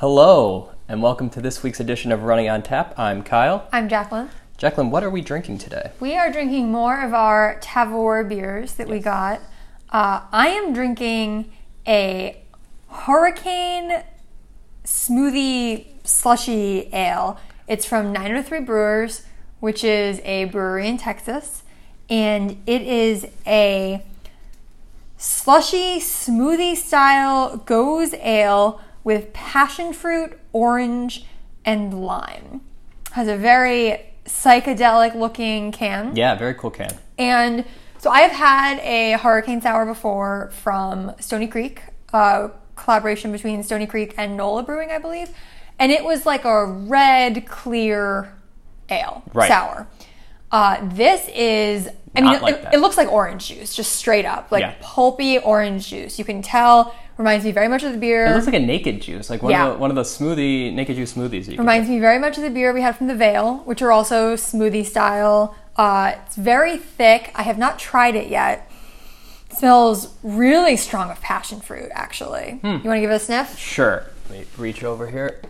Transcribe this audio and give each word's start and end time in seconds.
Hello, 0.00 0.70
and 0.86 1.02
welcome 1.02 1.28
to 1.30 1.40
this 1.40 1.64
week's 1.64 1.80
edition 1.80 2.12
of 2.12 2.22
Running 2.22 2.48
on 2.48 2.62
Tap. 2.62 2.96
I'm 2.96 3.24
Kyle. 3.24 3.66
I'm 3.72 3.88
Jacqueline. 3.88 4.30
Jacqueline, 4.56 4.92
what 4.92 5.02
are 5.02 5.10
we 5.10 5.22
drinking 5.22 5.58
today? 5.58 5.90
We 5.98 6.16
are 6.16 6.30
drinking 6.30 6.70
more 6.70 7.02
of 7.02 7.12
our 7.12 7.58
Tavour 7.60 8.28
beers 8.28 8.74
that 8.74 8.86
we 8.86 9.00
got. 9.00 9.40
Uh, 9.90 10.20
I 10.30 10.50
am 10.50 10.72
drinking 10.72 11.50
a 11.84 12.40
Hurricane 12.88 14.04
Smoothie 14.84 15.86
Slushy 16.04 16.88
Ale. 16.92 17.36
It's 17.66 17.84
from 17.84 18.12
903 18.12 18.60
Brewers, 18.60 19.26
which 19.58 19.82
is 19.82 20.20
a 20.20 20.44
brewery 20.44 20.86
in 20.86 20.98
Texas, 20.98 21.64
and 22.08 22.62
it 22.68 22.82
is 22.82 23.26
a 23.48 24.04
slushy 25.16 25.98
smoothie 25.98 26.76
style 26.76 27.58
gose 27.66 28.14
ale 28.22 28.80
with 29.08 29.32
passion 29.32 29.94
fruit, 29.94 30.38
orange, 30.52 31.24
and 31.64 32.04
lime. 32.04 32.60
Has 33.12 33.26
a 33.26 33.38
very 33.38 34.02
psychedelic 34.26 35.14
looking 35.14 35.72
can. 35.72 36.14
Yeah, 36.14 36.34
very 36.34 36.52
cool 36.52 36.70
can. 36.70 36.94
And 37.16 37.64
so 37.96 38.10
I 38.10 38.20
have 38.20 38.32
had 38.32 38.78
a 38.80 39.12
hurricane 39.12 39.62
sour 39.62 39.86
before 39.86 40.50
from 40.52 41.14
Stony 41.20 41.46
Creek, 41.46 41.80
a 42.12 42.50
collaboration 42.76 43.32
between 43.32 43.62
Stony 43.62 43.86
Creek 43.86 44.12
and 44.18 44.36
Nola 44.36 44.62
Brewing, 44.62 44.90
I 44.90 44.98
believe. 44.98 45.30
And 45.78 45.90
it 45.90 46.04
was 46.04 46.26
like 46.26 46.44
a 46.44 46.66
red, 46.66 47.46
clear 47.46 48.34
ale, 48.90 49.22
Right. 49.32 49.48
sour. 49.48 49.86
Uh, 50.52 50.80
this 50.82 51.26
is, 51.34 51.88
I 52.14 52.20
mean, 52.20 52.42
like 52.42 52.56
it, 52.56 52.74
it 52.74 52.80
looks 52.80 52.98
like 52.98 53.10
orange 53.10 53.48
juice, 53.48 53.74
just 53.74 53.92
straight 53.92 54.26
up, 54.26 54.52
like 54.52 54.60
Yeah. 54.60 54.74
pulpy 54.82 55.38
orange 55.38 55.88
juice. 55.88 56.18
You 56.18 56.26
can 56.26 56.42
tell, 56.42 56.94
reminds 57.18 57.44
me 57.44 57.50
very 57.52 57.68
much 57.68 57.82
of 57.82 57.92
the 57.92 57.98
beer. 57.98 58.26
It 58.26 58.32
looks 58.34 58.46
like 58.46 58.54
a 58.54 58.60
naked 58.60 59.02
juice, 59.02 59.28
like 59.28 59.42
one, 59.42 59.50
Yeah. 59.50 59.66
of, 59.66 59.72
the, 59.74 59.78
one 59.80 59.90
of 59.90 59.96
the 59.96 60.02
smoothie, 60.02 60.72
naked 60.72 60.96
juice 60.96 61.12
smoothies. 61.14 61.44
That 61.46 61.52
you 61.52 61.56
can 61.56 61.58
Reminds 61.58 61.88
me 61.88 61.98
very 61.98 62.18
much 62.18 62.36
of 62.38 62.44
the 62.44 62.50
beer 62.50 62.72
we 62.72 62.80
had 62.80 62.96
from 62.96 63.08
the 63.08 63.14
Veil, 63.14 63.58
which 63.64 63.82
are 63.82 63.90
also 63.92 64.34
smoothie 64.34 64.86
style. 64.86 65.54
Uh, 65.76 66.12
it's 66.24 66.36
very 66.36 66.78
thick. 66.78 67.32
I 67.34 67.42
have 67.42 67.58
not 67.58 67.78
tried 67.78 68.14
it 68.14 68.28
yet. 68.28 68.70
It 69.50 69.56
smells 69.56 70.14
really 70.22 70.76
strong 70.76 71.10
of 71.10 71.20
passion 71.20 71.60
fruit, 71.60 71.90
actually. 71.92 72.58
Hmm. 72.62 72.66
You 72.66 72.72
want 72.84 72.96
to 72.96 73.00
give 73.00 73.10
it 73.10 73.14
a 73.14 73.18
sniff? 73.18 73.58
Sure. 73.58 74.04
Let 74.30 74.38
me 74.40 74.46
reach 74.56 74.84
over 74.84 75.08
here. 75.08 75.40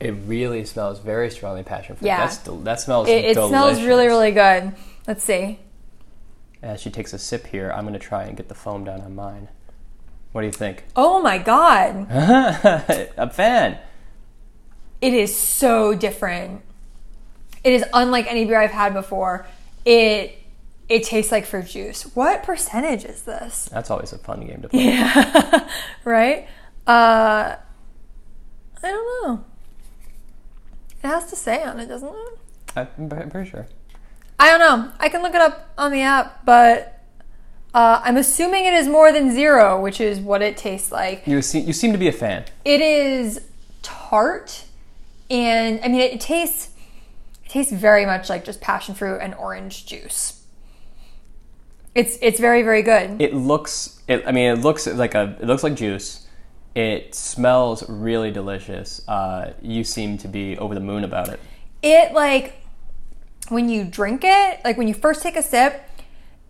It 0.00 0.12
really 0.26 0.64
smells 0.64 1.00
very 1.00 1.28
strongly 1.30 1.64
passion 1.64 1.96
fruit. 1.96 2.06
Yeah. 2.06 2.32
Del- 2.44 2.58
that 2.58 2.80
smells 2.80 3.08
It, 3.08 3.24
it 3.24 3.34
smells 3.34 3.82
really, 3.82 4.06
really 4.06 4.30
good. 4.30 4.72
Let's 5.08 5.24
see. 5.24 5.58
As 6.62 6.80
she 6.80 6.90
takes 6.90 7.12
a 7.12 7.18
sip 7.18 7.46
here, 7.46 7.70
I'm 7.72 7.82
going 7.84 7.92
to 7.94 7.98
try 8.00 8.24
and 8.24 8.36
get 8.36 8.48
the 8.48 8.54
foam 8.54 8.84
down 8.84 9.00
on 9.02 9.14
mine. 9.14 9.48
What 10.32 10.40
do 10.42 10.46
you 10.46 10.52
think? 10.52 10.84
Oh 10.96 11.20
my 11.22 11.38
god. 11.38 12.06
a 12.10 13.30
fan. 13.30 13.78
It 15.00 15.14
is 15.14 15.34
so 15.36 15.94
different. 15.94 16.62
It 17.64 17.72
is 17.72 17.84
unlike 17.92 18.26
any 18.28 18.44
beer 18.44 18.60
I've 18.60 18.70
had 18.72 18.92
before. 18.94 19.46
It 19.84 20.34
it 20.88 21.04
tastes 21.04 21.30
like 21.30 21.44
fruit 21.46 21.66
juice. 21.66 22.02
What 22.16 22.42
percentage 22.42 23.04
is 23.04 23.22
this? 23.22 23.66
That's 23.70 23.90
always 23.90 24.12
a 24.12 24.18
fun 24.18 24.40
game 24.46 24.62
to 24.62 24.68
play. 24.70 24.84
Yeah. 24.84 25.68
right? 26.04 26.48
Uh, 26.86 27.56
I 28.82 28.82
don't 28.82 29.28
know. 29.28 29.44
It 31.02 31.06
has 31.06 31.26
to 31.26 31.36
say 31.36 31.62
on 31.62 31.78
it, 31.78 31.86
doesn't 31.86 32.08
it? 32.08 32.38
I'm 32.98 33.08
pretty 33.30 33.50
sure. 33.50 33.66
I 34.38 34.50
don't 34.50 34.60
know. 34.60 34.92
I 35.00 35.08
can 35.08 35.22
look 35.22 35.34
it 35.34 35.40
up 35.40 35.68
on 35.76 35.90
the 35.90 36.02
app, 36.02 36.44
but 36.44 37.02
uh, 37.74 38.00
I'm 38.04 38.16
assuming 38.16 38.64
it 38.64 38.74
is 38.74 38.86
more 38.86 39.12
than 39.12 39.32
zero, 39.32 39.80
which 39.80 40.00
is 40.00 40.20
what 40.20 40.42
it 40.42 40.56
tastes 40.56 40.92
like. 40.92 41.26
You 41.26 41.42
seem, 41.42 41.66
you 41.66 41.72
seem 41.72 41.92
to 41.92 41.98
be 41.98 42.08
a 42.08 42.12
fan. 42.12 42.44
It 42.64 42.80
is 42.80 43.40
tart, 43.82 44.64
and 45.28 45.80
I 45.82 45.88
mean, 45.88 46.00
it, 46.00 46.20
tastes 46.20 46.70
it 47.44 47.50
tastes 47.50 47.72
very 47.72 48.06
much 48.06 48.28
like 48.28 48.44
just 48.44 48.60
passion 48.60 48.94
fruit 48.94 49.18
and 49.20 49.34
orange 49.34 49.86
juice. 49.86 50.42
It's 51.94 52.16
it's 52.22 52.38
very 52.38 52.62
very 52.62 52.82
good. 52.82 53.20
It 53.20 53.34
looks. 53.34 54.00
It, 54.06 54.22
I 54.26 54.32
mean, 54.32 54.50
it 54.50 54.60
looks 54.60 54.86
like 54.86 55.14
a. 55.14 55.36
It 55.40 55.46
looks 55.46 55.64
like 55.64 55.74
juice. 55.74 56.26
It 56.74 57.14
smells 57.14 57.88
really 57.88 58.30
delicious. 58.30 59.06
Uh, 59.08 59.52
you 59.60 59.82
seem 59.82 60.16
to 60.18 60.28
be 60.28 60.56
over 60.58 60.74
the 60.74 60.80
moon 60.80 61.02
about 61.02 61.28
it. 61.28 61.40
it 61.82 62.12
like 62.12 62.54
when 63.50 63.68
you 63.68 63.84
drink 63.84 64.22
it, 64.24 64.60
like 64.64 64.76
when 64.76 64.88
you 64.88 64.94
first 64.94 65.22
take 65.22 65.36
a 65.36 65.42
sip, 65.42 65.82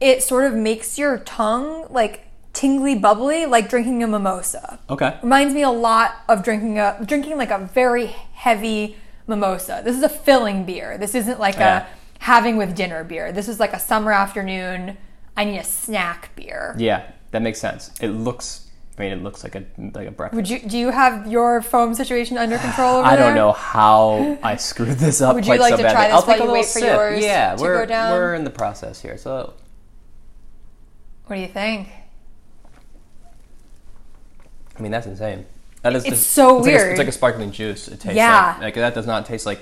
it 0.00 0.22
sort 0.22 0.44
of 0.44 0.54
makes 0.54 0.98
your 0.98 1.18
tongue 1.18 1.86
like 1.90 2.26
tingly 2.52 2.94
bubbly, 2.94 3.46
like 3.46 3.68
drinking 3.68 4.02
a 4.02 4.06
mimosa. 4.06 4.78
Okay. 4.90 5.18
Reminds 5.22 5.54
me 5.54 5.62
a 5.62 5.70
lot 5.70 6.16
of 6.28 6.42
drinking 6.42 6.78
a 6.78 6.98
drinking 7.04 7.36
like 7.36 7.50
a 7.50 7.58
very 7.72 8.06
heavy 8.06 8.96
mimosa. 9.26 9.82
This 9.84 9.96
is 9.96 10.02
a 10.02 10.08
filling 10.08 10.64
beer. 10.64 10.98
This 10.98 11.14
isn't 11.14 11.38
like 11.38 11.56
Yeah. 11.56 11.86
a 11.86 11.86
having 12.24 12.56
with 12.56 12.74
dinner 12.74 13.04
beer. 13.04 13.30
This 13.32 13.48
is 13.48 13.60
like 13.60 13.72
a 13.72 13.78
summer 13.78 14.12
afternoon. 14.12 14.96
I 15.36 15.44
need 15.44 15.58
a 15.58 15.64
snack 15.64 16.30
beer. 16.34 16.74
Yeah, 16.78 17.02
that 17.30 17.42
makes 17.42 17.60
sense. 17.60 17.92
It 18.00 18.08
looks. 18.08 18.67
I 18.98 19.02
mean, 19.02 19.12
it 19.12 19.22
looks 19.22 19.44
like 19.44 19.54
a 19.54 19.62
like 19.94 20.08
a 20.08 20.10
breakfast. 20.10 20.34
Would 20.36 20.50
you 20.50 20.58
do 20.68 20.76
you 20.76 20.90
have 20.90 21.26
your 21.30 21.62
foam 21.62 21.94
situation 21.94 22.36
under 22.36 22.58
control 22.66 22.96
over 22.96 23.06
I 23.06 23.14
don't 23.14 23.26
there? 23.26 23.34
know 23.36 23.52
how 23.52 24.36
I 24.42 24.56
screwed 24.56 24.98
this 24.98 25.20
up. 25.20 25.36
Would 25.36 25.46
you 25.46 25.50
quite 25.50 25.60
like 25.60 25.70
so 25.70 25.76
to 25.76 25.82
badly. 25.84 25.94
try 25.96 26.06
this 26.08 26.14
I'll 26.14 26.22
while 26.22 26.26
take 26.26 26.34
a 26.36 26.38
you 26.38 26.40
little 26.50 26.54
wait 26.54 26.64
for 26.64 26.78
sip. 26.80 26.94
yours 26.96 27.22
Yeah, 27.24 27.54
to 27.54 27.62
we're 27.62 27.78
go 27.78 27.86
down? 27.86 28.12
we're 28.12 28.34
in 28.34 28.44
the 28.44 28.50
process 28.50 29.00
here. 29.00 29.16
So 29.16 29.54
What 31.26 31.36
do 31.36 31.42
you 31.42 31.48
think? 31.48 31.88
I 34.76 34.82
mean, 34.82 34.92
that's 34.92 35.06
insane. 35.06 35.46
That 35.82 35.94
is 35.94 36.04
It's 36.04 36.16
just- 36.16 36.30
so 36.30 36.58
it's 36.58 36.66
like 36.66 36.74
a- 36.74 36.78
weird. 36.78 36.90
it's 36.92 36.98
like 36.98 37.08
a 37.08 37.12
sparkling 37.12 37.50
juice. 37.52 37.88
It 37.88 38.00
tastes 38.00 38.16
Yeah. 38.16 38.54
like, 38.54 38.62
like 38.62 38.74
that 38.74 38.94
does 38.94 39.06
not 39.06 39.26
taste 39.26 39.46
like. 39.46 39.58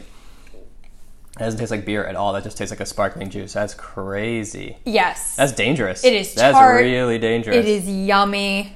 It 1.38 1.41
doesn't 1.41 1.60
taste 1.60 1.70
like 1.70 1.84
beer 1.84 2.04
at 2.06 2.16
all. 2.16 2.32
That 2.32 2.44
just 2.44 2.56
tastes 2.56 2.70
like 2.72 2.80
a 2.80 2.86
sparkling 2.86 3.28
juice. 3.28 3.53
That's 3.53 3.74
crazy. 3.74 4.78
Yes. 4.86 5.36
That's 5.36 5.53
dangerous. 5.53 6.03
It 6.04 6.14
is 6.14 6.34
That's 6.34 6.56
really 6.58 7.18
dangerous. 7.18 7.56
It 7.56 7.66
is 7.66 7.86
yummy. 7.86 8.74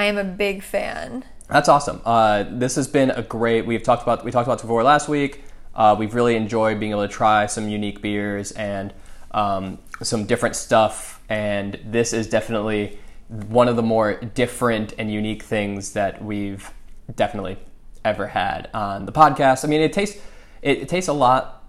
I 0.00 0.04
am 0.04 0.16
a 0.16 0.24
big 0.24 0.62
fan. 0.62 1.24
That's 1.48 1.68
awesome. 1.68 2.00
Uh, 2.06 2.44
this 2.48 2.76
has 2.76 2.88
been 2.88 3.10
a 3.10 3.20
great. 3.20 3.66
We've 3.66 3.82
talked 3.82 4.02
about 4.02 4.24
we 4.24 4.30
talked 4.30 4.46
about 4.46 4.58
Tavour 4.58 4.82
last 4.82 5.10
week. 5.10 5.44
Uh, 5.74 5.94
we've 5.98 6.14
really 6.14 6.36
enjoyed 6.36 6.80
being 6.80 6.92
able 6.92 7.06
to 7.06 7.12
try 7.12 7.44
some 7.44 7.68
unique 7.68 8.00
beers 8.00 8.50
and 8.52 8.94
um, 9.32 9.78
some 10.02 10.24
different 10.24 10.56
stuff. 10.56 11.20
And 11.28 11.78
this 11.84 12.14
is 12.14 12.30
definitely 12.30 12.98
one 13.28 13.68
of 13.68 13.76
the 13.76 13.82
more 13.82 14.14
different 14.14 14.94
and 14.96 15.12
unique 15.12 15.42
things 15.42 15.92
that 15.92 16.24
we've 16.24 16.70
definitely 17.14 17.58
ever 18.02 18.28
had 18.28 18.70
on 18.72 19.04
the 19.04 19.12
podcast. 19.12 19.66
I 19.66 19.68
mean, 19.68 19.82
it 19.82 19.92
tastes 19.92 20.18
it, 20.62 20.78
it 20.78 20.88
tastes 20.88 21.08
a 21.08 21.12
lot 21.12 21.62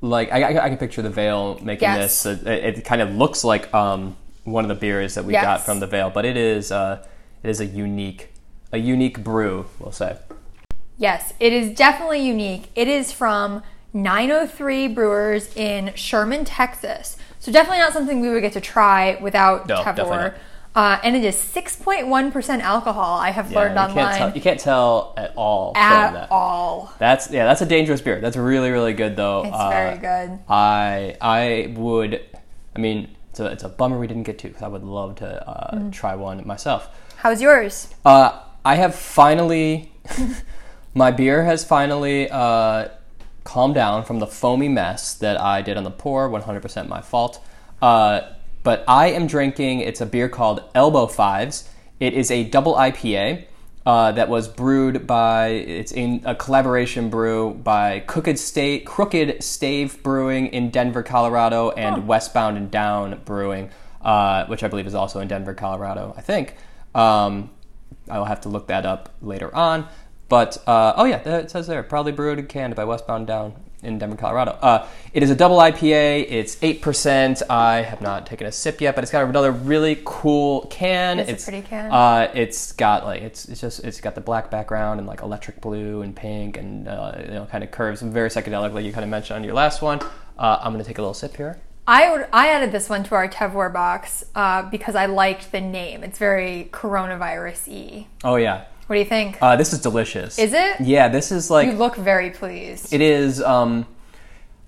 like 0.00 0.32
I, 0.32 0.42
I, 0.42 0.64
I 0.64 0.68
can 0.70 0.78
picture 0.78 1.02
the 1.02 1.10
Veil 1.10 1.60
making 1.62 1.88
Yes. 1.88 2.24
this. 2.24 2.42
It, 2.42 2.78
it 2.78 2.84
kind 2.84 3.00
of 3.00 3.14
looks 3.14 3.44
like 3.44 3.72
um, 3.72 4.16
one 4.42 4.64
of 4.64 4.68
the 4.70 4.74
beers 4.74 5.14
that 5.14 5.24
we 5.24 5.34
got 5.34 5.60
from 5.60 5.78
the 5.78 5.86
Veil, 5.86 6.10
but 6.10 6.24
it 6.24 6.36
is 6.36 6.72
uh, 6.72 7.06
it 7.46 7.50
is 7.50 7.60
a 7.60 7.66
unique 7.66 8.32
a 8.72 8.78
unique 8.78 9.22
brew, 9.22 9.66
we'll 9.78 9.92
say. 9.92 10.16
Yes, 10.98 11.32
it 11.38 11.52
is 11.52 11.72
definitely 11.76 12.20
unique. 12.26 12.68
It 12.74 12.88
is 12.88 13.12
from 13.12 13.62
903 13.92 14.88
Brewers 14.88 15.54
in 15.56 15.92
Sherman, 15.94 16.44
Texas. 16.44 17.16
So 17.38 17.52
definitely 17.52 17.78
not 17.78 17.92
something 17.92 18.20
we 18.20 18.28
would 18.30 18.40
get 18.40 18.52
to 18.54 18.60
try 18.60 19.16
without 19.22 19.68
No, 19.68 19.76
definitely 19.84 20.16
Tavour. 20.16 20.22
not. 20.32 20.34
Uh, 20.74 21.00
and 21.04 21.14
it 21.16 21.24
is 21.24 21.36
6.1% 21.36 22.60
alcohol. 22.60 23.18
I 23.20 23.30
have 23.30 23.52
learned 23.52 23.74
you 23.76 23.80
online 23.80 23.94
can't 23.94 24.18
tell, 24.18 24.32
you 24.34 24.40
can't 24.40 24.60
tell 24.60 25.14
at 25.16 25.32
all 25.36 25.72
at 25.76 26.12
that. 26.12 26.28
all. 26.32 26.92
That's 26.98 27.30
yeah, 27.30 27.44
that's 27.46 27.62
a 27.62 27.66
dangerous 27.66 28.00
beer. 28.00 28.20
That's 28.20 28.36
really 28.36 28.70
really 28.70 28.92
good 28.94 29.14
though. 29.16 29.44
It's 29.44 29.56
Uh, 29.56 29.68
very 29.70 29.98
good. 29.98 30.38
I 30.48 31.16
I 31.20 31.72
would, 31.76 32.20
I 32.74 32.78
mean, 32.80 33.08
it's 33.30 33.38
a, 33.40 33.46
it's 33.46 33.62
a 33.64 33.68
bummer 33.70 33.96
we 33.98 34.08
didn't 34.08 34.24
get 34.24 34.38
to 34.40 34.48
because 34.48 34.62
I 34.62 34.68
would 34.68 34.82
love 34.84 35.14
to 35.16 35.48
uh, 35.48 35.76
Mm. 35.76 35.92
try 35.92 36.14
one 36.16 36.44
myself. 36.46 36.88
How's 37.16 37.40
yours? 37.40 37.88
Uh, 38.04 38.42
I 38.64 38.74
have 38.74 38.94
finally, 38.94 39.90
my 40.94 41.10
beer 41.10 41.44
has 41.44 41.64
finally 41.64 42.30
uh, 42.30 42.88
calmed 43.42 43.74
down 43.74 44.04
from 44.04 44.18
the 44.18 44.26
foamy 44.26 44.68
mess 44.68 45.14
that 45.14 45.40
I 45.40 45.62
did 45.62 45.78
on 45.78 45.84
the 45.84 45.90
pour. 45.90 46.28
100% 46.28 46.88
my 46.88 47.00
fault. 47.00 47.42
Uh, 47.80 48.20
but 48.62 48.84
I 48.86 49.08
am 49.08 49.26
drinking. 49.26 49.80
It's 49.80 50.00
a 50.02 50.06
beer 50.06 50.28
called 50.28 50.62
Elbow 50.74 51.06
Fives. 51.06 51.68
It 52.00 52.12
is 52.12 52.30
a 52.30 52.44
double 52.44 52.74
IPA. 52.74 53.46
Uh, 53.86 54.10
that 54.10 54.28
was 54.28 54.48
brewed 54.48 55.06
by 55.06 55.46
it's 55.46 55.92
in 55.92 56.20
a 56.24 56.34
collaboration 56.34 57.08
brew 57.08 57.54
by 57.54 58.00
Crooked 58.00 58.36
State 58.36 58.84
Crooked 58.84 59.44
Stave 59.44 60.02
Brewing 60.02 60.48
in 60.48 60.70
Denver, 60.70 61.04
Colorado, 61.04 61.70
and 61.70 62.08
Westbound 62.08 62.56
and 62.56 62.68
Down 62.68 63.20
Brewing, 63.24 63.70
uh, 64.02 64.44
which 64.46 64.64
I 64.64 64.68
believe 64.68 64.88
is 64.88 64.96
also 64.96 65.20
in 65.20 65.28
Denver, 65.28 65.54
Colorado. 65.54 66.12
I 66.16 66.20
think. 66.20 66.56
Um, 66.96 67.50
I 68.08 68.18
will 68.18 68.24
have 68.24 68.40
to 68.42 68.48
look 68.48 68.68
that 68.68 68.86
up 68.86 69.14
later 69.20 69.54
on. 69.54 69.86
But 70.28 70.58
uh, 70.66 70.94
oh 70.96 71.04
yeah, 71.04 71.18
it 71.18 71.50
says 71.50 71.66
there, 71.66 71.82
proudly 71.82 72.12
brewed 72.12 72.38
and 72.38 72.48
canned 72.48 72.74
by 72.74 72.84
Westbound 72.84 73.28
Down 73.28 73.54
in 73.82 73.98
Denver, 73.98 74.16
Colorado. 74.16 74.58
Uh, 74.60 74.88
it 75.12 75.22
is 75.22 75.30
a 75.30 75.36
double 75.36 75.58
IPA. 75.58 76.26
It's 76.28 76.56
eight 76.62 76.82
percent. 76.82 77.42
I 77.48 77.82
have 77.82 78.00
not 78.00 78.26
taken 78.26 78.46
a 78.46 78.52
sip 78.52 78.80
yet, 78.80 78.96
but 78.96 79.04
it's 79.04 79.12
got 79.12 79.24
another 79.24 79.52
really 79.52 80.02
cool 80.04 80.66
can. 80.66 81.20
It's 81.20 81.28
a 81.28 81.32
it's 81.32 81.44
pretty 81.44 81.62
can. 81.62 81.92
Uh, 81.92 82.30
it's 82.34 82.72
got 82.72 83.04
like 83.04 83.22
it's 83.22 83.44
it's 83.44 83.60
just 83.60 83.84
it's 83.84 84.00
got 84.00 84.16
the 84.16 84.20
black 84.20 84.50
background 84.50 84.98
and 84.98 85.06
like 85.06 85.20
electric 85.20 85.60
blue 85.60 86.02
and 86.02 86.16
pink 86.16 86.56
and 86.56 86.88
uh, 86.88 87.12
you 87.20 87.34
know 87.34 87.46
kind 87.46 87.62
of 87.62 87.70
curves, 87.70 88.02
very 88.02 88.30
psychedelic, 88.30 88.72
like 88.72 88.84
you 88.84 88.92
kind 88.92 89.04
of 89.04 89.10
mentioned 89.10 89.36
on 89.36 89.44
your 89.44 89.54
last 89.54 89.80
one. 89.80 90.00
Uh, 90.36 90.58
I'm 90.60 90.72
gonna 90.72 90.82
take 90.82 90.98
a 90.98 91.02
little 91.02 91.14
sip 91.14 91.36
here. 91.36 91.60
I 91.88 92.26
I 92.32 92.48
added 92.48 92.72
this 92.72 92.88
one 92.88 93.04
to 93.04 93.14
our 93.14 93.28
Tavour 93.28 93.72
box 93.72 94.24
uh, 94.34 94.62
because 94.62 94.94
I 94.94 95.06
liked 95.06 95.52
the 95.52 95.60
name. 95.60 96.02
It's 96.02 96.18
very 96.18 96.68
coronavirus 96.72 97.68
y. 97.68 98.06
Oh 98.24 98.36
yeah, 98.36 98.64
What 98.86 98.96
do 98.96 98.98
you 99.00 99.04
think? 99.06 99.38
uh, 99.40 99.56
this 99.56 99.72
is 99.72 99.80
delicious. 99.80 100.38
Is 100.38 100.52
it? 100.52 100.80
Yeah, 100.80 101.08
this 101.08 101.30
is 101.30 101.50
like 101.50 101.68
you 101.68 101.74
look 101.74 101.96
very 101.96 102.30
pleased. 102.30 102.92
It 102.92 103.00
is. 103.00 103.40
Um, 103.42 103.86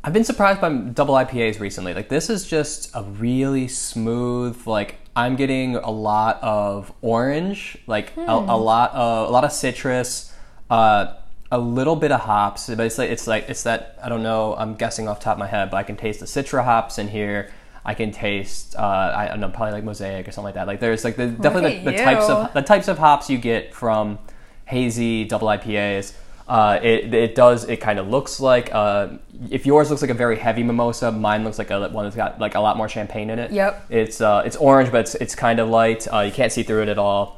I've 0.04 0.12
been 0.12 0.24
surprised 0.24 0.60
by 0.60 0.70
double 0.72 1.14
IPAs 1.14 1.58
recently. 1.58 1.92
Like 1.92 2.08
this 2.08 2.30
is 2.30 2.46
just 2.46 2.90
a 2.94 3.02
really 3.02 3.66
smooth. 3.66 4.64
Like 4.66 4.96
I'm 5.16 5.34
getting 5.34 5.74
a 5.74 5.90
lot 5.90 6.38
of 6.40 6.92
orange, 7.02 7.76
like 7.88 8.16
a, 8.16 8.20
a 8.20 8.56
lot 8.56 8.92
of 8.92 9.28
a 9.28 9.32
lot 9.32 9.42
of 9.42 9.50
citrus, 9.50 10.32
uh, 10.70 11.14
a 11.50 11.58
little 11.58 11.96
bit 11.96 12.12
of 12.12 12.20
hops. 12.20 12.68
But 12.68 12.80
it's 12.80 12.98
like 12.98 13.10
it's 13.10 13.26
like 13.26 13.48
it's 13.48 13.62
that 13.62 13.98
I 14.02 14.08
don't 14.08 14.22
know. 14.22 14.54
I'm 14.56 14.74
guessing 14.74 15.08
off 15.08 15.20
the 15.20 15.24
top 15.24 15.34
of 15.34 15.38
my 15.38 15.46
head, 15.46 15.70
but 15.70 15.76
I 15.78 15.82
can 15.82 15.96
taste 15.96 16.20
the 16.20 16.26
citra 16.26 16.64
hops 16.64 16.98
in 16.98 17.08
here. 17.08 17.50
I 17.84 17.94
can 17.94 18.10
taste. 18.10 18.76
Uh, 18.76 18.82
I 19.16 19.28
don't 19.28 19.40
know, 19.40 19.48
probably 19.48 19.72
like 19.72 19.84
mosaic 19.84 20.28
or 20.28 20.32
something 20.32 20.44
like 20.44 20.54
that. 20.54 20.66
Like 20.66 20.80
there's 20.80 21.04
like 21.04 21.16
the, 21.16 21.28
definitely 21.28 21.78
the, 21.78 21.92
the 21.92 21.96
types 21.96 22.28
of 22.28 22.52
the 22.52 22.62
types 22.62 22.88
of 22.88 22.98
hops 22.98 23.30
you 23.30 23.38
get 23.38 23.74
from 23.74 24.18
hazy 24.66 25.24
double 25.24 25.48
IPAs. 25.48 26.14
Uh, 26.46 26.80
it, 26.82 27.12
it 27.12 27.34
does. 27.34 27.64
It 27.64 27.78
kind 27.78 27.98
of 27.98 28.08
looks 28.08 28.40
like 28.40 28.74
uh, 28.74 29.08
if 29.50 29.66
yours 29.66 29.90
looks 29.90 30.00
like 30.00 30.10
a 30.10 30.14
very 30.14 30.38
heavy 30.38 30.62
mimosa, 30.62 31.12
mine 31.12 31.44
looks 31.44 31.58
like 31.58 31.70
a 31.70 31.88
one 31.88 32.04
that's 32.04 32.16
got 32.16 32.38
like 32.38 32.54
a 32.54 32.60
lot 32.60 32.76
more 32.76 32.88
champagne 32.88 33.28
in 33.28 33.38
it. 33.38 33.50
Yep. 33.52 33.86
It's 33.90 34.20
uh, 34.20 34.42
it's 34.46 34.56
orange, 34.56 34.90
but 34.90 35.00
it's 35.00 35.14
it's 35.16 35.34
kind 35.34 35.60
of 35.60 35.68
light. 35.68 36.06
Uh, 36.12 36.20
you 36.20 36.32
can't 36.32 36.50
see 36.50 36.62
through 36.62 36.82
it 36.82 36.88
at 36.88 36.98
all. 36.98 37.37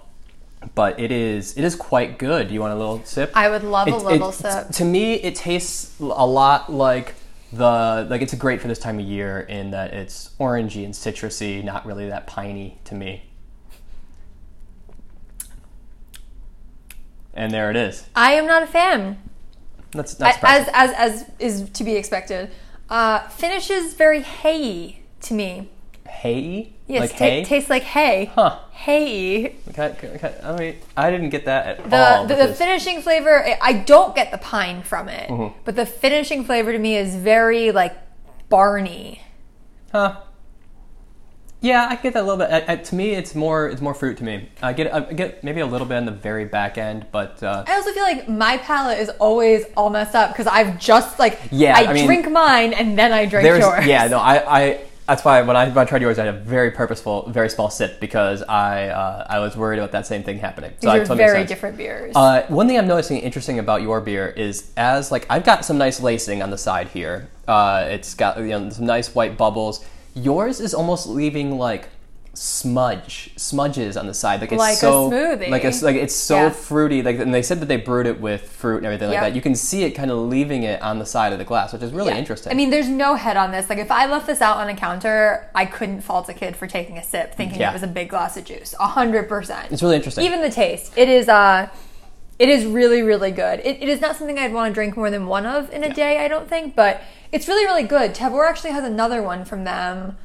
But 0.74 1.00
it 1.00 1.10
is 1.10 1.56
it 1.56 1.64
is 1.64 1.74
quite 1.74 2.18
good. 2.18 2.48
Do 2.48 2.54
you 2.54 2.60
want 2.60 2.74
a 2.74 2.76
little 2.76 3.02
sip? 3.04 3.32
I 3.34 3.48
would 3.48 3.64
love 3.64 3.88
a 3.88 3.96
little 3.96 4.28
it- 4.28 4.34
sip. 4.34 4.68
To 4.72 4.84
me, 4.84 5.14
it 5.14 5.34
tastes 5.34 5.98
a 6.00 6.04
lot 6.26 6.70
like 6.72 7.14
the 7.52 8.06
like 8.08 8.22
it's 8.22 8.34
great 8.34 8.60
for 8.60 8.68
this 8.68 8.78
time 8.78 8.98
of 8.98 9.06
year 9.06 9.40
in 9.40 9.70
that 9.72 9.92
it's 9.92 10.30
orangey 10.38 10.84
and 10.84 10.94
citrusy, 10.94 11.64
not 11.64 11.86
really 11.86 12.08
that 12.08 12.26
piney 12.26 12.78
to 12.84 12.94
me. 12.94 13.24
And 17.32 17.52
there 17.52 17.70
it 17.70 17.76
is. 17.76 18.06
I 18.14 18.32
am 18.32 18.46
not 18.46 18.62
a 18.62 18.66
fan. 18.66 19.18
That's 19.92 20.14
that's 20.14 20.38
as 20.42 20.68
as 20.72 20.92
as 20.92 21.30
is 21.38 21.70
to 21.70 21.84
be 21.84 21.96
expected. 21.96 22.50
Uh, 22.88 23.20
finishes 23.28 23.94
very 23.94 24.20
hay 24.20 25.00
to 25.22 25.34
me. 25.34 25.70
Hay. 26.10 26.72
Yes, 26.86 27.00
like 27.02 27.10
ta- 27.12 27.24
hay. 27.24 27.44
tastes 27.44 27.70
like 27.70 27.82
hay. 27.84 28.30
Huh. 28.34 28.58
Hay. 28.72 29.56
Okay, 29.68 30.08
okay, 30.16 30.34
I 30.42 30.56
mean, 30.58 30.76
I 30.96 31.10
didn't 31.10 31.30
get 31.30 31.44
that 31.44 31.66
at 31.78 31.90
The, 31.90 32.16
all. 32.16 32.26
the, 32.26 32.34
the 32.34 32.48
finishing 32.54 33.00
flavor, 33.02 33.44
I- 33.46 33.58
I 33.60 33.72
don't 33.74 34.14
get 34.14 34.30
the 34.30 34.38
pine 34.38 34.82
from 34.82 35.08
it, 35.08 35.28
Mm-hmm. 35.28 35.58
but 35.64 35.76
the 35.76 35.86
finishing 35.86 36.44
flavor 36.44 36.72
to 36.72 36.78
me 36.78 36.96
is 36.96 37.14
very 37.14 37.70
like 37.72 37.94
Barney. 38.48 39.22
Huh. 39.92 40.16
Yeah, 41.62 41.88
I 41.90 41.96
get 41.96 42.14
that 42.14 42.20
a 42.20 42.26
little 42.26 42.38
bit. 42.38 42.50
Uh, 42.50 42.72
uh, 42.72 42.76
to 42.76 42.94
me, 42.94 43.10
it's 43.10 43.34
more 43.34 43.68
it's 43.68 43.82
more 43.82 43.92
fruit 43.92 44.16
to 44.18 44.24
me. 44.24 44.48
I 44.62 44.72
get 44.72 44.94
I 44.94 45.00
get 45.00 45.44
maybe 45.44 45.60
a 45.60 45.66
little 45.66 45.86
bit 45.86 45.98
on 45.98 46.06
the 46.06 46.10
very 46.12 46.46
back 46.46 46.78
end, 46.78 47.04
but 47.12 47.42
uh, 47.42 47.64
I 47.68 47.74
also 47.74 47.92
feel 47.92 48.02
like 48.02 48.26
my 48.30 48.56
palate 48.56 48.98
is 48.98 49.10
always 49.18 49.66
all 49.76 49.90
messed 49.90 50.14
up 50.14 50.30
because 50.32 50.46
I've 50.46 50.78
just 50.78 51.18
like 51.18 51.38
Yeah, 51.50 51.76
I, 51.76 51.84
I 51.84 51.92
mean- 51.92 52.06
drink 52.06 52.30
mine 52.30 52.72
and 52.72 52.98
then 52.98 53.12
I 53.12 53.26
drink 53.26 53.46
yours. 53.46 53.84
yeah 53.84 54.06
no 54.08 54.18
I, 54.18 54.60
I 54.62 54.80
that's 55.10 55.24
why 55.24 55.42
when 55.42 55.56
I, 55.56 55.66
when 55.66 55.78
I 55.78 55.84
tried 55.84 56.02
yours 56.02 56.18
I 56.18 56.26
had 56.26 56.34
a 56.34 56.38
very 56.38 56.70
purposeful 56.70 57.28
very 57.30 57.50
small 57.50 57.68
sip 57.68 57.98
because 57.98 58.42
I 58.42 58.88
uh, 58.88 59.26
I 59.28 59.40
was 59.40 59.56
worried 59.56 59.78
about 59.78 59.90
that 59.92 60.06
same 60.06 60.22
thing 60.22 60.38
happening. 60.38 60.72
So 60.78 60.92
These 60.92 61.10
I 61.10 61.12
are 61.12 61.16
very 61.16 61.44
different 61.44 61.76
beers. 61.76 62.12
Uh, 62.14 62.46
one 62.48 62.68
thing 62.68 62.78
I'm 62.78 62.86
noticing 62.86 63.18
interesting 63.18 63.58
about 63.58 63.82
your 63.82 64.00
beer 64.00 64.28
is 64.28 64.70
as 64.76 65.10
like 65.10 65.26
I've 65.28 65.44
got 65.44 65.64
some 65.64 65.78
nice 65.78 66.00
lacing 66.00 66.42
on 66.42 66.50
the 66.50 66.58
side 66.58 66.88
here. 66.88 67.28
Uh, 67.48 67.86
it's 67.88 68.14
got 68.14 68.38
you 68.38 68.48
know 68.48 68.70
some 68.70 68.86
nice 68.86 69.12
white 69.12 69.36
bubbles. 69.36 69.84
Yours 70.14 70.60
is 70.60 70.74
almost 70.74 71.08
leaving 71.08 71.58
like 71.58 71.88
smudge 72.32 73.30
smudges 73.36 73.96
on 73.96 74.06
the 74.06 74.14
side 74.14 74.40
like 74.40 74.52
it's 74.52 74.58
Like 74.58 74.74
a 74.74 74.76
so 74.76 75.10
smoothie. 75.10 75.50
like 75.50 75.64
a, 75.64 75.72
like 75.84 75.96
it's 75.96 76.14
so 76.14 76.36
Yeah. 76.44 76.50
fruity 76.50 77.02
like 77.02 77.18
and 77.18 77.34
they 77.34 77.42
said 77.42 77.60
that 77.60 77.66
they 77.66 77.76
brewed 77.76 78.06
it 78.06 78.20
with 78.20 78.42
fruit 78.48 78.78
and 78.78 78.86
everything 78.86 79.08
like 79.08 79.14
Yep. 79.16 79.22
that 79.24 79.34
you 79.34 79.42
can 79.42 79.54
see 79.56 79.82
it 79.82 79.90
kind 79.92 80.10
of 80.12 80.18
leaving 80.18 80.62
it 80.62 80.80
on 80.80 80.98
the 81.00 81.06
side 81.06 81.32
of 81.32 81.38
the 81.40 81.44
glass 81.44 81.72
which 81.72 81.82
is 81.82 81.92
really 81.92 82.12
Yeah. 82.12 82.18
interesting 82.18 82.52
I 82.52 82.54
mean, 82.54 82.70
there's 82.70 82.88
no 82.88 83.14
head 83.16 83.36
on 83.36 83.50
this. 83.50 83.68
Like, 83.68 83.78
if 83.78 83.90
I 83.90 84.06
left 84.06 84.26
this 84.26 84.40
out 84.40 84.56
on 84.58 84.68
a 84.68 84.76
counter, 84.76 85.50
I 85.54 85.64
couldn't 85.66 86.02
fault 86.02 86.28
a 86.28 86.34
kid 86.34 86.56
for 86.56 86.66
taking 86.66 86.98
a 86.98 87.02
sip, 87.02 87.34
thinking 87.34 87.60
Yeah. 87.60 87.70
it 87.70 87.74
was 87.74 87.82
a 87.82 87.86
big 87.88 88.08
glass 88.08 88.36
of 88.36 88.44
juice. 88.44 88.74
A 88.78 88.86
hundred 88.86 89.28
percent. 89.28 89.66
it's 89.72 89.82
really 89.82 89.96
interesting 89.96 90.24
Even 90.24 90.40
the 90.40 90.50
taste, 90.50 90.92
it 90.96 91.08
is. 91.08 91.28
Uh, 91.28 91.68
it 92.38 92.48
is 92.48 92.64
really, 92.64 93.02
really 93.02 93.32
good. 93.32 93.60
It, 93.60 93.82
it 93.82 93.88
is 93.88 94.00
not 94.00 94.16
something 94.16 94.38
I'd 94.38 94.54
want 94.54 94.70
to 94.70 94.74
drink 94.74 94.96
more 94.96 95.10
than 95.10 95.26
one 95.26 95.44
of 95.44 95.70
in 95.72 95.84
a 95.84 95.92
day. 95.92 96.24
I 96.24 96.28
don't 96.28 96.48
think, 96.48 96.74
but 96.74 97.02
it's 97.32 97.46
really, 97.48 97.64
really 97.66 97.82
good. 97.82 98.14
Tavour 98.14 98.48
actually 98.48 98.70
has 98.70 98.84
another 98.84 99.20
one 99.22 99.44
from 99.44 99.64
them. 99.64 100.16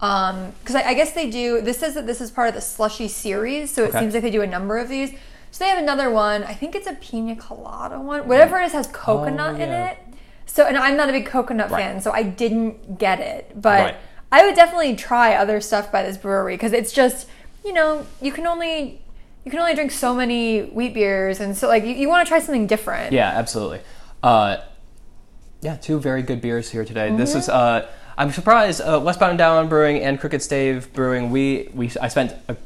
Because 0.00 0.74
I, 0.74 0.82
I 0.88 0.94
guess 0.94 1.12
they 1.12 1.28
do. 1.30 1.60
This 1.60 1.78
says 1.78 1.94
that 1.94 2.06
this 2.06 2.20
is 2.22 2.30
part 2.30 2.48
of 2.48 2.54
the 2.54 2.60
slushy 2.62 3.06
series, 3.06 3.70
so 3.70 3.84
it 3.84 3.88
Okay. 3.90 4.00
seems 4.00 4.14
like 4.14 4.22
they 4.22 4.30
do 4.30 4.40
a 4.42 4.46
number 4.46 4.78
of 4.78 4.88
these. 4.88 5.10
So 5.50 5.64
they 5.64 5.68
have 5.68 5.78
another 5.78 6.10
one. 6.10 6.42
I 6.44 6.54
think 6.54 6.74
it's 6.74 6.86
a 6.86 6.94
pina 6.94 7.36
colada 7.36 8.00
one. 8.00 8.26
Whatever 8.26 8.58
it 8.58 8.66
is 8.66 8.72
has 8.72 8.86
coconut 8.86 9.56
in 9.60 9.68
Oh, 9.68 9.72
yeah. 9.72 9.90
it. 9.90 9.98
So, 10.46 10.64
and 10.66 10.76
I'm 10.76 10.96
not 10.96 11.08
a 11.08 11.12
big 11.12 11.26
coconut 11.26 11.70
Right. 11.70 11.82
fan, 11.84 12.00
so 12.00 12.12
I 12.12 12.22
didn't 12.22 12.98
get 12.98 13.20
it. 13.20 13.60
But 13.60 13.80
Right. 13.80 13.96
I 14.32 14.46
would 14.46 14.54
definitely 14.54 14.96
try 14.96 15.34
other 15.34 15.60
stuff 15.60 15.92
by 15.92 16.02
this 16.02 16.16
brewery 16.16 16.54
because 16.54 16.72
it's 16.72 16.92
just, 16.92 17.26
you 17.64 17.72
know, 17.72 18.06
you 18.22 18.32
can 18.32 18.46
only 18.46 19.02
you 19.44 19.50
can 19.50 19.60
only 19.60 19.74
drink 19.74 19.90
so 19.90 20.14
many 20.14 20.60
wheat 20.62 20.92
beers, 20.94 21.40
and 21.40 21.56
so 21.56 21.66
like 21.68 21.82
you, 21.84 21.94
you 21.94 22.08
want 22.08 22.26
to 22.26 22.28
try 22.28 22.38
something 22.38 22.66
different. 22.66 23.12
Yeah, 23.12 23.28
absolutely. 23.28 23.80
Uh, 24.22 24.58
yeah, 25.62 25.76
two 25.76 25.98
very 25.98 26.22
good 26.22 26.40
beers 26.40 26.70
here 26.70 26.84
today. 26.84 27.14
This 27.14 27.34
is. 27.34 27.48
Uh, 27.48 27.86
I'm 28.16 28.30
surprised. 28.30 28.80
Uh, 28.80 29.00
Westbound 29.02 29.30
and 29.30 29.38
Down 29.38 29.68
Brewing 29.68 30.00
and 30.00 30.20
Crooked 30.20 30.42
Stave 30.42 30.92
Brewing. 30.92 31.30
We 31.30 31.70
we 31.74 31.90
I 32.00 32.08
spent 32.08 32.34
a 32.48 32.56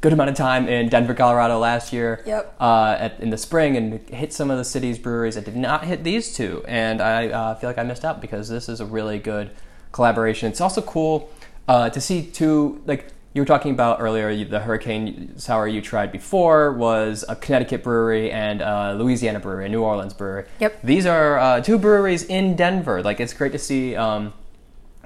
good 0.00 0.12
amount 0.12 0.28
of 0.28 0.36
time 0.36 0.68
in 0.68 0.90
Denver, 0.90 1.14
Colorado 1.14 1.58
last 1.58 1.90
year. 1.90 2.22
Yep. 2.26 2.56
Uh, 2.60 2.96
at, 2.98 3.18
in 3.20 3.30
the 3.30 3.38
spring 3.38 3.76
and 3.76 4.06
hit 4.10 4.34
some 4.34 4.50
of 4.50 4.58
the 4.58 4.64
city's 4.64 4.98
breweries. 4.98 5.38
I 5.38 5.40
did 5.40 5.56
not 5.56 5.84
hit 5.84 6.04
these 6.04 6.34
two, 6.34 6.62
and 6.68 7.00
I 7.00 7.28
uh, 7.28 7.54
feel 7.54 7.70
like 7.70 7.78
I 7.78 7.84
missed 7.84 8.04
out 8.04 8.20
because 8.20 8.48
this 8.48 8.68
is 8.68 8.80
a 8.80 8.86
really 8.86 9.18
good 9.18 9.50
collaboration. 9.92 10.50
It's 10.50 10.60
also 10.60 10.82
cool 10.82 11.30
uh, 11.68 11.90
to 11.90 12.00
see 12.00 12.22
two 12.22 12.82
like. 12.86 13.08
You 13.32 13.42
were 13.42 13.46
talking 13.46 13.72
about 13.72 14.00
earlier 14.00 14.44
the 14.44 14.60
Hurricane 14.60 15.36
Sour 15.38 15.66
you 15.66 15.80
tried 15.80 16.12
before 16.12 16.70
was 16.70 17.24
a 17.28 17.34
Connecticut 17.34 17.82
brewery 17.82 18.30
and 18.30 18.60
a 18.60 18.94
Louisiana 18.94 19.40
brewery, 19.40 19.66
a 19.66 19.68
New 19.68 19.82
Orleans 19.82 20.14
brewery. 20.14 20.44
Yep. 20.60 20.82
These 20.84 21.04
are 21.04 21.38
uh, 21.40 21.60
two 21.60 21.76
breweries 21.76 22.22
in 22.22 22.54
Denver. 22.54 23.02
Like 23.02 23.18
it's 23.18 23.34
great 23.34 23.50
to 23.50 23.58
see 23.58 23.96
um, 23.96 24.32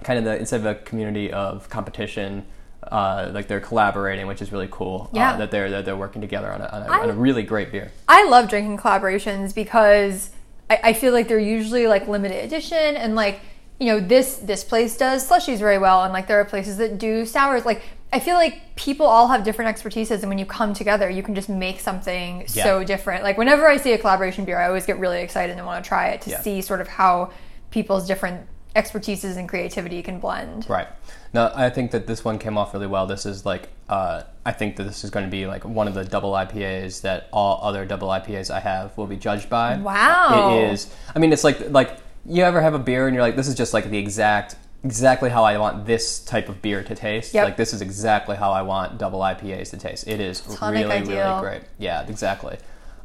kind 0.04 0.18
of 0.18 0.24
the 0.24 0.38
instead 0.38 0.60
of 0.60 0.66
a 0.66 0.74
community 0.76 1.32
of 1.32 1.68
competition, 1.68 2.44
uh, 2.90 3.30
like 3.32 3.48
they're 3.48 3.60
collaborating, 3.60 4.26
which 4.26 4.40
is 4.42 4.52
really 4.52 4.68
cool. 4.70 5.10
Yeah. 5.12 5.32
Uh, 5.32 5.36
that 5.38 5.50
they're 5.50 5.70
that 5.70 5.84
they're 5.84 5.96
working 5.96 6.20
together 6.20 6.50
on 6.52 6.60
a, 6.60 6.66
on, 6.66 6.82
a, 6.82 6.86
I- 6.86 6.98
on 7.00 7.10
a 7.10 7.14
really 7.14 7.42
great 7.42 7.72
beer. 7.72 7.90
I 8.08 8.28
love 8.28 8.48
drinking 8.48 8.78
collaborations 8.78 9.54
because 9.54 10.30
I, 10.70 10.80
I 10.84 10.92
feel 10.92 11.12
like 11.12 11.28
they're 11.28 11.38
usually 11.38 11.86
like 11.86 12.08
limited 12.08 12.44
edition 12.44 12.96
and 12.96 13.14
like 13.14 13.40
you 13.80 13.86
know 13.86 14.00
this 14.00 14.36
this 14.38 14.64
place 14.64 14.96
does 14.96 15.28
slushies 15.28 15.58
very 15.58 15.78
well 15.78 16.02
and 16.04 16.12
like 16.12 16.26
there 16.26 16.40
are 16.40 16.44
places 16.44 16.78
that 16.78 16.98
do 16.98 17.24
sours 17.24 17.64
like 17.64 17.82
I 18.12 18.20
feel 18.20 18.34
like 18.34 18.74
people 18.74 19.06
all 19.06 19.28
have 19.28 19.44
different 19.44 19.76
expertises 19.76 20.20
and 20.20 20.28
when 20.30 20.38
you 20.38 20.46
come 20.46 20.74
together 20.74 21.08
you 21.08 21.22
can 21.22 21.34
just 21.34 21.48
make 21.48 21.78
something 21.78 22.44
Yeah. 22.54 22.64
so 22.64 22.82
different 22.82 23.22
like 23.22 23.38
whenever 23.38 23.68
I 23.68 23.76
see 23.76 23.92
a 23.92 23.98
collaboration 23.98 24.44
beer 24.44 24.58
I 24.58 24.66
always 24.66 24.84
get 24.86 24.98
really 24.98 25.20
excited 25.20 25.56
and 25.56 25.64
want 25.66 25.84
to 25.84 25.88
try 25.88 26.08
it 26.08 26.22
to 26.22 26.30
Yeah. 26.30 26.40
see 26.40 26.60
sort 26.60 26.80
of 26.80 26.88
how 26.88 27.30
people's 27.70 28.06
different 28.08 28.46
expertises 28.78 29.36
and 29.36 29.48
creativity 29.48 30.02
can 30.02 30.20
blend 30.20 30.68
Right. 30.68 30.88
Now, 31.32 31.52
I 31.54 31.68
think 31.68 31.90
that 31.90 32.06
this 32.06 32.24
one 32.24 32.38
came 32.38 32.56
off 32.56 32.72
really 32.72 32.86
well. 32.86 33.06
This 33.06 33.26
is 33.26 33.44
like, 33.44 33.68
uh, 33.88 34.22
I 34.46 34.52
think 34.52 34.76
that 34.76 34.84
this 34.84 35.04
is 35.04 35.10
going 35.10 35.26
to 35.26 35.30
be 35.30 35.46
like 35.46 35.64
one 35.64 35.86
of 35.86 35.94
the 35.94 36.04
double 36.04 36.32
IPAs 36.32 37.02
that 37.02 37.28
all 37.32 37.60
other 37.62 37.84
double 37.84 38.08
IPAs 38.08 38.50
I 38.50 38.60
have 38.60 38.96
will 38.96 39.06
be 39.06 39.16
judged 39.16 39.50
by. 39.50 39.76
Wow. 39.76 40.56
It 40.56 40.72
is. 40.72 40.94
I 41.14 41.18
mean, 41.18 41.32
it's 41.32 41.44
like 41.44 41.70
like 41.70 41.98
you 42.24 42.44
ever 42.44 42.60
have 42.60 42.74
a 42.74 42.78
beer 42.78 43.06
and 43.06 43.14
you're 43.14 43.22
like, 43.22 43.36
this 43.36 43.48
is 43.48 43.54
just 43.54 43.74
like 43.74 43.90
the 43.90 43.98
exact 43.98 44.56
exactly 44.84 45.28
how 45.28 45.44
I 45.44 45.58
want 45.58 45.86
this 45.86 46.20
type 46.20 46.48
of 46.48 46.62
beer 46.62 46.82
to 46.82 46.94
taste. 46.94 47.34
Yep. 47.34 47.44
Like 47.44 47.56
this 47.56 47.74
is 47.74 47.82
exactly 47.82 48.36
how 48.36 48.52
I 48.52 48.62
want 48.62 48.96
double 48.96 49.20
IPAs 49.20 49.70
to 49.70 49.76
taste. 49.76 50.06
It 50.08 50.20
is 50.20 50.40
Tonic 50.40 50.84
really 50.84 50.96
ideal. 50.96 51.16
really 51.16 51.40
great. 51.40 51.62
Yeah, 51.78 52.06
exactly. 52.08 52.56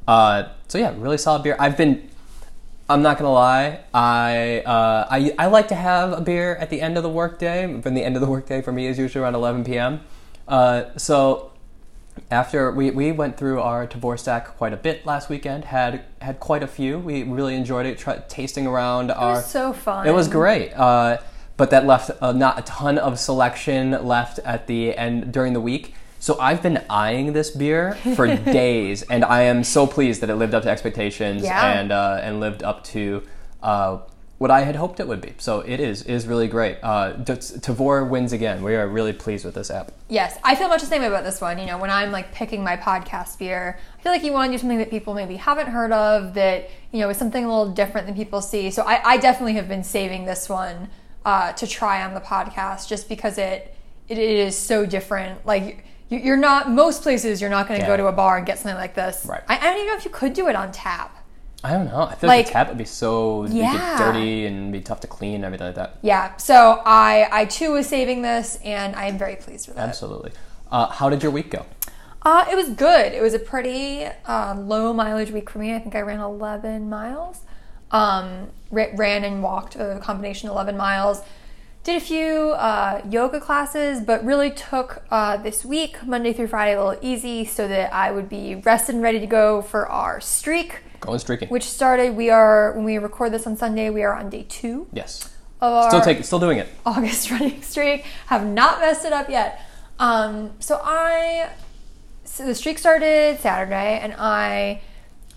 Uh, 0.07 0.49
so 0.67 0.77
yeah, 0.77 0.93
really 0.97 1.17
solid 1.17 1.43
beer. 1.43 1.55
I've 1.59 1.77
been 1.77 2.09
I'm 2.93 3.01
not 3.01 3.17
gonna 3.17 3.31
lie. 3.31 3.79
I, 3.91 4.59
uh, 4.59 5.07
I 5.09 5.33
I 5.39 5.47
like 5.47 5.69
to 5.69 5.75
have 5.75 6.13
a 6.13 6.21
beer 6.21 6.55
at 6.57 6.69
the 6.69 6.79
end 6.79 6.95
of 6.95 7.01
the 7.01 7.09
workday. 7.09 7.65
When 7.65 7.95
the 7.95 8.03
end 8.03 8.15
of 8.15 8.21
the 8.21 8.29
workday 8.29 8.61
for 8.61 8.71
me 8.71 8.85
is 8.85 8.99
usually 8.99 9.23
around 9.23 9.33
11 9.33 9.63
p.m. 9.63 10.01
Uh, 10.47 10.83
so 10.95 11.51
after 12.29 12.69
we, 12.71 12.91
we 12.91 13.11
went 13.11 13.35
through 13.35 13.61
our 13.61 13.87
Tavour 13.87 14.19
stack 14.19 14.45
quite 14.57 14.73
a 14.73 14.77
bit 14.77 15.07
last 15.07 15.27
weekend, 15.27 15.65
had 15.65 16.05
had 16.21 16.39
quite 16.39 16.61
a 16.61 16.67
few. 16.67 16.99
We 16.99 17.23
really 17.23 17.55
enjoyed 17.55 17.87
it, 17.87 17.97
try, 17.97 18.21
tasting 18.29 18.67
around 18.67 19.09
It 19.09 19.17
our. 19.17 19.37
was 19.37 19.49
so 19.49 19.73
fun. 19.73 20.05
It 20.05 20.11
was 20.13 20.27
great. 20.27 20.73
Uh, 20.73 21.17
but 21.57 21.71
that 21.71 21.87
left 21.87 22.11
uh, 22.21 22.31
not 22.31 22.59
a 22.59 22.61
ton 22.61 22.99
of 22.99 23.17
selection 23.17 24.05
left 24.05 24.37
at 24.45 24.67
the 24.67 24.95
end 24.95 25.33
during 25.33 25.53
the 25.53 25.61
week. 25.61 25.95
So 26.23 26.39
I've 26.39 26.63
been 26.63 26.81
eyeing 26.89 27.33
this 27.33 27.51
beer 27.51 27.95
for 28.15 28.33
days, 28.59 29.01
and 29.01 29.25
I 29.25 29.41
am 29.41 29.61
so 29.61 29.85
pleased 29.85 30.21
that 30.21 30.29
it 30.29 30.35
lived 30.35 30.53
up 30.53 30.63
to 30.63 30.69
expectations 30.69 31.43
Yeah. 31.43 31.77
and 31.77 31.91
uh, 31.91 32.21
and 32.23 32.39
lived 32.39 32.63
up 32.63 32.81
to 32.95 33.23
uh, 33.61 33.97
what 34.37 34.49
I 34.49 34.61
had 34.61 34.77
hoped 34.77 35.01
it 35.01 35.07
would 35.09 35.19
be. 35.19 35.33
So 35.37 35.59
it 35.59 35.81
is 35.81 36.03
is 36.03 36.25
really 36.25 36.47
great. 36.47 36.77
Uh, 36.81 37.15
Tavour 37.25 38.09
wins 38.09 38.31
again. 38.31 38.63
We 38.63 38.73
are 38.75 38.87
really 38.87 39.11
pleased 39.11 39.43
with 39.43 39.53
this 39.55 39.69
app. 39.69 39.91
Yes, 40.07 40.39
I 40.45 40.55
feel 40.55 40.69
much 40.69 40.79
the 40.79 40.87
same 40.87 41.01
way 41.01 41.09
about 41.09 41.25
this 41.25 41.41
one. 41.41 41.59
You 41.59 41.65
know, 41.65 41.77
when 41.77 41.89
I'm 41.89 42.13
like 42.13 42.31
picking 42.31 42.63
my 42.63 42.77
podcast 42.77 43.37
beer, 43.37 43.77
I 43.99 44.01
feel 44.01 44.13
like 44.13 44.23
you 44.23 44.31
want 44.31 44.49
to 44.49 44.53
do 44.53 44.61
something 44.61 44.77
that 44.77 44.89
people 44.89 45.13
maybe 45.13 45.35
haven't 45.35 45.67
heard 45.67 45.91
of, 45.91 46.35
that 46.35 46.69
you 46.93 47.01
know 47.01 47.09
is 47.09 47.17
something 47.17 47.43
a 47.43 47.49
little 47.49 47.73
different 47.73 48.07
than 48.07 48.15
people 48.15 48.39
see. 48.39 48.71
So 48.71 48.83
I, 48.83 49.01
I 49.03 49.17
definitely 49.17 49.55
have 49.55 49.67
been 49.67 49.83
saving 49.83 50.23
this 50.23 50.47
one 50.47 50.87
uh, 51.25 51.51
to 51.51 51.67
try 51.67 52.01
on 52.01 52.13
the 52.13 52.21
podcast, 52.21 52.87
just 52.87 53.09
because 53.09 53.37
it 53.37 53.75
it 54.07 54.17
is 54.17 54.57
so 54.57 54.85
different. 54.85 55.45
Like 55.45 55.83
you're 56.09 56.37
not 56.37 56.69
most 56.69 57.01
places 57.03 57.41
you're 57.41 57.49
not 57.49 57.67
going 57.67 57.79
to 57.79 57.85
Yeah. 57.85 57.91
go 57.93 57.97
to 57.97 58.07
a 58.07 58.11
bar 58.11 58.37
and 58.37 58.45
get 58.45 58.59
something 58.59 58.75
like 58.77 58.93
this. 58.95 59.25
Right. 59.25 59.41
I, 59.47 59.57
I 59.57 59.59
don't 59.61 59.75
even 59.77 59.87
know 59.87 59.95
if 59.97 60.05
you 60.05 60.11
could 60.11 60.33
do 60.33 60.47
it 60.47 60.55
on 60.55 60.71
tap. 60.71 61.17
I 61.65 61.71
don't 61.71 61.85
know. 61.85 62.01
I 62.03 62.15
feel 62.15 62.27
like, 62.27 62.45
Like- 62.45 62.53
tap 62.53 62.67
would 62.69 62.77
be 62.77 62.85
so 62.85 63.45
Yeah. 63.45 63.95
dirty 63.97 64.45
and 64.45 64.71
be 64.71 64.81
tough 64.81 64.99
to 65.01 65.07
clean 65.07 65.35
and 65.35 65.45
everything 65.45 65.67
like 65.67 65.75
that. 65.75 65.95
Yeah. 66.01 66.35
So 66.37 66.81
I 66.85 67.27
I 67.31 67.45
too 67.45 67.71
was 67.71 67.87
saving 67.87 68.21
this, 68.21 68.59
and 68.65 68.95
I 68.95 69.05
am 69.05 69.17
very 69.17 69.37
pleased 69.37 69.67
with 69.69 69.77
it. 69.77 69.79
Absolutely. 69.81 70.31
Uh, 70.71 70.87
how 70.87 71.09
did 71.09 71.23
your 71.23 71.31
week 71.31 71.51
go? 71.51 71.65
Uh, 72.25 72.45
it 72.51 72.55
was 72.55 72.69
good. 72.69 73.13
It 73.13 73.21
was 73.21 73.33
a 73.33 73.39
pretty 73.39 74.05
uh, 74.25 74.55
low 74.57 74.93
mileage 74.93 75.31
week 75.31 75.49
for 75.49 75.59
me. 75.59 75.73
I 75.75 75.79
think 75.79 75.95
I 75.95 76.01
ran 76.01 76.19
11 76.19 76.89
miles. 76.89 77.41
Um, 77.91 78.49
ran 78.71 79.23
and 79.23 79.43
walked 79.43 79.75
a 79.75 79.99
combination 80.01 80.49
11 80.49 80.75
miles. 80.75 81.21
Did 81.83 81.97
a 81.97 82.05
few 82.05 82.51
uh, 82.51 83.01
yoga 83.09 83.41
classes, 83.41 83.99
but 83.99 84.23
really 84.23 84.51
took 84.51 85.03
uh, 85.11 85.35
this 85.35 85.65
week, 85.65 86.01
Monday 86.05 86.31
through 86.31 86.47
Friday, 86.47 86.75
a 86.75 86.81
little 86.81 86.97
easy 87.03 87.43
so 87.43 87.67
that 87.67 87.93
I 87.93 88.09
would 88.09 88.29
be 88.29 88.55
rested 88.55 88.95
and 88.95 89.03
ready 89.03 89.19
to 89.19 89.25
go 89.25 89.61
for 89.61 89.85
our 89.89 90.21
streak, 90.21 90.79
Going 91.01 91.19
streaking. 91.19 91.49
which 91.49 91.65
started. 91.65 92.15
We 92.15 92.29
are, 92.29 92.71
when 92.71 92.85
we 92.85 92.97
record 92.99 93.33
this 93.33 93.45
on 93.45 93.57
Sunday, 93.57 93.89
we 93.89 94.01
are 94.01 94.13
on 94.15 94.29
day 94.29 94.45
two 94.47 94.87
yes. 94.93 95.29
of 95.59 95.73
our 95.73 95.89
Still 95.89 95.99
take. 95.99 96.23
Still 96.23 96.39
doing 96.39 96.57
it. 96.57 96.69
August 96.85 97.29
running 97.31 97.61
streak. 97.61 98.05
Have 98.27 98.45
not 98.47 98.79
messed 98.79 99.03
it 99.03 99.11
up 99.11 99.29
yet. 99.29 99.61
Um, 99.99 100.51
so 100.59 100.79
I, 100.81 101.49
so 102.23 102.45
the 102.45 102.55
streak 102.55 102.79
started 102.79 103.41
Saturday, 103.41 103.99
and 103.99 104.15
I, 104.17 104.79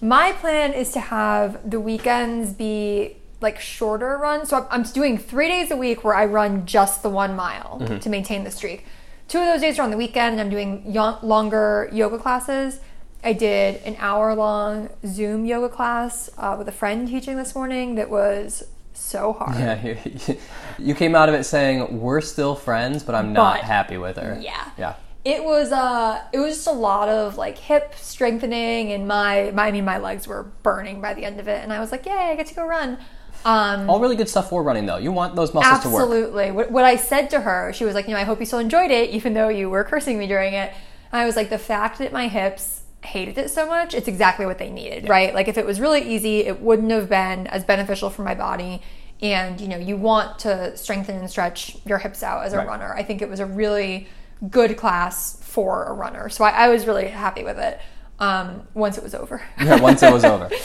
my 0.00 0.30
plan 0.30 0.74
is 0.74 0.92
to 0.92 1.00
have 1.00 1.68
the 1.68 1.80
weekends 1.80 2.52
be 2.52 3.16
like 3.40 3.60
shorter 3.60 4.16
runs. 4.18 4.48
So 4.48 4.56
I'm, 4.58 4.66
I'm 4.70 4.82
doing 4.82 5.18
three 5.18 5.48
days 5.48 5.70
a 5.70 5.76
week 5.76 6.04
where 6.04 6.14
I 6.14 6.24
run 6.24 6.66
just 6.66 7.02
the 7.02 7.10
one 7.10 7.36
mile 7.36 7.80
to 8.00 8.08
maintain 8.08 8.44
the 8.44 8.50
streak. 8.50 8.84
Two 9.28 9.38
of 9.38 9.46
those 9.46 9.60
days 9.60 9.78
are 9.78 9.82
on 9.82 9.90
the 9.90 9.96
weekend, 9.96 10.32
and 10.32 10.40
I'm 10.40 10.50
doing 10.50 10.92
longer 11.22 11.88
yoga 11.92 12.18
classes. 12.18 12.80
I 13.24 13.32
did 13.32 13.82
an 13.82 13.96
hour 13.98 14.34
long 14.34 14.88
Zoom 15.04 15.44
yoga 15.46 15.68
class 15.68 16.30
uh, 16.38 16.54
with 16.58 16.68
a 16.68 16.72
friend 16.72 17.08
teaching 17.08 17.36
this 17.36 17.54
morning 17.54 17.96
that 17.96 18.08
was 18.08 18.62
so 18.94 19.32
hard. 19.32 19.56
Yeah. 19.56 19.96
You, 20.28 20.38
you 20.78 20.94
came 20.94 21.14
out 21.14 21.28
of 21.28 21.34
it 21.34 21.44
saying 21.44 22.00
we're 22.00 22.20
still 22.20 22.54
friends, 22.54 23.02
but 23.02 23.14
I'm 23.14 23.32
not 23.32 23.56
But- 23.56 23.64
happy 23.64 23.96
with 23.96 24.16
her. 24.18 24.38
Yeah. 24.40 24.70
Yeah. 24.78 24.94
It 25.24 25.42
was 25.42 25.72
uh 25.72 26.22
it 26.32 26.38
was 26.38 26.54
just 26.54 26.66
a 26.68 26.72
lot 26.72 27.08
of 27.08 27.36
like 27.36 27.58
hip 27.58 27.94
strengthening 27.96 28.92
and 28.92 29.08
my, 29.08 29.50
my 29.54 29.66
I 29.66 29.72
mean 29.72 29.84
my 29.84 29.98
legs 29.98 30.28
were 30.28 30.44
burning 30.62 31.00
by 31.00 31.14
the 31.14 31.24
end 31.24 31.40
of 31.40 31.48
it 31.48 31.62
and 31.64 31.72
I 31.72 31.80
was 31.80 31.90
like, 31.90 32.06
Yay, 32.06 32.12
I 32.12 32.36
get 32.36 32.46
to 32.46 32.54
go 32.54 32.64
run. 32.66 32.98
Um 33.46 33.88
All 33.88 34.00
really 34.00 34.16
good 34.16 34.28
stuff 34.28 34.48
for 34.50 34.62
running 34.62 34.86
though. 34.86 34.96
You 34.96 35.12
want 35.12 35.36
those 35.36 35.54
muscles 35.54 35.80
to 35.82 35.88
work. 35.88 36.02
Absolutely. 36.02 36.50
What, 36.50 36.70
what 36.72 36.84
I 36.84 36.96
said 36.96 37.30
to 37.30 37.40
her, 37.40 37.72
she 37.72 37.84
was 37.84 37.94
like, 37.94 38.06
you 38.08 38.14
know, 38.14 38.20
I 38.20 38.24
hope 38.24 38.40
you 38.40 38.46
still 38.46 38.58
enjoyed 38.58 38.90
it, 38.90 39.10
even 39.10 39.34
though 39.34 39.48
you 39.48 39.70
were 39.70 39.84
cursing 39.84 40.18
me 40.18 40.26
during 40.26 40.52
it. 40.54 40.72
And 41.12 41.20
I 41.22 41.24
was 41.24 41.36
like, 41.36 41.48
the 41.48 41.58
fact 41.58 41.98
that 42.00 42.12
my 42.12 42.26
hips 42.26 42.82
hated 43.02 43.38
it 43.38 43.50
so 43.50 43.64
much, 43.66 43.94
it's 43.94 44.08
exactly 44.08 44.46
what 44.46 44.58
they 44.58 44.68
needed, 44.68 45.08
right? 45.08 45.32
Like 45.32 45.46
if 45.46 45.56
it 45.56 45.64
was 45.64 45.80
really 45.80 46.02
easy, 46.02 46.40
it 46.40 46.60
wouldn't 46.60 46.90
have 46.90 47.08
been 47.08 47.46
as 47.46 47.62
beneficial 47.64 48.10
for 48.10 48.22
my 48.24 48.34
body. 48.34 48.82
And 49.22 49.60
you 49.60 49.68
know, 49.68 49.78
you 49.78 49.96
want 49.96 50.40
to 50.40 50.76
strengthen 50.76 51.16
and 51.16 51.30
stretch 51.30 51.76
your 51.86 51.98
hips 51.98 52.24
out 52.24 52.44
as 52.44 52.52
a 52.52 52.58
Right. 52.58 52.66
runner. 52.66 52.92
I 52.94 53.04
think 53.04 53.22
it 53.22 53.28
was 53.30 53.38
a 53.38 53.46
really 53.46 54.08
good 54.50 54.76
class 54.76 55.38
for 55.40 55.84
a 55.84 55.92
runner. 55.92 56.28
So 56.30 56.44
I, 56.44 56.50
I 56.50 56.68
was 56.68 56.84
really 56.86 57.06
happy 57.08 57.44
with 57.44 57.58
it 57.58 57.80
um, 58.18 58.66
once 58.74 58.98
it 58.98 59.04
was 59.04 59.14
over. 59.14 59.40
Yeah. 59.62 59.80
Once 59.80 60.02
it 60.02 60.12
was 60.12 60.24
over. 60.24 60.50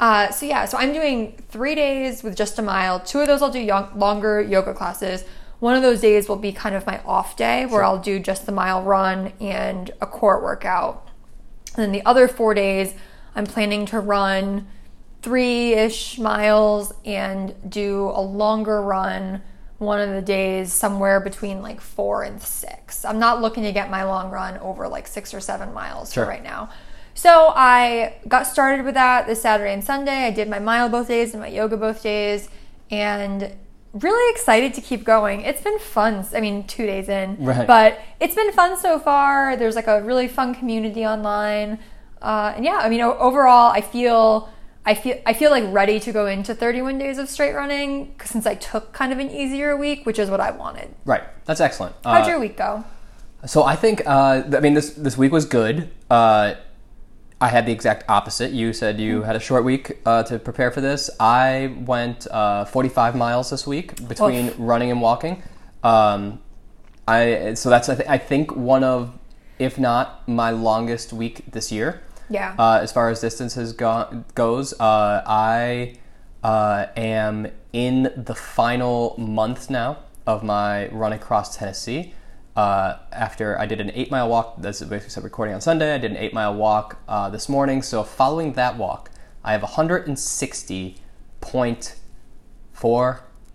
Uh, 0.00 0.30
so 0.30 0.44
yeah, 0.46 0.64
so 0.64 0.76
I'm 0.76 0.92
doing 0.92 1.40
three 1.48 1.74
days 1.74 2.22
with 2.22 2.36
just 2.36 2.58
a 2.58 2.62
mile. 2.62 3.00
Two 3.00 3.20
of 3.20 3.26
those 3.26 3.42
I'll 3.42 3.50
do 3.50 3.64
longer 3.94 4.40
yoga 4.40 4.74
classes. 4.74 5.24
One 5.60 5.74
of 5.76 5.82
those 5.82 6.00
days 6.00 6.28
will 6.28 6.36
be 6.36 6.52
kind 6.52 6.74
of 6.74 6.86
my 6.86 7.00
off 7.04 7.36
day 7.36 7.64
where 7.66 7.82
I'll 7.84 7.98
do 8.00 8.18
just 8.18 8.44
the 8.44 8.52
mile 8.52 8.82
run 8.82 9.32
and 9.40 9.90
a 10.00 10.06
core 10.06 10.42
workout. 10.42 11.08
And 11.76 11.84
then 11.84 11.92
the 11.92 12.04
other 12.04 12.28
four 12.28 12.54
days, 12.54 12.94
I'm 13.34 13.46
planning 13.46 13.86
to 13.86 14.00
run 14.00 14.66
three 15.22 15.72
ish 15.72 16.18
miles 16.18 16.92
and 17.04 17.54
do 17.68 18.10
a 18.14 18.20
longer 18.20 18.82
run 18.82 19.42
one 19.78 20.00
of 20.00 20.10
the 20.10 20.22
days 20.22 20.72
somewhere 20.72 21.18
between 21.18 21.62
like 21.62 21.80
four 21.80 22.22
and 22.22 22.40
six. 22.42 23.04
I'm 23.04 23.18
not 23.18 23.40
looking 23.40 23.62
to 23.64 23.72
get 23.72 23.90
my 23.90 24.04
long 24.04 24.30
run 24.30 24.58
over 24.58 24.86
like 24.86 25.06
six 25.06 25.32
or 25.32 25.40
seven 25.40 25.72
miles 25.72 26.12
Sure. 26.12 26.24
for 26.24 26.30
right 26.30 26.42
now. 26.42 26.68
So 27.14 27.52
I 27.54 28.14
got 28.26 28.46
started 28.46 28.84
with 28.84 28.94
that 28.94 29.26
this 29.26 29.42
Saturday 29.42 29.72
and 29.72 29.82
Sunday. 29.84 30.24
I 30.26 30.30
did 30.30 30.48
my 30.48 30.58
mile 30.58 30.88
both 30.88 31.08
days 31.08 31.32
and 31.32 31.40
my 31.42 31.48
yoga 31.48 31.76
both 31.76 32.02
days, 32.02 32.48
and 32.90 33.52
really 33.92 34.32
excited 34.34 34.74
to 34.74 34.80
keep 34.80 35.04
going. 35.04 35.42
It's 35.42 35.62
been 35.62 35.78
fun. 35.78 36.26
I 36.34 36.40
mean, 36.40 36.64
two 36.66 36.86
days 36.86 37.08
in, 37.08 37.36
Right. 37.38 37.66
but 37.66 38.00
it's 38.20 38.34
been 38.34 38.52
fun 38.52 38.76
so 38.76 38.98
far. 38.98 39.56
There's 39.56 39.76
like 39.76 39.86
a 39.86 40.02
really 40.02 40.26
fun 40.26 40.54
community 40.54 41.06
online, 41.06 41.78
uh, 42.20 42.54
and 42.56 42.64
yeah, 42.64 42.78
I 42.78 42.88
mean, 42.88 43.00
overall, 43.00 43.70
I 43.72 43.80
feel. 43.80 44.50
I 44.86 44.94
feel 44.94 45.16
I 45.24 45.32
feel 45.32 45.50
like 45.50 45.64
ready 45.68 45.98
to 45.98 46.12
go 46.12 46.26
into 46.26 46.54
31 46.54 46.98
days 46.98 47.16
of 47.16 47.30
straight 47.30 47.54
running 47.54 48.14
since 48.22 48.44
I 48.44 48.54
took 48.54 48.92
kind 48.92 49.14
of 49.14 49.18
an 49.18 49.30
easier 49.30 49.74
week, 49.78 50.04
which 50.04 50.18
is 50.18 50.28
what 50.28 50.40
I 50.40 50.50
wanted. 50.50 50.94
Right. 51.06 51.22
That's 51.46 51.62
excellent. 51.62 51.94
How'd 52.04 52.26
Uh, 52.26 52.28
your 52.28 52.38
week 52.38 52.58
go? 52.58 52.84
So 53.46 53.62
I 53.64 53.76
think 53.76 54.02
uh, 54.04 54.42
I 54.54 54.60
mean 54.60 54.74
this 54.74 54.90
this 54.90 55.16
week 55.16 55.32
was 55.32 55.46
good. 55.46 55.88
Uh, 56.10 56.56
I 57.40 57.48
had 57.48 57.66
the 57.66 57.72
exact 57.72 58.08
opposite. 58.08 58.52
You 58.52 58.72
said 58.72 59.00
you 59.00 59.22
had 59.22 59.36
a 59.36 59.40
short 59.40 59.64
week 59.64 59.98
uh, 60.06 60.22
to 60.24 60.38
prepare 60.38 60.70
for 60.70 60.80
this. 60.80 61.10
I 61.18 61.74
went 61.84 62.26
uh, 62.30 62.64
45 62.64 63.16
miles 63.16 63.50
this 63.50 63.66
week 63.66 64.08
between 64.08 64.48
Oof. 64.48 64.54
running 64.58 64.90
and 64.90 65.00
walking. 65.00 65.42
Um, 65.82 66.40
I 67.06 67.54
so 67.54 67.68
that's 67.68 67.88
I, 67.88 67.94
th- 67.96 68.08
I 68.08 68.18
think 68.18 68.56
one 68.56 68.82
of, 68.82 69.18
if 69.58 69.78
not 69.78 70.26
my 70.26 70.50
longest 70.50 71.12
week 71.12 71.42
this 71.50 71.70
year. 71.70 72.02
Yeah. 72.30 72.54
Uh, 72.58 72.78
as 72.82 72.92
far 72.92 73.10
as 73.10 73.20
distances 73.20 73.72
go- 73.72 74.24
goes, 74.34 74.72
uh, 74.80 75.22
I 75.26 75.96
uh, 76.42 76.86
am 76.96 77.48
in 77.72 78.12
the 78.16 78.34
final 78.34 79.14
month 79.18 79.68
now 79.68 79.98
of 80.26 80.42
my 80.42 80.88
run 80.88 81.12
across 81.12 81.56
Tennessee. 81.56 82.14
Uh, 82.56 82.98
after 83.12 83.58
I 83.58 83.66
did 83.66 83.80
an 83.80 83.90
eight 83.94 84.10
mile 84.10 84.28
walk, 84.28 84.56
that's 84.58 84.80
basically 84.82 85.22
recording 85.24 85.54
on 85.54 85.60
Sunday. 85.60 85.94
I 85.94 85.98
did 85.98 86.12
an 86.12 86.16
eight 86.16 86.32
mile 86.32 86.54
walk 86.54 86.98
uh, 87.08 87.28
this 87.30 87.48
morning. 87.48 87.82
So 87.82 88.04
following 88.04 88.52
that 88.52 88.76
walk, 88.76 89.10
I 89.42 89.52
have 89.52 89.62
160.4, 89.62 90.98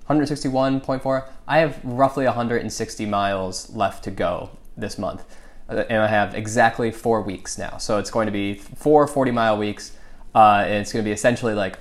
161.4. 0.10 1.28
I 1.48 1.58
have 1.60 1.80
roughly 1.84 2.26
160 2.26 3.06
miles 3.06 3.70
left 3.74 4.04
to 4.04 4.12
go 4.12 4.50
this 4.76 4.98
month. 4.98 5.24
Uh, 5.70 5.84
And 5.90 6.02
I 6.02 6.08
have 6.08 6.36
exactly 6.36 6.92
four 6.92 7.22
weeks 7.22 7.58
now. 7.58 7.78
So 7.78 8.00
it's 8.00 8.12
going 8.12 8.26
to 8.26 8.34
be 8.34 8.56
four 8.56 9.08
40 9.08 9.32
mile 9.32 9.58
weeks. 9.58 9.94
Uh, 10.36 10.64
and 10.66 10.76
it's 10.76 10.92
going 10.92 11.04
to 11.04 11.08
be 11.08 11.14
essentially 11.14 11.54
like 11.54 11.80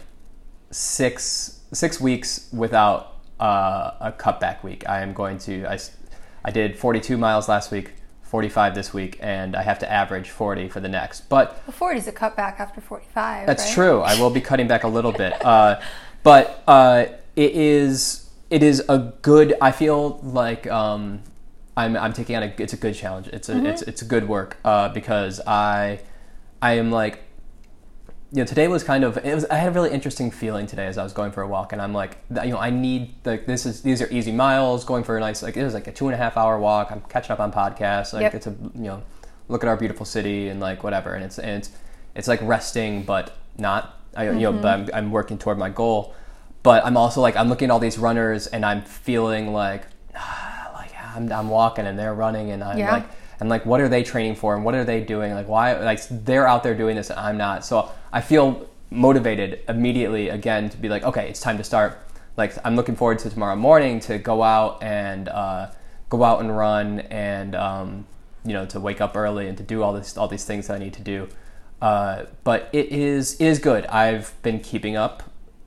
six 0.71 1.61
six 1.73 2.01
weeks 2.01 2.49
without 2.53 3.17
uh, 3.41 3.93
a 4.01 4.13
cutback 4.13 4.63
week. 4.63 4.89
I 4.89 5.01
am 5.01 5.13
going 5.13 5.39
to. 5.41 5.67
I, 5.67 5.79
I 6.49 6.51
did 6.51 6.79
42 6.79 7.19
miles 7.19 7.47
last 7.47 7.71
week, 7.71 7.91
45 8.23 8.75
this 8.75 8.95
week, 8.95 9.19
and 9.21 9.55
I 9.55 9.61
have 9.61 9.79
to 9.81 9.93
average 9.93 10.31
40 10.31 10.71
for 10.71 10.81
the 10.81 10.89
next. 10.89 11.29
But 11.29 11.61
Well, 11.67 11.75
40 11.77 11.99
is 11.99 12.09
a 12.09 12.13
cutback 12.13 12.59
after 12.59 12.81
45. 12.81 13.47
that's 13.47 13.65
right? 13.67 13.75
true. 13.75 14.01
I 14.01 14.19
will 14.19 14.31
be 14.31 14.41
cutting 14.41 14.67
back 14.67 14.83
a 14.83 14.89
little 14.89 15.13
bit, 15.13 15.35
uh, 15.45 15.79
but 16.23 16.63
uh, 16.67 17.05
it 17.37 17.53
is 17.53 18.31
it 18.49 18.63
is 18.63 18.83
a 18.89 19.13
good. 19.21 19.57
I 19.61 19.73
feel 19.73 20.21
like 20.23 20.67
um, 20.69 21.21
I'm 21.77 21.95
I'm 21.99 22.15
taking 22.15 22.35
on 22.35 22.45
a. 22.45 22.55
It's 22.57 22.73
a 22.73 22.79
good 22.79 22.95
challenge. 22.95 23.29
It's 23.29 23.51
a 23.51 23.53
Mm-hmm. 23.53 23.67
it's 23.67 23.83
it's 23.83 24.01
a 24.01 24.07
good 24.07 24.27
work 24.27 24.57
uh, 24.65 24.89
because 24.89 25.43
I 25.47 26.01
I 26.63 26.79
am 26.79 26.91
like 26.91 27.25
you 28.33 28.39
know 28.39 28.45
today 28.45 28.69
was 28.69 28.85
kind 28.85 29.05
of 29.05 29.17
it 29.19 29.35
was 29.35 29.45
I 29.47 29.55
had 29.57 29.69
a 29.69 29.71
really 29.73 29.91
interesting 29.91 30.31
feeling 30.31 30.67
today 30.67 30.87
as 30.87 30.99
I 30.99 31.03
was 31.03 31.13
going 31.15 31.33
for 31.33 31.43
a 31.43 31.49
walk 31.49 31.73
and 31.73 31.81
I'm 31.81 31.95
like 31.95 32.19
you 32.45 32.51
know 32.51 32.59
I 32.59 32.71
need 32.71 33.15
like 33.25 33.47
this 33.47 33.65
is 33.65 33.81
these 33.83 34.03
are 34.03 34.09
easy 34.11 34.33
miles 34.33 34.85
going 34.85 35.03
for 35.05 35.17
a 35.17 35.21
nice 35.21 35.43
like 35.43 35.57
it 35.57 35.65
was 35.65 35.73
like 35.75 35.87
a 35.87 35.93
two 35.93 36.07
and 36.09 36.15
a 36.15 36.19
half 36.19 36.37
hour 36.37 36.59
walk 36.59 36.91
I'm 36.91 37.01
catching 37.09 37.33
up 37.33 37.41
on 37.41 37.51
podcasts 37.53 38.13
like 38.13 38.23
Yep. 38.23 38.35
it's 38.35 38.47
a 38.47 38.51
you 38.75 38.83
know 38.91 39.03
look 39.49 39.65
at 39.65 39.69
our 39.69 39.77
beautiful 39.79 40.05
city 40.05 40.49
and 40.49 40.61
like 40.61 40.85
whatever. 40.85 41.15
And 41.15 41.25
it's 41.25 41.39
and 41.39 41.51
it's 41.53 41.71
it's 42.15 42.29
like 42.29 42.41
resting, 42.43 43.03
but 43.05 43.35
not. 43.57 43.95
I, 44.15 44.25
You 44.31 44.33
know, 44.41 44.53
but 44.53 44.67
I'm, 44.69 44.89
I'm 44.93 45.11
working 45.11 45.39
toward 45.39 45.57
my 45.59 45.71
goal. 45.71 46.15
But 46.63 46.85
I'm 46.85 46.97
also 46.99 47.21
like 47.23 47.35
I'm 47.37 47.49
looking 47.49 47.71
at 47.71 47.73
all 47.73 47.79
these 47.79 47.97
runners 47.99 48.47
and 48.47 48.63
I'm 48.65 48.83
feeling 48.83 49.55
like 49.55 49.85
ah, 50.15 50.71
like 50.75 50.91
I'm, 51.17 51.33
I'm 51.33 51.49
walking 51.49 51.87
and 51.87 51.99
they're 51.99 52.15
running 52.15 52.51
and 52.51 52.63
I'm 52.63 52.77
Yeah. 52.77 52.93
like 52.93 53.05
and 53.41 53.49
like 53.49 53.65
what 53.65 53.81
are 53.81 53.89
they 53.89 54.03
training 54.03 54.35
for 54.35 54.55
and 54.55 54.65
what 54.65 54.75
are 54.75 54.85
they 54.85 55.01
doing 55.01 55.33
like 55.33 55.49
why 55.49 55.79
like 55.81 56.01
they're 56.11 56.47
out 56.47 56.63
there 56.63 56.75
doing 56.75 56.97
this 56.97 57.11
and 57.11 57.19
I'm 57.19 57.37
not. 57.37 57.65
So 57.65 57.91
I 58.13 58.21
feel 58.21 58.69
motivated 58.91 59.61
immediately 59.69 60.31
again 60.31 60.71
to 60.71 60.77
be 60.77 60.89
like 60.89 61.03
okay 61.05 61.29
it's 61.29 61.41
time 61.41 61.59
to 61.59 61.65
start. 61.65 61.99
Like 62.37 62.55
I'm 62.65 62.77
looking 62.77 62.97
forward 62.97 63.19
to 63.21 63.31
tomorrow 63.31 63.57
morning 63.57 64.01
to 64.01 64.19
go 64.19 64.43
out 64.43 64.83
and 64.83 65.29
uh, 65.29 65.71
go 66.09 66.23
out 66.25 66.41
and 66.41 66.57
run 66.57 67.01
and 67.01 67.55
um, 67.55 68.07
you 68.45 68.53
know 68.53 68.65
to 68.67 68.81
wake 68.81 69.01
up 69.01 69.17
early 69.17 69.49
and 69.49 69.57
to 69.59 69.65
do 69.65 69.83
all 69.83 69.93
this 69.93 70.17
all 70.17 70.29
these 70.29 70.45
things 70.45 70.69
that 70.69 70.75
I 70.75 70.79
need 70.79 70.95
to 70.95 71.03
do. 71.03 71.29
Uh, 71.81 72.25
but 72.45 72.69
it 72.73 72.87
is 72.87 73.35
it 73.41 73.47
is 73.47 73.59
good. 73.59 73.87
I've 73.87 74.35
been 74.43 74.61
keeping 74.61 74.97
up, 74.97 75.23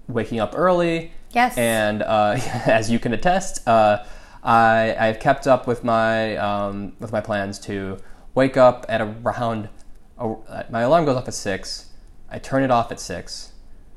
waking 0.07 0.39
up 0.39 0.53
early. 0.55 1.11
Yes. 1.31 1.57
And 1.57 2.01
uh, 2.03 2.37
as 2.65 2.91
you 2.91 2.99
can 2.99 3.13
attest, 3.13 3.67
uh, 3.67 4.03
I 4.43 4.95
I've 4.98 5.19
kept 5.19 5.48
up 5.48 5.67
with 5.67 5.83
my 5.83 6.36
um, 6.38 6.93
with 7.00 7.12
my 7.12 7.21
plans 7.21 7.60
to 7.60 7.98
wake 8.33 8.57
up 8.57 8.86
at 8.89 9.01
around. 9.01 9.69
Uh, 10.17 10.63
my 10.69 10.81
alarm 10.81 11.05
goes 11.05 11.15
off 11.15 11.27
at 11.27 11.33
six. 11.33 11.89
I 12.29 12.39
turn 12.39 12.63
it 12.63 12.71
off 12.71 12.91
at 12.91 13.00
six. 13.00 13.51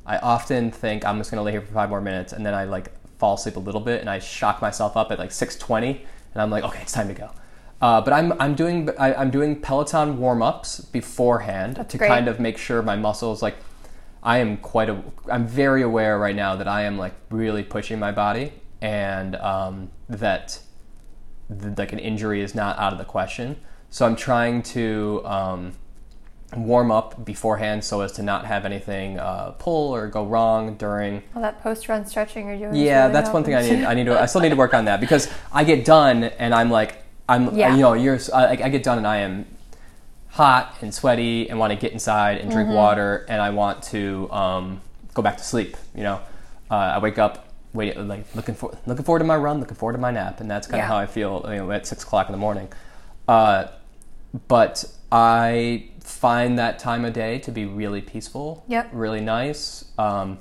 I 0.07 0.19
often 0.19 0.71
think 0.71 1.05
I'm 1.05 1.19
just 1.19 1.31
gonna 1.31 1.43
lay 1.43 1.53
here 1.53 1.63
for 1.63 1.73
five 1.73 1.89
more 1.89 2.01
minutes, 2.01 2.33
and 2.33 2.45
then 2.45 2.55
I 2.55 2.65
like 2.65 2.93
fall 3.19 3.35
asleep 3.35 3.57
a 3.57 3.61
little 3.61 3.81
bit, 3.81 4.01
and 4.01 4.11
I 4.11 4.19
shock 4.19 4.61
myself 4.61 4.97
up 4.97 5.11
at 5.11 5.19
like 5.19 5.33
six 5.33 5.57
twenty, 5.57 6.05
and 6.33 6.43
I'm 6.43 6.51
like, 6.51 6.65
okay, 6.65 6.81
it's 6.83 6.93
time 6.93 7.09
to 7.09 7.15
go. 7.15 7.31
Uh, 7.81 8.01
but 8.01 8.13
I'm 8.13 8.33
I'm 8.41 8.55
doing 8.55 8.91
I, 8.99 9.15
I'm 9.15 9.31
doing 9.31 9.61
Peloton 9.61 10.19
warm 10.19 10.43
ups 10.43 10.81
beforehand 10.81 11.85
to 11.89 11.99
great. 11.99 12.09
kind 12.09 12.29
of 12.29 12.39
make 12.39 12.59
sure 12.59 12.83
my 12.83 12.97
muscles 12.97 13.43
like 13.43 13.57
I 14.23 14.39
am 14.39 14.59
quite 14.59 14.89
a 14.89 15.03
I'm 15.31 15.47
very 15.47 15.83
aware 15.83 16.19
right 16.19 16.37
now 16.37 16.57
that 16.57 16.69
I 16.69 16.83
am 16.83 16.97
like 16.97 17.15
really 17.31 17.63
pushing 17.63 17.99
my 17.99 18.13
body 18.13 18.53
and 18.85 19.35
um, 19.37 19.91
that 20.11 20.61
th- 21.49 21.79
like 21.79 21.93
an 21.95 21.99
injury 21.99 22.43
is 22.43 22.55
not 22.55 22.79
out 22.79 22.93
of 22.93 22.99
the 22.99 23.05
question. 23.05 23.57
So 23.89 24.05
I'm 24.05 24.15
trying 24.17 24.63
to 24.75 25.23
um, 25.25 25.73
warm 26.55 26.91
up 26.91 27.25
beforehand 27.25 27.83
so 27.83 28.03
as 28.03 28.13
to 28.13 28.23
not 28.23 28.45
have 28.45 28.65
anything 28.67 29.19
uh, 29.19 29.53
pull 29.53 29.95
or 29.95 30.07
go 30.09 30.27
wrong 30.27 30.77
during 30.77 31.23
All 31.35 31.41
that 31.43 31.63
post 31.63 31.89
run 31.89 32.05
stretching 32.07 32.47
you're 32.49 32.59
doing. 32.59 32.75
yeah, 32.75 33.03
really 33.03 33.13
that's 33.15 33.31
one 33.31 33.43
thing 33.45 33.55
I 33.55 33.63
need. 33.63 33.85
I 33.85 33.95
need 33.95 34.05
to. 34.07 34.21
I 34.21 34.27
still 34.27 34.43
need 34.43 34.51
to 34.51 34.57
work 34.65 34.75
on 34.75 34.85
that 34.85 35.01
because 35.01 35.33
I 35.53 35.65
get 35.65 35.85
done 35.85 36.25
and 36.25 36.55
I'm 36.55 36.71
like, 36.71 37.03
I'm, 37.29 37.57
Yeah. 37.57 37.75
you 37.75 37.81
know, 37.81 37.95
you're. 37.95 38.19
I, 38.35 38.49
I 38.49 38.69
get 38.69 38.83
done 38.83 38.99
and 38.99 39.07
I 39.07 39.19
am 39.19 39.47
hot 40.29 40.77
and 40.83 40.93
sweaty 40.93 41.49
and 41.49 41.59
want 41.59 41.73
to 41.73 41.79
get 41.79 41.93
inside 41.93 42.39
and 42.39 42.51
Mm-hmm. 42.51 42.59
drink 42.59 42.71
water 42.71 43.25
and 43.29 43.41
I 43.41 43.51
want 43.51 43.83
to 43.85 44.29
um, 44.31 44.81
go 45.15 45.23
back 45.23 45.37
to 45.39 45.45
sleep. 45.45 45.77
You 45.95 46.03
know, 46.03 46.21
uh, 46.71 46.75
I 46.75 46.99
wake 46.99 47.19
up, 47.19 47.44
wait, 47.75 47.97
like 47.99 48.25
looking 48.35 48.55
for, 48.55 48.77
looking 48.87 49.05
forward 49.05 49.19
to 49.19 49.25
my 49.27 49.37
run, 49.37 49.61
looking 49.61 49.77
forward 49.77 49.93
to 49.95 49.99
my 49.99 50.11
nap, 50.11 50.41
and 50.41 50.51
that's 50.51 50.67
kind 50.67 50.81
of 50.81 50.85
Yeah. 50.85 50.89
how 50.89 50.97
I 50.97 51.07
feel. 51.07 51.45
You 51.49 51.57
know, 51.57 51.71
at 51.73 51.87
six 51.87 52.03
o'clock 52.05 52.29
in 52.29 52.33
the 52.33 52.39
morning. 52.39 52.69
Uh, 53.29 53.67
but 54.49 54.85
I 55.13 55.91
find 56.01 56.59
that 56.59 56.79
time 56.79 57.05
of 57.05 57.13
day 57.13 57.39
to 57.41 57.51
be 57.51 57.67
really 57.67 58.01
peaceful. 58.01 58.65
Yep. 58.69 58.91
Really 58.93 59.21
nice. 59.21 59.85
Um, 59.99 60.39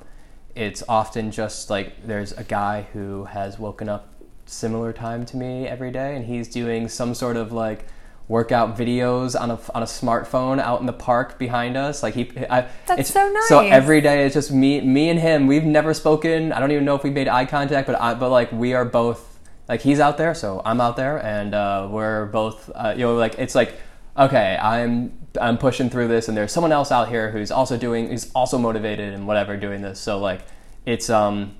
it's 0.54 0.82
often 0.88 1.30
just 1.30 1.68
like 1.70 2.06
there's 2.06 2.32
a 2.32 2.44
guy 2.44 2.86
who 2.92 3.24
has 3.24 3.58
woken 3.58 3.88
up 3.88 4.08
similar 4.46 4.92
time 4.92 5.24
to 5.26 5.36
me 5.36 5.66
every 5.66 5.90
day, 5.90 6.14
and 6.16 6.24
he's 6.26 6.48
doing 6.48 6.88
some 6.88 7.14
sort 7.14 7.36
of 7.36 7.52
like 7.52 7.86
workout 8.28 8.76
videos 8.76 9.38
on 9.38 9.50
a 9.50 9.58
on 9.74 9.82
a 9.82 9.86
smartphone 9.86 10.58
out 10.58 10.80
in 10.80 10.86
the 10.86 10.92
park 10.92 11.38
behind 11.38 11.76
us. 11.76 12.02
Like 12.02 12.14
he, 12.14 12.30
I, 12.48 12.68
That's 12.86 13.00
it's, 13.00 13.10
so 13.10 13.28
nice 13.30 13.48
So 13.48 13.60
every 13.60 14.00
day 14.00 14.24
it's 14.24 14.34
just 14.34 14.50
me, 14.50 14.80
me 14.80 15.10
and 15.10 15.20
him. 15.20 15.46
We've 15.46 15.64
never 15.64 15.92
spoken. 15.92 16.52
I 16.52 16.60
don't 16.60 16.72
even 16.72 16.84
know 16.84 16.94
if 16.94 17.02
we 17.02 17.10
made 17.10 17.28
eye 17.28 17.44
contact, 17.44 17.86
but 17.86 18.00
I, 18.00 18.14
but 18.14 18.30
like 18.30 18.50
we 18.52 18.74
are 18.74 18.84
both 18.84 19.38
like 19.68 19.80
he's 19.80 20.00
out 20.00 20.18
there, 20.18 20.34
so 20.34 20.62
I'm 20.64 20.80
out 20.80 20.96
there, 20.96 21.24
and 21.24 21.54
uh, 21.54 21.88
we're 21.90 22.26
both 22.26 22.70
uh, 22.74 22.94
you 22.96 23.04
know 23.04 23.16
like 23.16 23.36
it's 23.38 23.54
like 23.54 23.74
okay, 24.16 24.58
I'm 24.60 25.18
I'm 25.40 25.58
pushing 25.58 25.90
through 25.90 26.08
this, 26.08 26.28
and 26.28 26.36
there's 26.36 26.52
someone 26.52 26.72
else 26.72 26.90
out 26.92 27.08
here 27.08 27.30
who's 27.30 27.50
also 27.50 27.76
doing, 27.76 28.08
who's 28.08 28.30
also 28.34 28.58
motivated 28.58 29.12
and 29.12 29.26
whatever 29.26 29.56
doing 29.56 29.82
this. 29.82 30.00
So 30.00 30.18
like 30.18 30.40
it's 30.86 31.10
um 31.10 31.56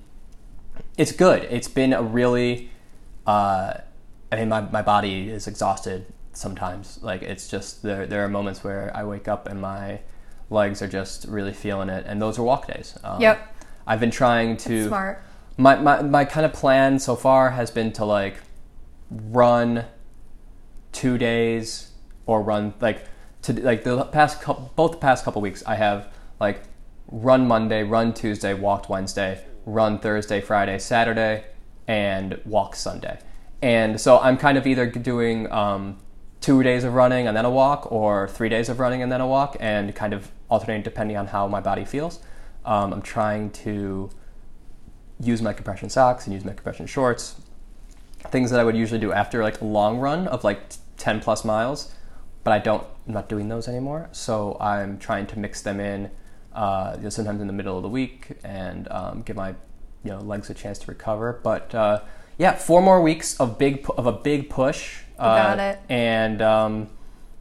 it's 0.97 1.11
good. 1.11 1.43
It's 1.43 1.67
been 1.67 1.93
a 1.93 2.01
really 2.01 2.71
uh, 3.27 3.75
I 4.31 4.35
mean 4.35 4.49
my 4.49 4.61
my 4.61 4.81
body 4.81 5.29
is 5.29 5.47
exhausted 5.47 6.07
sometimes. 6.37 6.99
Like 7.01 7.21
it's 7.21 7.47
just 7.47 7.81
there 7.83 8.05
there 8.05 8.23
are 8.23 8.29
moments 8.29 8.63
where 8.63 8.91
I 8.95 9.03
wake 9.03 9.27
up 9.27 9.47
and 9.47 9.59
my 9.61 9.99
legs 10.49 10.81
are 10.81 10.87
just 10.87 11.25
really 11.25 11.53
feeling 11.53 11.89
it, 11.89 12.05
and 12.07 12.21
those 12.21 12.37
are 12.37 12.43
walk 12.43 12.67
days. 12.67 12.97
Um, 13.03 13.21
Yep. 13.21 13.55
I've 13.87 13.99
been 13.99 14.11
trying 14.11 14.57
to 14.57 14.87
Smart. 14.87 15.21
my, 15.57 15.75
my 15.75 16.01
my 16.01 16.25
kind 16.25 16.45
of 16.45 16.53
plan 16.53 16.99
so 16.99 17.15
far 17.15 17.51
has 17.51 17.71
been 17.71 17.91
to 17.93 18.05
like 18.05 18.37
run 19.09 19.85
two 20.91 21.17
days 21.17 21.91
or 22.25 22.41
run 22.41 22.73
like 22.79 23.05
to 23.43 23.53
like 23.61 23.83
the 23.83 24.03
past 24.05 24.41
couple, 24.41 24.71
both 24.75 24.91
the 24.93 24.97
past 24.97 25.23
couple 25.23 25.41
weeks 25.41 25.63
I 25.67 25.75
have 25.75 26.11
like 26.39 26.61
run 27.07 27.47
Monday, 27.47 27.83
run 27.83 28.13
Tuesday, 28.13 28.53
walked 28.55 28.89
Wednesday, 28.89 29.43
run 29.65 29.99
Thursday, 29.99 30.41
Friday, 30.41 30.79
Saturday, 30.79 31.43
and 31.87 32.39
walk 32.45 32.75
Sunday. 32.75 33.19
And 33.61 34.01
so 34.01 34.19
I'm 34.19 34.37
kind 34.37 34.57
of 34.57 34.65
either 34.65 34.87
doing 34.87 35.51
um, 35.51 35.97
two 36.45 36.61
days 36.61 36.83
of 36.83 36.93
running 36.93 37.25
and 37.25 37.35
then 37.35 37.43
a 37.43 37.49
walk, 37.49 37.91
or 37.91 38.27
three 38.27 38.49
days 38.49 38.69
of 38.69 38.79
running 38.79 39.01
and 39.01 39.11
then 39.11 39.19
a 39.19 39.25
walk, 39.25 39.57
and 39.59 39.95
kind 39.95 40.13
of 40.13 40.29
alternating 40.47 40.83
depending 40.83 41.17
on 41.17 41.25
how 41.25 41.47
my 41.47 41.59
body 41.59 41.83
feels. 41.83 42.19
Um, 42.63 42.93
I'm 42.93 43.01
trying 43.01 43.49
to 43.65 44.11
use 45.19 45.41
my 45.41 45.53
compression 45.53 45.89
socks 45.89 46.27
and 46.27 46.35
use 46.35 46.45
my 46.45 46.53
compression 46.53 46.85
shorts. 46.85 47.41
Things 48.29 48.51
that 48.51 48.59
I 48.59 48.63
would 48.63 48.77
usually 48.77 48.99
do 48.99 49.11
after 49.11 49.41
like 49.41 49.59
a 49.61 49.65
long 49.65 49.97
run 49.97 50.27
of 50.27 50.43
like 50.43 50.59
10 50.97 51.19
plus 51.19 51.43
miles, 51.43 51.95
but 52.43 52.53
I 52.53 52.59
don't, 52.59 52.85
I'm 53.07 53.13
not 53.15 53.27
doing 53.27 53.47
those 53.47 53.67
anymore. 53.67 54.09
So 54.11 54.55
I'm 54.61 54.99
trying 54.99 55.25
to 55.27 55.39
mix 55.39 55.63
them 55.63 55.79
in, 55.79 56.11
uh, 56.53 56.93
you 56.97 57.03
know, 57.05 57.09
sometimes 57.09 57.41
in 57.41 57.47
the 57.47 57.53
middle 57.53 57.75
of 57.75 57.81
the 57.81 57.89
week 57.89 58.33
and 58.43 58.87
um, 58.91 59.23
give 59.23 59.35
my, 59.35 59.55
you 60.03 60.11
know, 60.11 60.19
legs 60.19 60.51
a 60.51 60.53
chance 60.53 60.77
to 60.77 60.91
recover. 60.91 61.39
But 61.41 61.73
uh, 61.73 62.01
yeah, 62.37 62.53
four 62.53 62.83
more 62.83 63.01
weeks 63.01 63.35
of 63.39 63.57
big 63.57 63.87
of 63.97 64.05
a 64.05 64.11
big 64.11 64.51
push. 64.51 65.04
Uh, 65.19 65.55
got 65.55 65.59
it. 65.59 65.79
And 65.89 66.41
um, 66.41 66.89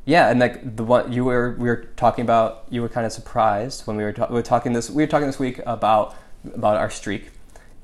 yeah, 0.04 0.30
and 0.30 0.38
like 0.40 0.76
the 0.76 0.84
one 0.84 1.12
you 1.12 1.24
were 1.24 1.56
we 1.58 1.68
were 1.68 1.86
talking 1.96 2.22
about, 2.24 2.64
you 2.70 2.82
were 2.82 2.88
kind 2.88 3.06
of 3.06 3.12
surprised 3.12 3.86
when 3.86 3.96
we 3.96 4.02
were, 4.04 4.12
ta- 4.12 4.26
we 4.28 4.34
were 4.34 4.42
talking 4.42 4.72
this 4.72 4.90
we 4.90 5.02
were 5.02 5.06
talking 5.08 5.26
this 5.26 5.38
week 5.38 5.60
about 5.66 6.14
about 6.54 6.76
our 6.76 6.90
streak, 6.90 7.30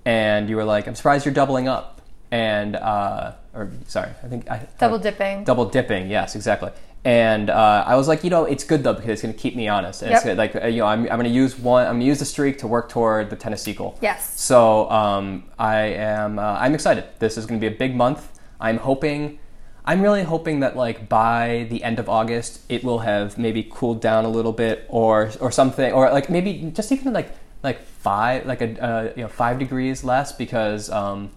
and 0.05 0.49
you 0.49 0.57
were 0.57 0.65
like, 0.65 0.87
"I'm 0.87 0.95
surprised 0.95 1.25
you're 1.25 1.35
doubling 1.35 1.67
up," 1.69 2.01
and 2.31 2.77
uh, 2.77 3.33
or 3.55 3.71
sorry, 3.87 4.11
I 4.23 4.29
think 4.29 4.51
I, 4.51 4.67
Double 4.79 4.99
dipping. 4.99 5.45
double 5.45 5.65
dipping. 5.67 6.11
Yes, 6.11 6.35
exactly. 6.37 6.71
And 7.03 7.49
uh, 7.49 7.83
I 7.87 7.95
was 7.97 8.09
like, 8.09 8.25
you 8.25 8.29
know, 8.29 8.45
it's 8.45 8.63
good 8.63 8.83
though 8.85 8.93
because 8.93 9.09
it's 9.09 9.23
going 9.23 9.33
to 9.33 9.41
keep 9.41 9.57
me 9.57 9.69
honest. 9.69 10.03
It's 10.03 10.23
Yep. 10.23 10.37
like 10.37 10.55
uh, 10.55 10.67
you 10.67 10.81
know, 10.81 10.87
I'm, 10.87 11.01
I'm 11.05 11.19
going 11.19 11.25
to 11.25 11.31
use 11.31 11.59
one. 11.59 11.87
I'm 11.87 11.93
going 11.93 12.01
to 12.01 12.07
use 12.07 12.19
the 12.19 12.27
streak 12.27 12.59
to 12.59 12.67
work 12.67 12.91
toward 12.91 13.31
the 13.31 13.37
Tennessee 13.37 13.73
goal. 13.73 13.99
Yes. 14.03 14.39
So 14.39 14.91
um, 14.91 15.45
I 15.59 15.77
am. 15.79 16.39
Uh, 16.39 16.59
I'm 16.61 16.75
excited. 16.75 17.05
This 17.19 17.39
is 17.39 17.47
going 17.47 17.59
to 17.59 17.67
be 17.71 17.75
a 17.75 17.79
big 17.79 17.97
month. 17.97 18.39
I'm 18.61 18.77
hoping. 18.77 19.39
I'm 19.91 20.03
really 20.03 20.23
hoping 20.23 20.61
that 20.61 20.77
like 20.77 21.09
by 21.09 21.67
the 21.69 21.83
end 21.83 21.99
of 21.99 22.09
August, 22.09 22.61
it 22.69 22.85
will 22.85 23.01
have 23.01 23.37
maybe 23.37 23.67
cooled 23.69 24.01
down 24.01 24.25
a 24.25 24.29
little 24.29 24.53
bit, 24.53 24.87
or 24.89 25.33
or 25.41 25.51
something, 25.51 25.93
or 25.93 26.09
like 26.13 26.31
maybe 26.31 26.71
just 26.73 26.93
even 26.93 27.13
like 27.13 27.35
like 27.65 27.83
five, 27.83 28.47
like 28.47 28.61
a 28.61 28.81
uh, 28.81 29.13
you 29.17 29.23
know 29.25 29.29
five 29.29 29.59
degrees 29.59 30.05
less 30.05 30.31
because 30.31 30.91
um, 30.91 31.33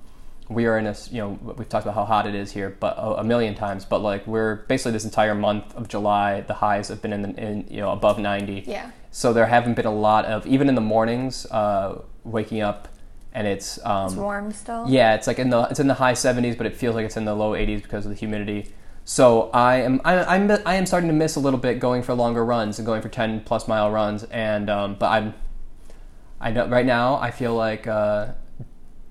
we 0.49 0.67
are 0.67 0.77
in 0.77 0.85
a 0.85 0.95
you 1.09 1.17
know 1.17 1.29
we've 1.57 1.67
talked 1.67 1.83
about 1.87 1.95
how 1.95 2.05
hot 2.05 2.27
it 2.27 2.35
is 2.35 2.51
here, 2.51 2.77
but 2.79 2.95
a, 2.95 3.21
a 3.21 3.23
million 3.23 3.55
times. 3.55 3.85
But 3.85 4.03
like 4.03 4.27
we're 4.27 4.57
basically 4.67 4.91
this 4.91 5.05
entire 5.05 5.33
month 5.33 5.75
of 5.75 5.87
July, 5.87 6.41
the 6.41 6.53
highs 6.53 6.89
have 6.89 7.01
been 7.01 7.13
in, 7.13 7.23
the, 7.23 7.29
in 7.29 7.65
you 7.71 7.81
know 7.81 7.91
above 7.91 8.19
ninety. 8.19 8.65
Yeah. 8.67 8.91
So 9.09 9.33
there 9.33 9.47
haven't 9.47 9.73
been 9.73 9.87
a 9.87 9.99
lot 10.09 10.25
of 10.25 10.45
even 10.45 10.69
in 10.69 10.75
the 10.75 10.87
mornings, 10.95 11.47
uh, 11.49 12.03
waking 12.23 12.61
up, 12.61 12.87
and 13.33 13.45
it's 13.47 13.83
um, 13.85 14.05
It's 14.07 14.15
warm 14.15 14.51
still. 14.51 14.85
yeah, 14.87 15.15
it's 15.15 15.27
like 15.27 15.39
in 15.39 15.49
the 15.49 15.63
it's 15.63 15.79
in 15.79 15.87
the 15.87 15.95
high 15.95 16.13
70s, 16.13 16.57
but 16.57 16.65
it 16.65 16.75
feels 16.75 16.95
like 16.95 17.05
it's 17.05 17.17
in 17.17 17.25
the 17.25 17.33
low 17.35 17.51
80s 17.53 17.81
because 17.83 18.05
of 18.05 18.11
the 18.11 18.17
humidity. 18.17 18.71
So 19.05 19.49
I 19.53 19.77
am 19.81 19.99
I, 20.05 20.23
I'm 20.23 20.49
I 20.65 20.75
am 20.75 20.85
starting 20.85 21.09
to 21.09 21.13
miss 21.15 21.35
a 21.35 21.39
little 21.39 21.59
bit 21.59 21.79
going 21.79 22.03
for 22.03 22.13
longer 22.13 22.45
runs 22.45 22.79
and 22.79 22.85
going 22.85 23.01
for 23.01 23.09
10 23.09 23.41
plus 23.41 23.67
mile 23.67 23.91
runs, 23.91 24.23
and 24.25 24.69
um, 24.69 24.95
but 24.99 25.07
I'm 25.07 25.33
I 26.39 26.51
know 26.51 26.67
right 26.67 26.85
now 26.85 27.15
I 27.15 27.31
feel 27.31 27.55
like 27.55 27.87
uh, 27.87 28.27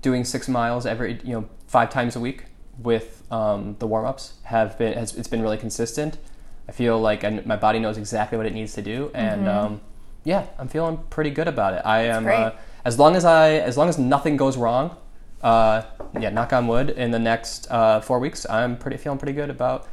doing 0.01 0.23
six 0.23 0.47
miles 0.47 0.85
every 0.85 1.19
you 1.23 1.33
know 1.33 1.49
five 1.67 1.89
times 1.89 2.15
a 2.15 2.19
week 2.19 2.45
with 2.79 3.23
um, 3.31 3.75
the 3.79 3.87
warm 3.87 4.05
ups 4.05 4.33
have 4.43 4.77
been 4.77 4.93
has 4.93 5.15
it's 5.15 5.27
been 5.27 5.41
really 5.41 5.57
consistent. 5.57 6.17
I 6.67 6.71
feel 6.71 6.99
like 6.99 7.23
I, 7.23 7.41
my 7.45 7.55
body 7.57 7.77
knows 7.79 7.97
exactly 7.97 8.37
what 8.37 8.47
it 8.47 8.53
needs 8.53 8.73
to 8.73 8.81
do, 8.81 9.11
and 9.13 9.47
um, 9.47 9.81
yeah, 10.23 10.47
I'm 10.57 10.69
feeling 10.69 10.97
pretty 11.09 11.29
good 11.29 11.47
about 11.47 11.73
it. 11.73 11.81
I 11.85 12.03
am 12.05 12.23
great. 12.23 12.35
uh, 12.39 12.51
as 12.85 12.99
long 12.99 13.15
as 13.15 13.25
I 13.25 13.51
as 13.55 13.77
long 13.77 13.89
as 13.89 13.97
nothing 13.97 14.37
goes 14.37 14.57
wrong. 14.57 14.97
Uh, 15.41 15.83
yeah, 16.19 16.29
knock 16.29 16.53
on 16.53 16.67
wood. 16.67 16.91
In 16.91 17.11
the 17.11 17.19
next 17.19 17.67
uh, 17.69 17.99
four 17.99 18.19
weeks, 18.19 18.45
I'm 18.49 18.77
pretty 18.77 18.97
feeling 18.97 19.19
pretty 19.19 19.33
good 19.33 19.49
about 19.49 19.87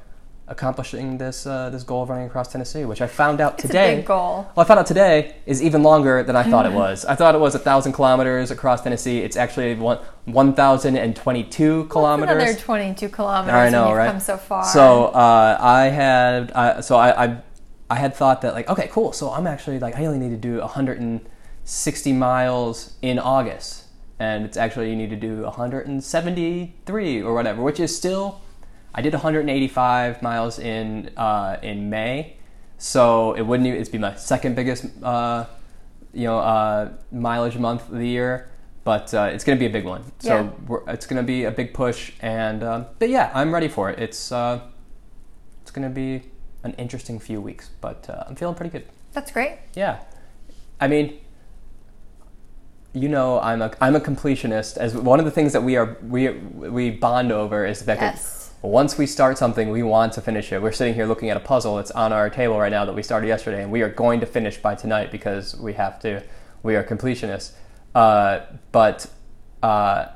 accomplishing 0.46 1.16
this 1.18 1.46
uh, 1.46 1.70
this 1.70 1.82
goal 1.84 2.02
of 2.02 2.08
running 2.08 2.26
across 2.26 2.50
Tennessee, 2.52 2.84
which 2.84 3.00
I 3.00 3.06
found 3.06 3.40
out 3.40 3.54
It's 3.54 3.64
a 3.64 3.68
today. 3.68 3.96
big 3.96 4.06
goal. 4.06 4.48
Well, 4.54 4.64
I 4.64 4.68
found 4.68 4.80
out 4.80 4.86
today 4.86 5.36
is 5.46 5.62
even 5.62 5.82
longer 5.82 6.22
than 6.22 6.36
I 6.36 6.42
thought 6.44 6.66
it 6.66 6.72
was. 6.84 7.04
I 7.04 7.14
thought 7.14 7.34
it 7.34 7.40
was 7.40 7.54
a 7.54 7.58
thousand 7.58 7.92
kilometers 7.94 8.50
across 8.50 8.82
Tennessee. 8.82 9.20
It's 9.20 9.36
actually 9.36 9.74
one 9.74 9.98
one 10.26 10.54
thousand 10.54 10.96
and 10.96 11.14
twenty-two 11.16 11.84
kilometers. 11.86 12.36
Another 12.36 12.58
22 12.58 13.08
kilometers. 13.08 13.54
I 13.54 13.70
know, 13.70 13.88
and 13.88 13.96
right? 13.96 14.10
Come 14.10 14.20
so 14.20 14.36
far. 14.36 14.64
So 14.64 15.06
uh, 15.06 15.56
I 15.60 15.84
had, 15.86 16.52
uh, 16.52 16.82
so 16.82 16.96
I, 16.96 17.24
I, 17.26 17.36
I 17.88 17.94
had 17.96 18.14
thought 18.14 18.42
that 18.42 18.54
like, 18.54 18.68
okay, 18.68 18.88
cool. 18.92 19.12
So 19.12 19.30
I'm 19.32 19.46
actually 19.46 19.78
like, 19.80 19.96
I 19.96 20.04
only 20.06 20.18
need 20.18 20.30
to 20.30 20.36
do 20.36 20.60
160 21.70 22.12
miles 22.14 22.94
in 23.00 23.16
August, 23.20 23.84
and 24.18 24.44
it's 24.44 24.56
actually 24.56 24.90
you 24.90 24.96
need 24.96 25.10
to 25.10 25.14
do 25.16 25.42
173 25.42 27.22
or 27.22 27.32
whatever, 27.32 27.62
which 27.62 27.78
is 27.78 27.96
still, 27.96 28.40
I 28.92 29.02
did 29.02 29.12
185 29.12 30.20
miles 30.20 30.58
in 30.58 31.10
uh, 31.16 31.58
in 31.62 31.88
May, 31.88 32.34
so 32.76 33.34
it 33.34 33.42
wouldn't 33.42 33.68
even, 33.68 33.80
it's 33.80 33.88
be 33.88 33.98
my 33.98 34.16
second 34.16 34.56
biggest, 34.56 34.86
uh, 35.00 35.44
you 36.12 36.24
know, 36.24 36.38
uh, 36.40 36.90
mileage 37.12 37.56
month 37.56 37.88
of 37.88 37.98
the 37.98 38.08
year. 38.08 38.48
But 38.82 39.14
uh, 39.14 39.30
it's 39.32 39.44
going 39.44 39.56
to 39.56 39.60
be 39.60 39.66
a 39.66 39.70
big 39.70 39.84
one, 39.84 40.02
so 40.18 40.34
Yeah. 40.34 40.50
we're, 40.66 40.82
it's 40.90 41.06
going 41.06 41.22
to 41.22 41.26
be 41.26 41.44
a 41.44 41.52
big 41.52 41.72
push. 41.72 42.12
And 42.20 42.64
um, 42.64 42.86
but 42.98 43.10
yeah, 43.10 43.30
I'm 43.32 43.54
ready 43.54 43.68
for 43.68 43.90
it. 43.90 44.00
It's 44.00 44.32
uh, 44.32 44.58
it's 45.62 45.70
going 45.70 45.86
to 45.88 45.94
be 45.94 46.22
an 46.64 46.72
interesting 46.78 47.20
few 47.20 47.40
weeks, 47.40 47.70
but 47.80 48.10
uh, 48.10 48.24
I'm 48.26 48.34
feeling 48.34 48.56
pretty 48.56 48.70
good. 48.72 48.86
That's 49.12 49.30
great. 49.30 49.58
Yeah, 49.76 50.00
I 50.80 50.88
mean, 50.88 51.20
you 52.92 53.08
know, 53.08 53.40
I'm 53.40 53.62
a 53.62 53.72
I'm 53.80 53.94
a 53.94 54.00
completionist. 54.00 54.76
As 54.76 54.94
one 54.94 55.18
of 55.18 55.24
the 55.24 55.30
things 55.30 55.52
that 55.52 55.62
we 55.62 55.76
are 55.76 55.96
we 56.02 56.30
we 56.30 56.90
bond 56.90 57.30
over 57.32 57.64
is 57.64 57.78
the 57.80 57.84
fact 57.84 58.00
Yes. 58.02 58.52
that 58.60 58.66
once 58.66 58.98
we 58.98 59.06
start 59.06 59.38
something, 59.38 59.70
we 59.70 59.82
want 59.82 60.12
to 60.14 60.20
finish 60.20 60.52
it. 60.52 60.60
We're 60.60 60.72
sitting 60.72 60.94
here 60.94 61.06
looking 61.06 61.30
at 61.30 61.36
a 61.36 61.40
puzzle. 61.40 61.78
It's 61.78 61.90
on 61.92 62.12
our 62.12 62.28
table 62.28 62.58
right 62.58 62.72
now 62.72 62.84
that 62.84 62.94
we 62.94 63.02
started 63.02 63.28
yesterday, 63.28 63.62
and 63.62 63.70
we 63.70 63.82
are 63.82 63.88
going 63.88 64.20
to 64.20 64.26
finish 64.26 64.58
by 64.58 64.74
tonight 64.74 65.10
because 65.10 65.56
we 65.56 65.74
have 65.74 66.00
to. 66.00 66.22
We 66.62 66.76
are 66.76 66.84
completionists. 66.84 67.52
Uh, 67.94 68.40
but 68.72 69.06
uh, 69.62 70.06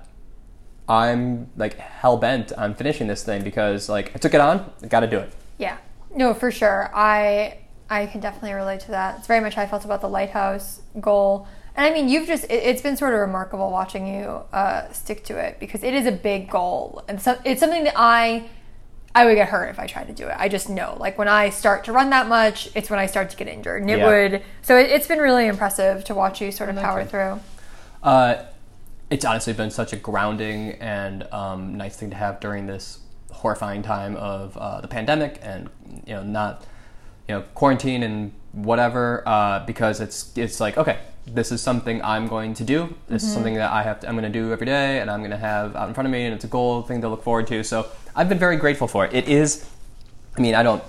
I'm 0.88 1.50
like 1.56 1.78
hell 1.78 2.16
bent 2.16 2.52
on 2.52 2.74
finishing 2.74 3.06
this 3.06 3.24
thing 3.24 3.42
because 3.42 3.88
like 3.88 4.12
I 4.14 4.18
took 4.18 4.34
it 4.34 4.40
on. 4.40 4.70
I 4.82 4.86
got 4.88 5.00
to 5.00 5.06
do 5.06 5.18
it. 5.18 5.32
Yeah. 5.58 5.78
No, 6.14 6.34
for 6.34 6.50
sure. 6.50 6.90
I 6.94 7.58
I 7.88 8.06
can 8.06 8.20
definitely 8.20 8.52
relate 8.52 8.80
to 8.80 8.88
that. 8.90 9.18
It's 9.18 9.26
very 9.26 9.40
much 9.40 9.54
how 9.54 9.62
I 9.62 9.66
felt 9.66 9.84
about 9.84 10.00
the 10.00 10.08
lighthouse 10.08 10.82
goal. 11.00 11.46
And 11.76 11.84
I 11.86 11.90
mean, 11.92 12.08
you've 12.08 12.26
just, 12.26 12.44
it, 12.44 12.62
it's 12.62 12.82
been 12.82 12.96
sort 12.96 13.14
of 13.14 13.20
remarkable 13.20 13.70
watching 13.70 14.06
you 14.06 14.42
uh, 14.52 14.90
stick 14.92 15.24
to 15.24 15.36
it 15.36 15.58
because 15.58 15.82
it 15.82 15.92
is 15.94 16.06
a 16.06 16.12
big 16.12 16.48
goal. 16.50 17.02
And 17.08 17.20
so, 17.20 17.38
it's 17.44 17.60
something 17.60 17.84
that 17.84 17.94
I, 17.96 18.48
I 19.14 19.24
would 19.24 19.34
get 19.34 19.48
hurt 19.48 19.68
if 19.70 19.78
I 19.78 19.86
tried 19.86 20.06
to 20.06 20.12
do 20.12 20.26
it. 20.28 20.36
I 20.38 20.48
just 20.48 20.68
know. 20.68 20.96
Like 21.00 21.18
when 21.18 21.28
I 21.28 21.50
start 21.50 21.84
to 21.84 21.92
run 21.92 22.10
that 22.10 22.28
much, 22.28 22.70
it's 22.74 22.90
when 22.90 22.98
I 22.98 23.06
start 23.06 23.30
to 23.30 23.36
get 23.36 23.48
injured. 23.48 23.82
And 23.82 23.90
it 23.90 23.98
Yeah. 23.98 24.06
would, 24.06 24.42
so 24.62 24.76
it, 24.78 24.90
it's 24.90 25.06
been 25.08 25.18
really 25.18 25.46
impressive 25.46 26.04
to 26.04 26.14
watch 26.14 26.40
you 26.40 26.52
sort 26.52 26.70
of 26.70 26.76
power 26.76 27.04
through. 27.04 27.40
Uh, 28.02 28.44
it's 29.10 29.24
honestly 29.24 29.52
been 29.52 29.70
such 29.70 29.92
a 29.92 29.96
grounding 29.96 30.72
and 30.80 31.24
um, 31.32 31.76
nice 31.76 31.96
thing 31.96 32.10
to 32.10 32.16
have 32.16 32.40
during 32.40 32.66
this 32.66 32.98
horrifying 33.32 33.82
time 33.82 34.16
of 34.16 34.56
uh, 34.56 34.80
the 34.80 34.88
pandemic 34.88 35.38
and 35.42 35.68
you 36.06 36.14
know 36.14 36.22
not 36.22 36.64
you 37.28 37.34
know 37.34 37.42
quarantine 37.54 38.02
and 38.02 38.32
whatever 38.52 39.22
uh, 39.26 39.64
because 39.66 40.00
it's 40.00 40.36
it's 40.36 40.60
like 40.60 40.76
okay 40.78 40.98
this 41.26 41.50
is 41.50 41.62
something 41.62 42.02
I'm 42.04 42.28
going 42.28 42.52
to 42.52 42.64
do. 42.64 42.94
This 43.08 43.22
is 43.22 43.32
something 43.32 43.54
that 43.54 43.72
I 43.72 43.82
have 43.82 44.00
to, 44.00 44.08
I'm 44.08 44.14
going 44.14 44.30
to 44.30 44.38
do 44.38 44.52
every 44.52 44.66
day 44.66 45.00
and 45.00 45.10
I'm 45.10 45.20
going 45.20 45.30
to 45.30 45.38
have 45.38 45.74
out 45.74 45.88
in 45.88 45.94
front 45.94 46.06
of 46.06 46.12
me 46.12 46.26
and 46.26 46.34
it's 46.34 46.44
a 46.44 46.48
goal 46.48 46.82
thing 46.82 47.00
to 47.00 47.08
look 47.08 47.22
forward 47.22 47.46
to. 47.46 47.64
So 47.64 47.86
I've 48.14 48.28
been 48.28 48.38
very 48.38 48.58
grateful 48.58 48.86
for 48.86 49.06
it. 49.06 49.14
It 49.14 49.26
is 49.26 49.66
I 50.36 50.40
mean 50.42 50.54
I 50.54 50.62
don't 50.62 50.84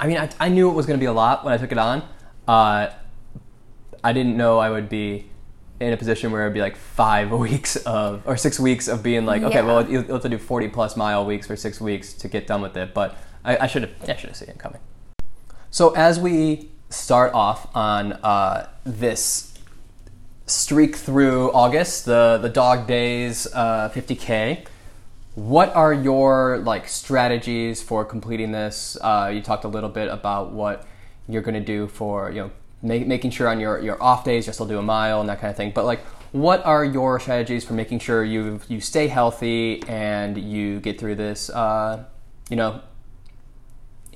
I 0.00 0.08
mean 0.08 0.16
I, 0.18 0.28
I 0.40 0.48
knew 0.48 0.68
it 0.68 0.72
was 0.72 0.86
going 0.86 0.98
to 0.98 1.00
be 1.00 1.06
a 1.06 1.12
lot 1.12 1.44
when 1.44 1.54
I 1.54 1.58
took 1.58 1.70
it 1.70 1.78
on. 1.78 2.02
Uh, 2.48 2.90
I 4.02 4.12
didn't 4.12 4.36
know 4.36 4.58
I 4.58 4.70
would 4.70 4.88
be 4.88 5.30
in 5.78 5.92
a 5.92 5.96
position 5.96 6.32
where 6.32 6.42
it'd 6.42 6.54
be 6.54 6.60
like 6.60 6.76
five 6.76 7.30
weeks 7.46 7.76
of 7.76 8.22
or 8.26 8.36
six 8.36 8.58
weeks 8.58 8.88
of 8.88 9.02
being 9.02 9.26
like, 9.26 9.42
okay, 9.42 9.58
Yeah. 9.58 9.64
well, 9.64 9.88
you'll 9.88 10.02
have 10.02 10.22
to 10.22 10.28
do 10.28 10.38
forty 10.38 10.66
plus 10.66 10.96
mile 10.96 11.24
weeks 11.24 11.46
for 11.46 11.54
six 11.54 11.80
weeks 11.80 12.12
to 12.14 12.28
get 12.28 12.46
done 12.48 12.62
with 12.62 12.76
it. 12.76 12.94
But 12.94 13.16
I, 13.44 13.56
I 13.58 13.66
should 13.66 13.82
have, 13.82 13.92
I 14.08 14.16
should 14.16 14.30
have 14.30 14.36
seen 14.36 14.48
it 14.48 14.58
coming. 14.58 14.80
So 15.70 15.90
as 15.94 16.18
we 16.18 16.70
start 16.90 17.34
off 17.34 17.74
on 17.76 18.14
uh, 18.14 18.68
this 18.84 19.58
streak 20.46 20.96
through 20.96 21.52
August, 21.52 22.06
the 22.06 22.38
the 22.40 22.48
dog 22.48 22.86
days, 22.86 23.46
uh, 23.54 23.90
50k. 23.94 24.66
What 25.34 25.74
are 25.76 25.92
your 25.92 26.58
like 26.58 26.88
strategies 26.88 27.80
for 27.80 28.04
completing 28.04 28.50
this? 28.50 28.96
Uh, 29.00 29.30
you 29.32 29.40
talked 29.40 29.64
a 29.64 29.68
little 29.68 29.90
bit 29.90 30.08
about 30.08 30.52
what 30.52 30.84
you're 31.28 31.42
going 31.42 31.54
to 31.54 31.60
do 31.60 31.86
for 31.86 32.30
you 32.30 32.42
know 32.42 32.50
ma- 32.82 33.06
making 33.06 33.30
sure 33.30 33.48
on 33.48 33.60
your, 33.60 33.80
your 33.80 34.02
off 34.02 34.24
days 34.24 34.46
you'll 34.46 34.54
still 34.54 34.66
do 34.66 34.78
a 34.78 34.82
mile 34.82 35.20
and 35.20 35.28
that 35.28 35.40
kind 35.40 35.50
of 35.50 35.56
thing. 35.56 35.72
But 35.72 35.84
like, 35.84 36.00
what 36.32 36.64
are 36.64 36.84
your 36.84 37.20
strategies 37.20 37.64
for 37.64 37.74
making 37.74 38.00
sure 38.00 38.24
you 38.24 38.60
you 38.68 38.80
stay 38.80 39.06
healthy 39.06 39.82
and 39.86 40.36
you 40.36 40.80
get 40.80 40.98
through 40.98 41.16
this? 41.16 41.50
Uh, 41.50 42.04
you 42.50 42.56
know, 42.56 42.80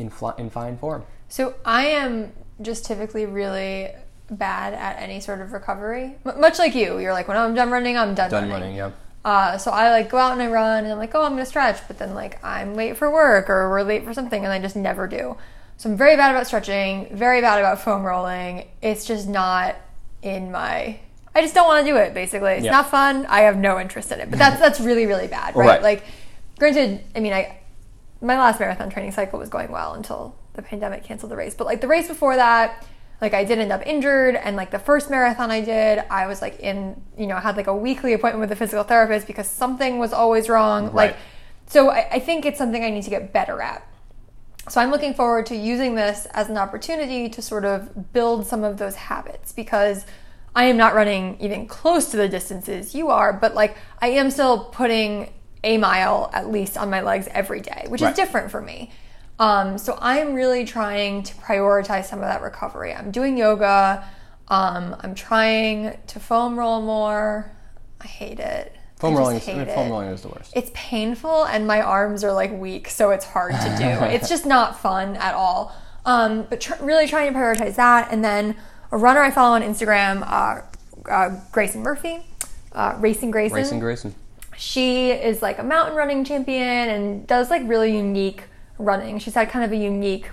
in 0.02 0.10
fl- 0.10 0.36
in 0.36 0.50
fine 0.50 0.76
form. 0.76 1.04
So 1.28 1.54
I 1.64 1.86
am 1.86 2.32
just 2.60 2.84
typically 2.84 3.24
really 3.24 3.88
bad 4.30 4.74
at 4.74 5.00
any 5.00 5.20
sort 5.20 5.40
of 5.40 5.52
recovery. 5.52 6.16
M- 6.26 6.40
much 6.40 6.58
like 6.58 6.74
you, 6.74 6.98
you're 6.98 7.12
like, 7.14 7.28
when 7.28 7.36
I'm 7.38 7.54
done 7.54 7.70
running, 7.70 7.96
I'm 7.96 8.14
done, 8.14 8.30
Done 8.30 8.50
running. 8.50 8.52
running, 8.52 8.76
yeah. 8.76 8.90
Uh, 9.24 9.56
so 9.56 9.70
I 9.70 9.90
like 9.90 10.10
go 10.10 10.18
out 10.18 10.32
and 10.32 10.42
I 10.42 10.48
run, 10.48 10.84
and 10.84 10.92
I'm 10.92 10.98
like, 10.98 11.14
oh, 11.14 11.22
I'm 11.22 11.32
gonna 11.32 11.46
stretch, 11.46 11.78
but 11.88 11.98
then 11.98 12.12
like 12.14 12.42
I'm 12.44 12.74
late 12.74 12.96
for 12.96 13.10
work 13.10 13.48
or 13.48 13.70
we're 13.70 13.82
late 13.82 14.04
for 14.04 14.12
something, 14.12 14.44
and 14.44 14.52
I 14.52 14.58
just 14.60 14.76
never 14.76 15.06
do. 15.06 15.36
So 15.78 15.88
I'm 15.90 15.96
very 15.96 16.16
bad 16.16 16.30
about 16.32 16.46
stretching, 16.46 17.08
very 17.16 17.40
bad 17.40 17.58
about 17.58 17.80
foam 17.80 18.02
rolling. 18.04 18.68
It's 18.82 19.04
just 19.04 19.28
not 19.28 19.76
in 20.22 20.50
my. 20.52 20.98
I 21.34 21.40
just 21.40 21.54
don't 21.54 21.66
want 21.66 21.86
to 21.86 21.90
do 21.90 21.96
it. 21.96 22.12
Basically, 22.14 22.52
it's 22.52 22.64
Yeah. 22.64 22.72
not 22.72 22.90
fun. 22.90 23.24
I 23.26 23.42
have 23.42 23.56
no 23.56 23.80
interest 23.80 24.12
in 24.12 24.20
it. 24.20 24.28
But 24.28 24.38
that's 24.38 24.60
that's 24.60 24.80
really 24.80 25.06
really 25.06 25.28
bad, 25.28 25.54
right? 25.56 25.66
Right. 25.66 25.82
Like, 25.82 26.04
granted, 26.58 27.02
I 27.16 27.20
mean, 27.20 27.32
I 27.32 27.58
my 28.22 28.38
last 28.38 28.60
marathon 28.60 28.88
training 28.88 29.12
cycle 29.12 29.38
was 29.38 29.48
going 29.48 29.70
well 29.70 29.94
until 29.94 30.36
the 30.54 30.62
pandemic 30.62 31.04
canceled 31.04 31.32
the 31.32 31.36
race. 31.36 31.54
But 31.54 31.66
like 31.66 31.80
the 31.80 31.88
race 31.88 32.08
before 32.08 32.36
that, 32.36 32.86
like 33.20 33.34
I 33.34 33.44
did 33.44 33.58
end 33.58 33.72
up 33.72 33.86
injured, 33.86 34.36
and 34.36 34.56
like 34.56 34.70
the 34.70 34.78
first 34.78 35.10
marathon 35.10 35.50
I 35.50 35.60
did, 35.60 36.04
I 36.10 36.26
was 36.26 36.40
like 36.40 36.60
in, 36.60 37.00
you 37.16 37.26
know, 37.26 37.36
I 37.36 37.40
had 37.40 37.56
like 37.56 37.66
a 37.66 37.76
weekly 37.76 38.12
appointment 38.12 38.40
with 38.40 38.52
a 38.52 38.56
physical 38.56 38.84
therapist 38.84 39.26
because 39.26 39.48
something 39.48 39.98
was 39.98 40.12
always 40.12 40.48
wrong. 40.48 40.86
Right. 40.86 40.94
Like, 40.94 41.16
so 41.66 41.90
I, 41.90 42.08
I 42.12 42.18
think 42.18 42.46
it's 42.46 42.58
something 42.58 42.82
I 42.84 42.90
need 42.90 43.04
to 43.04 43.10
get 43.10 43.32
better 43.32 43.60
at. 43.60 43.86
So 44.68 44.80
I'm 44.80 44.90
looking 44.90 45.14
forward 45.14 45.46
to 45.46 45.56
using 45.56 45.96
this 45.96 46.26
as 46.26 46.48
an 46.48 46.56
opportunity 46.56 47.28
to 47.28 47.42
sort 47.42 47.64
of 47.64 48.12
build 48.12 48.46
some 48.46 48.62
of 48.62 48.78
those 48.78 48.94
habits 48.94 49.52
because 49.52 50.06
I 50.54 50.64
am 50.64 50.76
not 50.76 50.94
running 50.94 51.36
even 51.40 51.66
close 51.66 52.10
to 52.10 52.16
the 52.16 52.28
distances 52.28 52.94
you 52.94 53.08
are, 53.08 53.32
but 53.32 53.54
like 53.54 53.76
I 54.00 54.08
am 54.08 54.30
still 54.30 54.64
putting 54.66 55.32
a 55.64 55.78
mile 55.78 56.30
at 56.32 56.50
least 56.50 56.76
on 56.76 56.90
my 56.90 57.00
legs 57.00 57.28
every 57.30 57.60
day, 57.60 57.86
which 57.88 58.02
Right. 58.02 58.10
is 58.10 58.16
different 58.16 58.50
for 58.50 58.60
me. 58.60 58.90
Um, 59.38 59.78
so 59.78 59.96
I'm 60.00 60.34
really 60.34 60.64
trying 60.64 61.22
to 61.24 61.34
prioritize 61.36 62.04
some 62.04 62.18
of 62.20 62.26
that 62.26 62.42
recovery. 62.42 62.94
I'm 62.94 63.10
doing 63.10 63.36
yoga. 63.36 64.04
Um, 64.48 64.96
I'm 65.00 65.14
trying 65.14 65.96
to 66.08 66.20
foam 66.20 66.58
roll 66.58 66.80
more. 66.82 67.50
I 68.00 68.06
hate 68.06 68.40
it. 68.40 68.74
Foam 68.96 69.16
rolling, 69.16 69.36
is, 69.38 69.44
foam 69.44 69.90
rolling 69.90 70.08
is 70.08 70.22
the 70.22 70.28
worst. 70.28 70.52
it's 70.54 70.70
painful 70.74 71.42
and 71.46 71.66
my 71.66 71.80
arms 71.80 72.22
are 72.22 72.32
like 72.32 72.52
weak 72.52 72.88
so 72.88 73.10
it's 73.10 73.24
hard 73.24 73.50
to 73.52 73.74
do 73.76 73.84
it's 74.14 74.28
just 74.28 74.46
not 74.46 74.78
fun 74.78 75.16
at 75.16 75.34
all 75.34 75.74
um, 76.06 76.46
but 76.48 76.60
tr- 76.60 76.80
really 76.80 77.08
trying 77.08 77.32
to 77.32 77.36
prioritize 77.36 77.74
that 77.74 78.12
and 78.12 78.24
then 78.24 78.54
a 78.92 78.96
runner 78.96 79.20
i 79.20 79.28
follow 79.28 79.56
on 79.56 79.62
instagram 79.62 80.22
uh, 80.24 80.60
uh, 81.10 81.30
grayson 81.50 81.82
murphy 81.82 82.20
uh, 82.76 82.94
racing 83.00 83.32
grayson 83.32 83.56
Racing 83.56 83.80
Grayson. 83.80 84.14
She 84.56 85.10
is 85.10 85.42
like 85.42 85.58
a 85.58 85.62
mountain 85.62 85.96
running 85.96 86.24
champion 86.24 86.88
and 86.88 87.26
does 87.26 87.50
like 87.50 87.62
really 87.66 87.96
unique 87.96 88.44
running. 88.78 89.18
She's 89.18 89.34
had 89.34 89.48
kind 89.50 89.64
of 89.64 89.72
a 89.72 89.76
unique 89.76 90.30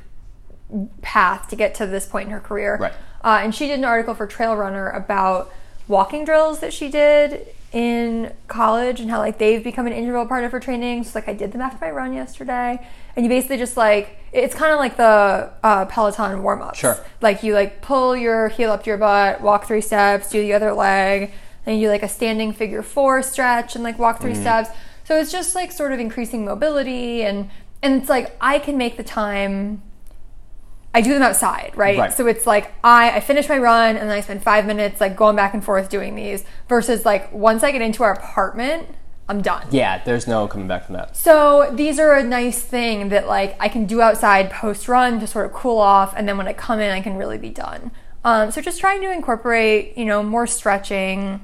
path 1.02 1.48
to 1.50 1.56
get 1.56 1.76
to 1.76 1.88
this 1.88 2.06
point 2.06 2.28
in 2.28 2.32
her 2.32 2.40
career. 2.40 2.78
Right. 2.80 2.94
uh, 3.24 3.40
and 3.44 3.54
she 3.54 3.68
did 3.68 3.80
an 3.80 3.86
article 3.86 4.14
for 4.14 4.28
trail 4.28 4.56
runner 4.56 4.90
about 4.90 5.52
walking 5.88 6.26
drills 6.26 6.60
that 6.60 6.74
she 6.74 6.90
did 6.90 7.48
in 7.72 8.34
college 8.48 9.00
and 9.00 9.12
how 9.12 9.20
like 9.20 9.38
they've 9.38 9.64
become 9.64 9.86
an 9.86 9.94
integral 9.94 10.26
part 10.26 10.44
of 10.44 10.52
her 10.52 10.60
training. 10.60 11.04
So 11.04 11.20
like 11.20 11.28
i 11.28 11.34
did 11.34 11.52
them 11.52 11.62
after 11.62 11.78
my 11.84 11.92
run 11.92 12.14
yesterday. 12.14 12.86
And 13.16 13.26
you 13.26 13.30
basically 13.30 13.58
just 13.58 13.78
like 13.78 14.18
it's 14.32 14.54
kind 14.54 14.72
of 14.72 14.80
like 14.80 14.98
the 14.98 15.52
uh, 15.64 15.86
peloton 15.86 16.42
warm-ups. 16.44 16.80
Sure. 16.80 16.98
like 17.22 17.44
you 17.44 17.54
like 17.54 17.82
pull 17.82 18.16
your 18.16 18.50
heel 18.50 18.72
up 18.72 18.84
to 18.84 18.90
your 18.90 18.98
butt 18.98 19.42
walk 19.42 19.66
three 19.66 19.82
steps 19.82 20.30
do 20.30 20.42
the 20.42 20.54
other 20.54 20.74
leg 20.74 21.32
then 21.70 21.78
you 21.80 21.88
do 21.88 21.92
like 21.92 22.04
a 22.04 22.10
standing 22.10 22.52
figure 22.54 22.82
four 22.82 23.22
stretch 23.22 23.76
and 23.76 23.84
like 23.84 23.98
walk 24.00 24.20
3 24.22 24.32
Mm-hmm. 24.32 24.42
steps 24.42 24.70
so 25.06 25.18
it's 25.20 25.32
just 25.32 25.56
like 25.56 25.72
sort 25.72 25.92
of 25.92 26.00
increasing 26.00 26.44
mobility 26.46 27.24
and 27.24 27.50
and 27.82 27.96
it's 28.02 28.10
like 28.10 28.36
i 28.42 28.60
can 28.60 28.78
make 28.78 28.98
the 28.98 29.04
time 29.04 29.82
I 30.92 31.02
do 31.02 31.14
them 31.14 31.22
outside, 31.22 31.74
right? 31.76 32.00
Right. 32.00 32.12
So 32.12 32.26
it's 32.26 32.48
like 32.48 32.74
I, 32.84 33.12
I 33.18 33.20
finish 33.20 33.48
my 33.48 33.60
run 33.60 33.96
and 33.96 34.10
then 34.10 34.18
I 34.18 34.22
spend 34.22 34.42
five 34.42 34.66
minutes 34.66 35.00
like 35.00 35.16
going 35.16 35.36
back 35.36 35.54
and 35.54 35.64
forth 35.64 35.88
doing 35.88 36.16
these 36.16 36.44
versus 36.68 37.06
like 37.06 37.32
once 37.32 37.64
I 37.64 37.72
get 37.72 37.84
into 37.84 38.02
our 38.02 38.14
apartment, 38.14 38.88
I'm 39.30 39.44
done. 39.44 39.68
Yeah, 39.70 40.04
there's 40.04 40.28
no 40.28 40.48
coming 40.48 40.68
back 40.68 40.88
from 40.88 40.96
that. 40.96 41.16
So 41.16 41.70
these 41.76 42.00
are 42.00 42.16
a 42.16 42.24
nice 42.24 42.60
thing 42.64 43.10
that 43.10 43.28
like 43.28 43.56
I 43.60 43.70
can 43.70 43.86
do 43.86 44.02
outside 44.02 44.50
post 44.50 44.88
run 44.88 45.20
to 45.20 45.28
sort 45.28 45.46
of 45.46 45.54
cool 45.54 45.78
off, 45.78 46.16
and 46.18 46.28
then 46.28 46.38
when 46.40 46.48
I 46.48 46.54
come 46.54 46.80
in, 46.80 46.92
I 46.92 47.02
can 47.02 47.18
really 47.18 47.38
be 47.38 47.50
done. 47.52 47.92
Um, 48.26 48.50
so 48.50 48.60
just 48.60 48.80
trying 48.80 49.02
to 49.02 49.12
incorporate, 49.12 49.96
you 49.96 50.06
know, 50.06 50.24
more 50.24 50.48
stretching. 50.48 51.40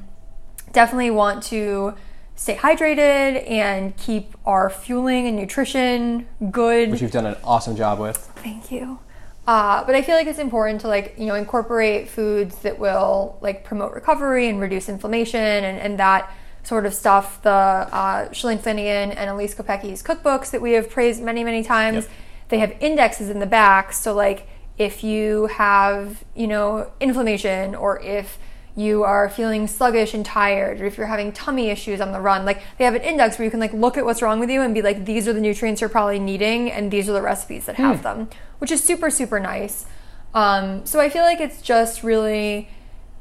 Definitely 0.75 1.11
want 1.11 1.41
to 1.43 1.93
stay 2.35 2.57
hydrated 2.57 3.49
and 3.49 3.95
keep 3.95 4.35
our 4.45 4.69
fueling 4.69 5.25
and 5.25 5.37
nutrition 5.37 6.27
good. 6.51 6.91
Which 6.91 7.01
you've 7.01 7.11
done 7.11 7.25
an 7.25 7.37
awesome 7.45 7.77
job 7.77 7.97
with. 7.97 8.17
Thank 8.17 8.73
you. 8.73 8.99
Uh, 9.47 9.85
but 9.85 9.95
I 9.95 10.01
feel 10.01 10.15
like 10.15 10.27
it's 10.27 10.37
important 10.37 10.81
to 10.81 10.89
like 10.89 11.15
you 11.17 11.27
know 11.27 11.35
incorporate 11.35 12.09
foods 12.09 12.57
that 12.57 12.77
will 12.77 13.37
like 13.39 13.63
promote 13.63 13.93
recovery 13.93 14.49
and 14.49 14.59
reduce 14.59 14.89
inflammation 14.89 15.39
and, 15.39 15.77
and 15.79 15.97
that 15.97 16.29
sort 16.63 16.85
of 16.85 16.93
stuff. 16.93 17.41
The 17.43 17.49
uh, 17.51 18.29
Shalane 18.29 18.59
Flanagan 18.59 19.17
and 19.17 19.29
Elyse 19.29 19.55
Kopecky's 19.55 20.03
cookbooks 20.03 20.51
that 20.51 20.61
we 20.61 20.73
have 20.73 20.89
praised 20.89 21.23
many 21.23 21.45
many 21.45 21.63
times, 21.63 22.03
Yep. 22.03 22.13
they 22.49 22.59
have 22.59 22.75
indexes 22.81 23.29
in 23.29 23.39
the 23.39 23.45
back. 23.45 23.93
So 23.93 24.13
like 24.13 24.47
if 24.77 25.05
you 25.05 25.45
have 25.45 26.25
you 26.35 26.47
know 26.47 26.91
inflammation 26.99 27.75
or 27.75 28.01
if 28.01 28.37
you 28.75 29.03
are 29.03 29.29
feeling 29.29 29.67
sluggish 29.67 30.13
and 30.13 30.25
tired 30.25 30.81
or 30.81 30.85
if 30.85 30.97
you're 30.97 31.07
having 31.07 31.31
tummy 31.31 31.69
issues 31.69 32.01
on 32.01 32.11
the 32.11 32.19
run 32.19 32.45
like 32.45 32.61
they 32.77 32.83
have 32.83 32.95
an 32.95 33.01
index 33.01 33.37
where 33.37 33.45
you 33.45 33.51
can 33.51 33.59
like 33.59 33.73
look 33.73 33.97
at 33.97 34.03
what's 34.03 34.21
wrong 34.21 34.39
with 34.39 34.49
you 34.49 34.61
and 34.61 34.73
be 34.73 34.81
like 34.81 35.05
these 35.05 35.27
are 35.27 35.33
the 35.33 35.39
nutrients 35.39 35.79
you're 35.79 35.89
probably 35.89 36.19
needing 36.19 36.69
and 36.71 36.91
these 36.91 37.07
are 37.07 37.13
the 37.13 37.21
recipes 37.21 37.65
that 37.65 37.75
have 37.75 38.03
them 38.03 38.29
which 38.59 38.71
is 38.71 38.83
super 38.83 39.09
super 39.09 39.39
nice. 39.39 39.85
Um, 40.33 40.85
so 40.85 40.99
i 40.99 41.07
feel 41.07 41.23
like 41.23 41.39
it's 41.39 41.61
just 41.61 42.03
really 42.03 42.69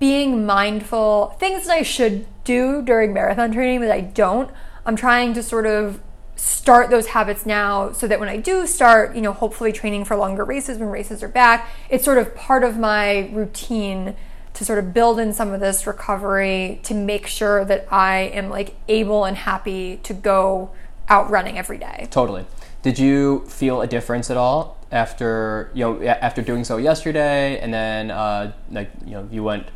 being 0.01 0.45
mindful 0.45 1.37
things 1.38 1.67
that 1.67 1.73
i 1.73 1.83
should 1.83 2.27
do 2.43 2.83
during 2.83 3.12
marathon 3.12 3.53
training 3.53 3.81
that 3.81 3.93
i 3.93 4.01
don't. 4.01 4.51
I'm 4.87 4.97
trying 4.97 5.33
to 5.35 5.43
sort 5.43 5.67
of 5.67 6.01
start 6.37 6.90
those 6.90 7.09
habits 7.09 7.47
now 7.47 7.93
so 7.93 8.07
that 8.09 8.19
when 8.19 8.29
I 8.29 8.37
do 8.37 8.67
start, 8.67 9.14
you 9.14 9.23
know, 9.23 9.33
hopefully 9.33 9.73
training 9.73 10.05
for 10.05 10.17
longer 10.17 10.45
races 10.45 10.79
when 10.79 10.88
races 10.88 11.23
are 11.23 11.29
back, 11.29 11.71
it's 11.88 12.05
sort 12.05 12.19
of 12.19 12.35
part 12.35 12.64
of 12.64 12.77
my 12.77 13.31
routine 13.33 14.17
to 14.55 14.64
sort 14.64 14.79
of 14.79 14.95
build 14.95 15.19
in 15.19 15.33
some 15.33 15.53
of 15.53 15.61
this 15.61 15.87
recovery 15.87 16.81
to 16.85 16.95
make 16.95 17.27
sure 17.27 17.64
that 17.64 17.87
I 17.90 18.19
am 18.33 18.49
like 18.49 18.77
able 18.88 19.25
and 19.25 19.37
happy 19.37 19.99
to 20.05 20.14
go 20.14 20.71
out 21.09 21.31
running 21.31 21.59
every 21.59 21.79
day. 21.79 22.09
Totally. 22.11 22.47
Did 22.83 22.99
you 22.99 23.45
feel 23.49 23.83
a 23.83 23.87
difference 23.87 24.31
at 24.31 24.37
all 24.37 24.79
after 24.93 25.71
you 25.75 25.85
know 25.85 26.03
after 26.05 26.40
doing 26.40 26.64
so 26.64 26.77
yesterday, 26.77 27.59
and 27.59 27.75
then 27.75 28.11
uh, 28.11 28.53
like 28.71 28.90
you 29.05 29.12
know 29.12 29.29
you 29.31 29.43
went 29.43 29.67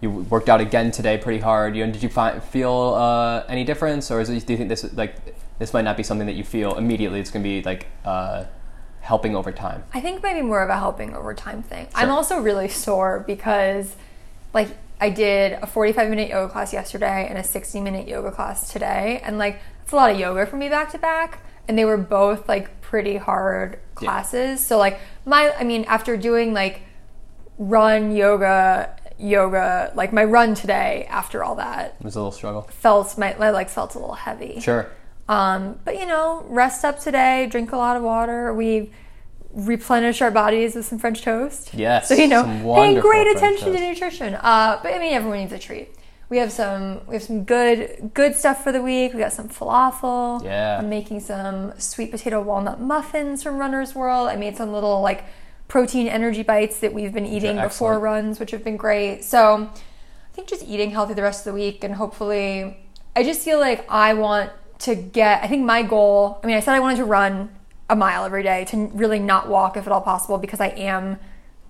you 0.00 0.10
worked 0.10 0.48
out 0.48 0.60
again 0.60 0.90
today 0.90 1.16
pretty 1.16 1.40
hard. 1.40 1.74
You 1.74 1.86
know, 1.86 1.92
did 1.92 2.02
you 2.02 2.08
find 2.08 2.42
feel 2.42 2.94
uh, 2.94 3.44
any 3.48 3.64
difference, 3.64 4.10
or 4.10 4.20
is 4.20 4.28
it, 4.28 4.46
do 4.46 4.52
you 4.52 4.56
think 4.58 4.68
this 4.68 4.92
like 4.94 5.14
this 5.58 5.72
might 5.72 5.82
not 5.82 5.96
be 5.96 6.02
something 6.02 6.26
that 6.26 6.34
you 6.34 6.44
feel 6.44 6.76
immediately? 6.76 7.20
It's 7.20 7.30
going 7.30 7.42
to 7.42 7.48
be 7.48 7.62
like 7.62 7.86
uh, 8.04 8.44
helping 9.00 9.34
over 9.34 9.52
time. 9.52 9.84
I 9.94 10.00
think 10.00 10.22
maybe 10.22 10.42
more 10.42 10.62
of 10.62 10.68
a 10.68 10.76
helping 10.76 11.14
over 11.14 11.32
time 11.32 11.62
thing. 11.62 11.88
I'm 11.94 12.10
also 12.10 12.38
really 12.38 12.68
sore 12.68 13.24
because 13.26 13.96
like 14.56 14.68
I 15.00 15.10
did 15.10 15.52
a 15.62 15.66
45 15.66 16.10
minute 16.10 16.28
yoga 16.30 16.50
class 16.52 16.72
yesterday 16.72 17.26
and 17.28 17.38
a 17.38 17.44
60 17.44 17.80
minute 17.80 18.08
yoga 18.08 18.32
class 18.32 18.72
today 18.72 19.20
and 19.22 19.38
like 19.38 19.60
it's 19.84 19.92
a 19.92 19.96
lot 19.96 20.10
of 20.10 20.18
yoga 20.18 20.46
for 20.46 20.56
me 20.56 20.68
back 20.68 20.90
to 20.92 20.98
back 20.98 21.38
and 21.68 21.78
they 21.78 21.84
were 21.84 21.96
both 21.98 22.48
like 22.48 22.80
pretty 22.80 23.16
hard 23.18 23.72
Yeah. 23.74 23.78
classes. 23.94 24.64
So 24.66 24.78
like 24.78 24.98
my 25.24 25.52
I 25.60 25.64
mean 25.64 25.84
after 25.84 26.16
doing 26.16 26.52
like 26.54 26.80
run 27.58 28.14
yoga 28.14 28.94
yoga 29.18 29.92
like 29.94 30.12
my 30.12 30.24
run 30.24 30.54
today 30.54 31.06
after 31.08 31.42
all 31.44 31.54
that 31.56 31.96
It 32.00 32.04
was 32.04 32.16
a 32.16 32.18
little 32.18 32.32
struggle. 32.32 32.62
felt 32.62 33.16
my, 33.16 33.34
my 33.38 33.50
legs 33.50 33.72
felt 33.72 33.94
a 33.94 33.98
little 33.98 34.14
heavy. 34.14 34.60
Sure. 34.60 34.90
Um, 35.28 35.78
but 35.84 35.98
you 35.98 36.06
know, 36.06 36.44
rest 36.48 36.84
up 36.84 37.00
today, 37.00 37.46
drink 37.50 37.72
a 37.72 37.76
lot 37.76 37.96
of 37.96 38.02
water. 38.02 38.52
We 38.54 38.92
replenish 39.56 40.20
our 40.20 40.30
bodies 40.30 40.74
with 40.74 40.84
some 40.86 40.98
French 40.98 41.22
toast. 41.22 41.72
Yes, 41.74 42.08
So 42.08 42.14
you 42.14 42.28
know, 42.28 42.44
paying 42.44 43.00
great 43.00 43.24
French 43.24 43.38
attention 43.38 43.72
to 43.72 43.80
nutrition. 43.80 44.34
Uh, 44.34 44.78
but 44.82 44.92
I 44.92 44.98
mean, 44.98 45.14
everyone 45.14 45.38
needs 45.38 45.52
a 45.52 45.58
treat. 45.58 45.88
We 46.28 46.38
have 46.38 46.52
some 46.52 47.06
we 47.06 47.14
have 47.14 47.22
some 47.22 47.44
good 47.44 48.10
good 48.12 48.34
stuff 48.34 48.62
for 48.62 48.72
the 48.72 48.82
week. 48.82 49.14
We 49.14 49.20
got 49.20 49.32
some 49.32 49.48
falafel. 49.48 50.44
Yeah. 50.44 50.78
I'm 50.78 50.90
making 50.90 51.20
some 51.20 51.72
sweet 51.78 52.10
potato 52.10 52.40
walnut 52.42 52.80
muffins 52.80 53.42
from 53.42 53.58
Runner's 53.58 53.94
World. 53.94 54.28
I 54.28 54.36
made 54.36 54.56
some 54.56 54.72
little 54.72 55.00
like 55.00 55.24
protein 55.68 56.06
energy 56.06 56.42
bites 56.42 56.80
that 56.80 56.92
we've 56.92 57.12
been 57.12 57.26
eating 57.26 57.56
before 57.60 57.98
runs, 57.98 58.38
which 58.38 58.50
have 58.50 58.62
been 58.62 58.76
great. 58.76 59.24
So 59.24 59.70
I 59.72 60.34
think 60.34 60.48
just 60.48 60.64
eating 60.64 60.90
healthy 60.90 61.14
the 61.14 61.22
rest 61.22 61.46
of 61.46 61.52
the 61.52 61.58
week 61.58 61.82
and 61.82 61.94
hopefully 61.94 62.76
I 63.14 63.22
just 63.22 63.40
feel 63.42 63.58
like 63.58 63.90
I 63.90 64.12
want 64.14 64.50
to 64.80 64.94
get 64.94 65.42
I 65.42 65.46
think 65.46 65.64
my 65.64 65.82
goal 65.82 66.40
I 66.42 66.46
mean 66.46 66.56
I 66.56 66.60
said 66.60 66.74
I 66.74 66.80
wanted 66.80 66.96
to 66.96 67.04
run 67.04 67.55
a 67.88 67.96
mile 67.96 68.24
every 68.24 68.42
day 68.42 68.64
to 68.66 68.86
really 68.94 69.18
not 69.18 69.48
walk 69.48 69.76
if 69.76 69.86
at 69.86 69.92
all 69.92 70.00
possible 70.00 70.38
because 70.38 70.60
I 70.60 70.68
am 70.68 71.18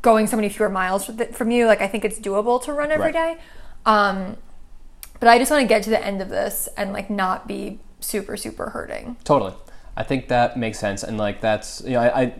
going 0.02 0.26
so 0.26 0.36
many 0.36 0.48
fewer 0.48 0.68
miles 0.68 1.10
from 1.32 1.50
you 1.50 1.66
like 1.66 1.80
I 1.80 1.88
think 1.88 2.04
it's 2.04 2.18
doable 2.18 2.62
to 2.64 2.72
run 2.72 2.90
every 2.90 3.06
Right. 3.12 3.36
day. 3.36 3.36
Um 3.84 4.36
but 5.18 5.28
I 5.28 5.38
just 5.38 5.50
want 5.50 5.62
to 5.62 5.66
get 5.68 5.82
to 5.84 5.90
the 5.90 6.04
end 6.04 6.20
of 6.20 6.28
this 6.28 6.68
and 6.76 6.92
like 6.92 7.08
not 7.10 7.46
be 7.48 7.80
super 8.00 8.36
super 8.36 8.70
hurting. 8.70 9.16
Totally. 9.24 9.54
I 9.96 10.02
think 10.02 10.28
that 10.28 10.58
makes 10.58 10.78
sense, 10.78 11.02
and 11.02 11.16
like 11.16 11.40
that's 11.40 11.82
you 11.84 11.92
know 11.92 12.00
I, 12.00 12.22
I 12.22 12.34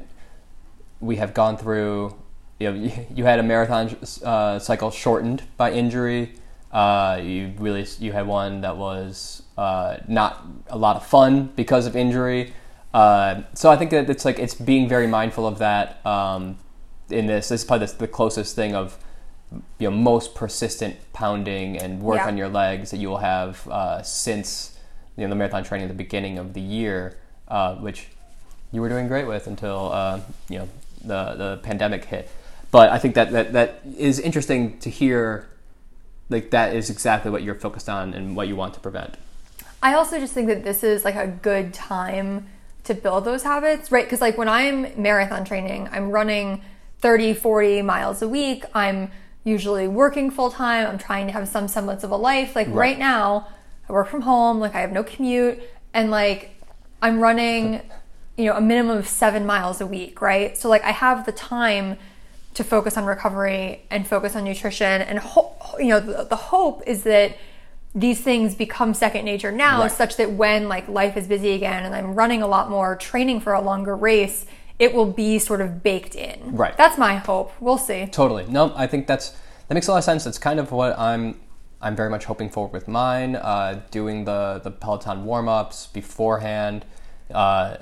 we 1.01 1.17
have 1.17 1.33
gone 1.35 1.57
through 1.57 2.15
you 2.59 2.71
know 2.71 2.77
you, 2.77 2.93
you 3.15 3.25
had 3.25 3.39
a 3.39 3.43
marathon 3.43 3.97
uh, 4.25 4.59
cycle 4.59 4.91
shortened 4.91 5.43
by 5.57 5.73
injury. 5.73 6.35
Uh, 6.71 7.19
you 7.23 7.53
really 7.59 7.87
you 7.99 8.12
had 8.12 8.27
one 8.27 8.61
that 8.61 8.77
was 8.77 9.43
uh, 9.57 9.97
not 10.07 10.45
a 10.69 10.77
lot 10.77 10.97
of 10.97 11.07
fun 11.07 11.47
because 11.57 11.87
of 11.87 11.97
injury. 11.97 12.53
Uh, 12.92 13.42
so 13.55 13.70
I 13.70 13.77
think 13.77 13.90
that 13.90 14.09
it's 14.09 14.25
like 14.25 14.38
it's 14.38 14.55
being 14.55 14.88
very 14.88 15.07
mindful 15.07 15.46
of 15.46 15.59
that 15.59 16.05
um, 16.07 16.57
in 17.11 17.27
this. 17.27 17.49
This 17.49 17.61
is 17.62 17.66
probably 17.66 17.87
the, 17.87 17.94
the 17.94 18.09
closest 18.09 18.57
thing 18.57 18.75
of 18.75 18.99
you 19.79 19.90
know 19.90 19.96
most 19.96 20.35
persistent 20.35 20.96
pounding 21.12 21.77
and 21.79 22.01
work 22.01 22.18
Yeah. 22.18 22.27
on 22.29 22.37
your 22.37 22.49
legs 22.49 22.90
that 22.90 22.99
you 22.99 23.09
will 23.09 23.18
have 23.18 23.66
uh, 23.68 24.03
since 24.03 24.79
you 25.16 25.25
know 25.25 25.29
the 25.31 25.35
marathon 25.37 25.64
training 25.64 25.85
at 25.87 25.88
the 25.88 25.94
beginning 26.03 26.38
of 26.38 26.55
the 26.55 26.61
year, 26.61 27.16
uh, 27.49 27.75
which 27.77 28.09
you 28.72 28.81
were 28.81 28.88
doing 28.88 29.09
great 29.09 29.27
with 29.27 29.46
until 29.46 29.92
uh, 29.92 30.20
you 30.49 30.59
know 30.59 30.68
the 31.05 31.35
the 31.35 31.61
pandemic 31.62 32.05
hit. 32.07 32.31
But 32.70 32.90
I 32.90 32.99
think 32.99 33.14
that, 33.14 33.31
that 33.33 33.53
that 33.53 33.81
is 33.96 34.18
interesting 34.18 34.79
to 34.81 34.90
hear. 34.90 35.49
Like 36.29 36.51
that 36.51 36.75
is 36.75 36.90
exactly 36.90 37.31
what 37.31 37.44
you're 37.44 37.55
focused 37.55 37.88
on 37.88 38.12
and 38.12 38.35
what 38.35 38.49
you 38.49 38.57
want 38.57 38.75
to 38.75 38.81
prevent. 38.81 39.14
I 39.81 39.94
also 39.94 40.18
just 40.18 40.35
think 40.35 40.49
that 40.49 40.64
this 40.64 40.83
is 40.83 41.05
like 41.05 41.14
a 41.14 41.29
good 41.29 41.72
time 41.72 42.49
to 42.87 42.94
build 42.94 43.25
those 43.25 43.42
habits, 43.42 43.92
right? 43.92 44.05
Because 44.05 44.20
like 44.20 44.38
when 44.38 44.49
I'm 44.49 45.01
marathon 45.01 45.44
training, 45.44 45.88
I'm 45.92 46.11
running 46.11 46.62
30, 47.01 47.35
40 47.35 47.83
miles 47.83 48.22
a 48.22 48.29
week. 48.29 48.64
I'm 48.75 49.11
usually 49.44 49.87
working 49.87 50.31
full 50.31 50.51
time. 50.51 50.87
I'm 50.87 50.99
trying 50.99 51.27
to 51.27 51.33
have 51.33 51.49
some 51.49 51.68
semblance 51.68 52.03
of 52.05 52.11
a 52.11 52.16
life. 52.16 52.57
Like 52.57 52.68
right, 52.70 52.99
now, 52.99 53.49
I 53.88 53.92
work 53.92 54.09
from 54.09 54.22
home. 54.22 54.59
Like 54.59 54.75
I 54.75 54.81
have 54.81 54.92
no 54.92 55.05
commute, 55.05 55.61
and 55.94 56.11
like 56.11 56.61
I'm 57.03 57.20
running, 57.20 57.83
you 58.37 58.46
know, 58.46 58.55
a 58.55 58.61
minimum 58.61 58.99
of 58.99 59.07
seven 59.07 59.46
miles 59.46 59.81
a 59.81 59.87
week, 59.87 60.20
right? 60.20 60.57
So 60.57 60.68
like 60.68 60.83
I 60.85 60.92
have 60.92 61.27
the 61.27 61.33
time 61.33 61.96
to 62.55 62.64
focus 62.64 62.96
on 62.96 63.05
recovery 63.05 63.83
and 63.90 64.07
focus 64.09 64.35
on 64.35 64.44
nutrition 64.44 65.03
and 65.03 65.18
ho- 65.18 65.55
you 65.79 65.88
know 65.88 66.01
the, 66.01 66.25
the 66.25 66.37
hope 66.37 66.83
is 66.87 67.03
that 67.03 67.37
these 67.96 68.20
things 68.20 68.54
become 68.54 68.92
second 68.94 69.24
nature 69.24 69.50
now 69.50 69.80
Right. 69.80 69.90
such 69.90 70.16
that 70.18 70.30
when 70.32 70.68
like 70.68 70.87
life 70.87 71.16
is 71.16 71.26
busy 71.26 71.52
again 71.52 71.85
and 71.85 71.94
I'm 71.94 72.14
running 72.14 72.42
a 72.42 72.46
lot 72.46 72.68
more 72.70 72.94
training 72.96 73.40
for 73.40 73.54
a 73.54 73.61
longer 73.61 73.96
race 73.96 74.44
it 74.78 74.92
will 74.94 75.11
be 75.11 75.38
sort 75.38 75.62
of 75.62 75.82
baked 75.82 76.14
in 76.14 76.54
Right. 76.54 76.76
that's 76.76 76.98
my 76.98 77.16
hope 77.16 77.52
we'll 77.59 77.78
see 77.78 78.06
Totally. 78.06 78.44
No, 78.48 78.72
I 78.76 78.87
think 78.87 79.06
that's 79.06 79.30
that 79.68 79.74
makes 79.74 79.88
a 79.88 79.92
lot 79.92 79.98
of 79.98 80.04
sense. 80.04 80.22
That's 80.24 80.38
kind 80.38 80.61
of 80.61 80.70
what 80.70 80.96
I'm 80.98 81.40
I'm 81.82 81.96
very 81.96 82.09
much 82.11 82.24
hoping 82.26 82.50
for 82.50 82.68
with 82.68 82.87
mine. 82.87 83.35
Uh, 83.37 83.80
doing 83.90 84.24
the 84.24 84.61
the 84.62 84.70
Peloton 84.70 85.24
warm 85.24 85.48
ups 85.48 85.87
beforehand. 85.88 86.85
Uh, 87.32 87.78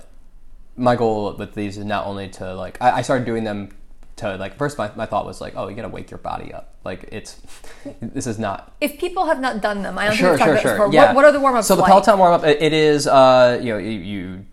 my 0.76 0.96
goal 0.96 1.34
with 1.36 1.54
these 1.54 1.76
is 1.76 1.84
not 1.84 2.06
only 2.06 2.28
to 2.28 2.54
like 2.54 2.78
I, 2.80 2.98
I 2.98 3.02
started 3.02 3.24
doing 3.26 3.44
them 3.44 3.70
to 4.16 4.36
like 4.36 4.56
first 4.56 4.78
my, 4.78 4.90
my 4.94 5.06
thought 5.06 5.26
was 5.26 5.40
like 5.40 5.54
oh 5.56 5.66
you 5.66 5.74
gotta 5.74 5.88
wake 5.88 6.10
your 6.10 6.18
body 6.18 6.52
up 6.52 6.74
like 6.84 7.08
it's 7.10 7.40
this 8.00 8.26
is 8.26 8.38
not 8.38 8.72
if 8.80 8.98
people 8.98 9.26
have 9.26 9.40
not 9.40 9.60
done 9.60 9.82
them 9.82 9.98
I 9.98 10.06
don't 10.06 10.14
sure 10.14 10.36
think 10.36 10.44
sure 10.44 10.54
talked 10.54 10.64
about 10.64 10.76
this 10.76 10.78
sure 10.78 10.92
yeah 10.92 11.06
what, 11.06 11.16
what 11.16 11.24
are 11.24 11.32
the 11.32 11.40
warm-ups 11.40 11.66
so 11.66 11.74
the 11.74 11.82
like? 11.82 11.90
Peloton 11.90 12.18
warm 12.18 12.32
up 12.32 12.44
it, 12.44 12.72
is 12.72 13.06
uh 13.08 13.58
you 13.60 13.72
know 13.72 13.78
you, 13.78 13.90
you 13.90 14.46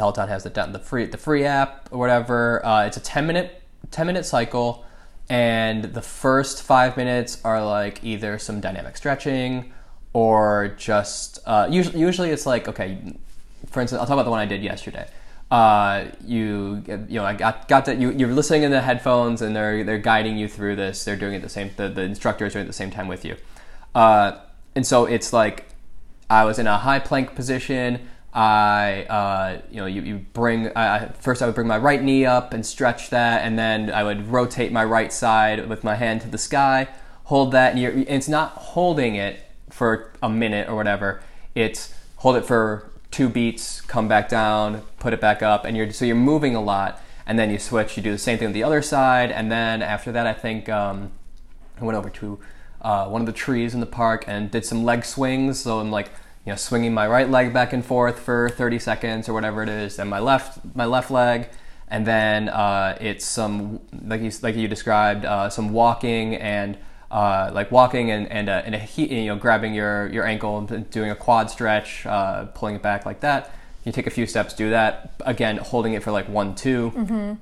Peloton 0.00 0.28
has 0.28 0.44
the 0.44 0.50
the 0.50 0.78
free 0.78 1.04
the 1.04 1.18
free 1.18 1.44
app 1.44 1.90
or 1.90 1.98
whatever. 1.98 2.64
Uh, 2.64 2.86
it's 2.86 2.96
a 2.96 3.00
ten 3.00 3.26
minute 3.26 3.62
ten 3.90 4.06
minute 4.06 4.24
cycle, 4.24 4.86
and 5.28 5.84
the 5.84 6.00
first 6.00 6.62
five 6.62 6.96
minutes 6.96 7.38
are 7.44 7.62
like 7.62 8.02
either 8.02 8.38
some 8.38 8.62
dynamic 8.62 8.96
stretching 8.96 9.74
or 10.14 10.74
just 10.78 11.38
uh, 11.44 11.68
usually 11.70 12.00
usually 12.00 12.30
it's 12.30 12.46
like 12.46 12.66
okay, 12.66 12.98
for 13.66 13.82
instance, 13.82 14.00
I'll 14.00 14.06
talk 14.06 14.14
about 14.14 14.24
the 14.24 14.30
one 14.30 14.40
I 14.40 14.46
did 14.46 14.62
yesterday. 14.62 15.06
Uh, 15.50 16.06
you 16.24 16.82
you 16.86 17.18
know 17.18 17.24
I 17.24 17.34
got 17.34 17.66
got 17.66 17.84
that 17.86 17.98
you 17.98 18.12
you're 18.12 18.32
listening 18.32 18.62
in 18.62 18.70
the 18.70 18.80
headphones 18.80 19.42
and 19.42 19.54
they're 19.54 19.82
they're 19.82 19.98
guiding 19.98 20.38
you 20.38 20.46
through 20.46 20.76
this. 20.76 21.04
They're 21.04 21.16
doing 21.16 21.34
it 21.34 21.42
the 21.42 21.48
same. 21.48 21.70
The, 21.76 21.88
the 21.88 22.02
instructor 22.02 22.46
is 22.46 22.52
doing 22.52 22.62
it 22.62 22.68
at 22.68 22.68
the 22.68 22.72
same 22.72 22.90
time 22.90 23.08
with 23.08 23.24
you, 23.24 23.36
uh, 23.94 24.38
and 24.76 24.86
so 24.86 25.06
it's 25.06 25.32
like 25.32 25.66
I 26.28 26.44
was 26.44 26.60
in 26.60 26.68
a 26.68 26.78
high 26.78 27.00
plank 27.00 27.34
position. 27.34 28.08
I, 28.32 29.06
uh, 29.10 29.62
you 29.72 29.78
know, 29.78 29.86
you, 29.86 30.02
you 30.02 30.18
bring, 30.32 30.70
first 31.18 31.42
I 31.42 31.46
would 31.46 31.54
bring 31.56 31.66
my 31.66 31.78
right 31.78 32.00
knee 32.00 32.24
up 32.24 32.52
and 32.54 32.64
stretch 32.64 33.10
that, 33.10 33.42
and 33.42 33.58
then 33.58 33.90
I 33.90 34.04
would 34.04 34.28
rotate 34.28 34.70
my 34.70 34.84
right 34.84 35.12
side 35.12 35.68
with 35.68 35.82
my 35.82 35.96
hand 35.96 36.20
to 36.20 36.28
the 36.28 36.38
sky, 36.38 36.86
hold 37.24 37.50
that, 37.52 37.72
and 37.72 37.80
you're, 37.80 37.92
it's 37.92 38.28
not 38.28 38.50
holding 38.52 39.16
it 39.16 39.40
for 39.68 40.12
a 40.22 40.28
minute 40.28 40.68
or 40.68 40.76
whatever. 40.76 41.20
It's 41.56 41.92
hold 42.16 42.36
it 42.36 42.44
for 42.44 42.89
two 43.10 43.28
beats, 43.28 43.80
come 43.80 44.08
back 44.08 44.28
down, 44.28 44.82
put 44.98 45.12
it 45.12 45.20
back 45.20 45.42
up, 45.42 45.64
and 45.64 45.76
you're, 45.76 45.90
so 45.92 46.04
you're 46.04 46.16
moving 46.16 46.54
a 46.54 46.60
lot, 46.60 47.02
and 47.26 47.38
then 47.38 47.50
you 47.50 47.58
switch, 47.58 47.96
you 47.96 48.02
do 48.02 48.12
the 48.12 48.18
same 48.18 48.38
thing 48.38 48.48
on 48.48 48.52
the 48.52 48.62
other 48.62 48.82
side, 48.82 49.30
and 49.30 49.50
then 49.50 49.82
after 49.82 50.12
that, 50.12 50.26
I 50.26 50.32
think, 50.32 50.68
um, 50.68 51.12
I 51.80 51.84
went 51.84 51.96
over 51.96 52.10
to 52.10 52.38
uh, 52.82 53.06
one 53.08 53.22
of 53.22 53.26
the 53.26 53.32
trees 53.32 53.74
in 53.74 53.80
the 53.80 53.86
park 53.86 54.24
and 54.26 54.50
did 54.50 54.64
some 54.64 54.84
leg 54.84 55.04
swings. 55.04 55.60
So 55.60 55.80
I'm 55.80 55.90
like, 55.90 56.10
you 56.44 56.52
know, 56.52 56.56
swinging 56.56 56.94
my 56.94 57.06
right 57.06 57.28
leg 57.28 57.52
back 57.52 57.72
and 57.72 57.84
forth 57.84 58.18
for 58.18 58.48
30 58.48 58.78
seconds 58.78 59.28
or 59.28 59.32
whatever 59.32 59.62
it 59.62 59.68
is, 59.68 59.98
and 59.98 60.08
my 60.08 60.18
left 60.18 60.58
my 60.74 60.86
left 60.86 61.10
leg, 61.10 61.48
and 61.88 62.06
then 62.06 62.48
uh, 62.48 62.96
it's 63.00 63.24
some 63.24 63.80
like 64.06 64.22
you 64.22 64.30
like 64.42 64.56
you 64.56 64.68
described, 64.68 65.24
uh, 65.24 65.48
some 65.50 65.72
walking 65.72 66.34
and. 66.36 66.78
Uh, 67.10 67.50
like 67.52 67.72
walking 67.72 68.10
and 68.12 68.30
and, 68.30 68.48
uh, 68.48 68.62
and 68.64 68.74
a 68.74 68.78
he, 68.78 69.22
you 69.22 69.26
know 69.26 69.36
grabbing 69.36 69.74
your 69.74 70.08
your 70.08 70.24
ankle 70.24 70.58
and 70.58 70.88
doing 70.90 71.10
a 71.10 71.16
quad 71.16 71.50
stretch, 71.50 72.06
uh, 72.06 72.44
pulling 72.54 72.76
it 72.76 72.82
back 72.82 73.04
like 73.04 73.20
that. 73.20 73.52
You 73.84 73.92
take 73.92 74.06
a 74.06 74.10
few 74.10 74.26
steps, 74.26 74.54
do 74.54 74.70
that 74.70 75.12
again, 75.20 75.56
holding 75.56 75.94
it 75.94 76.02
for 76.02 76.12
like 76.12 76.28
one 76.28 76.54
2 76.54 77.36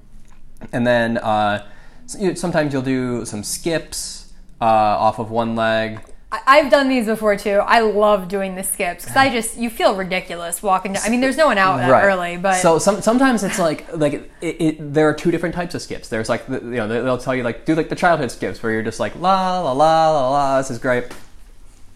and 0.73 0.87
then 0.87 1.19
uh, 1.19 1.67
sometimes 2.07 2.73
you'll 2.73 2.83
do 2.83 3.25
some 3.25 3.43
skips 3.43 4.33
uh, 4.61 4.65
off 4.65 5.19
of 5.19 5.31
one 5.31 5.55
leg. 5.55 6.01
I've 6.31 6.71
done 6.71 6.91
these 6.91 7.07
before 7.07 7.37
too. 7.37 7.61
I 7.65 7.81
love 7.81 8.29
doing 8.29 8.55
the 8.55 8.63
skips 8.63 9.05
because 9.05 9.17
I 9.17 9.31
just 9.31 9.57
you 9.57 9.71
feel 9.71 9.97
ridiculous 9.97 10.63
walking. 10.63 10.93
Down. 10.93 11.03
I 11.05 11.09
mean, 11.09 11.21
there's 11.23 11.39
no 11.39 11.47
one 11.47 11.57
out 11.57 11.79
that 11.79 11.89
early, 12.05 12.37
but 12.37 12.55
so 12.61 12.79
some, 12.79 13.01
sometimes 13.01 13.43
it's 13.43 13.59
like 13.59 13.91
like 13.97 14.31
it, 14.43 14.57
it, 14.61 14.93
there 14.93 15.09
are 15.09 15.15
two 15.15 15.31
different 15.31 15.55
types 15.55 15.75
of 15.75 15.81
skips. 15.81 16.09
There's 16.09 16.29
like 16.29 16.47
the, 16.47 16.61
you 16.61 16.77
know 16.77 16.87
they- 16.87 17.01
they'll 17.01 17.17
tell 17.17 17.35
you 17.35 17.43
like 17.45 17.65
do 17.65 17.75
like 17.75 17.89
the 17.89 17.97
childhood 17.97 18.31
skips 18.31 18.63
where 18.63 18.73
you're 18.73 18.83
just 18.83 19.01
like 19.01 19.17
la 19.17 19.61
la 19.61 19.73
la 19.73 20.11
la 20.13 20.31
la 20.31 20.59
this 20.59 20.71
is 20.71 20.79
great, 20.79 21.05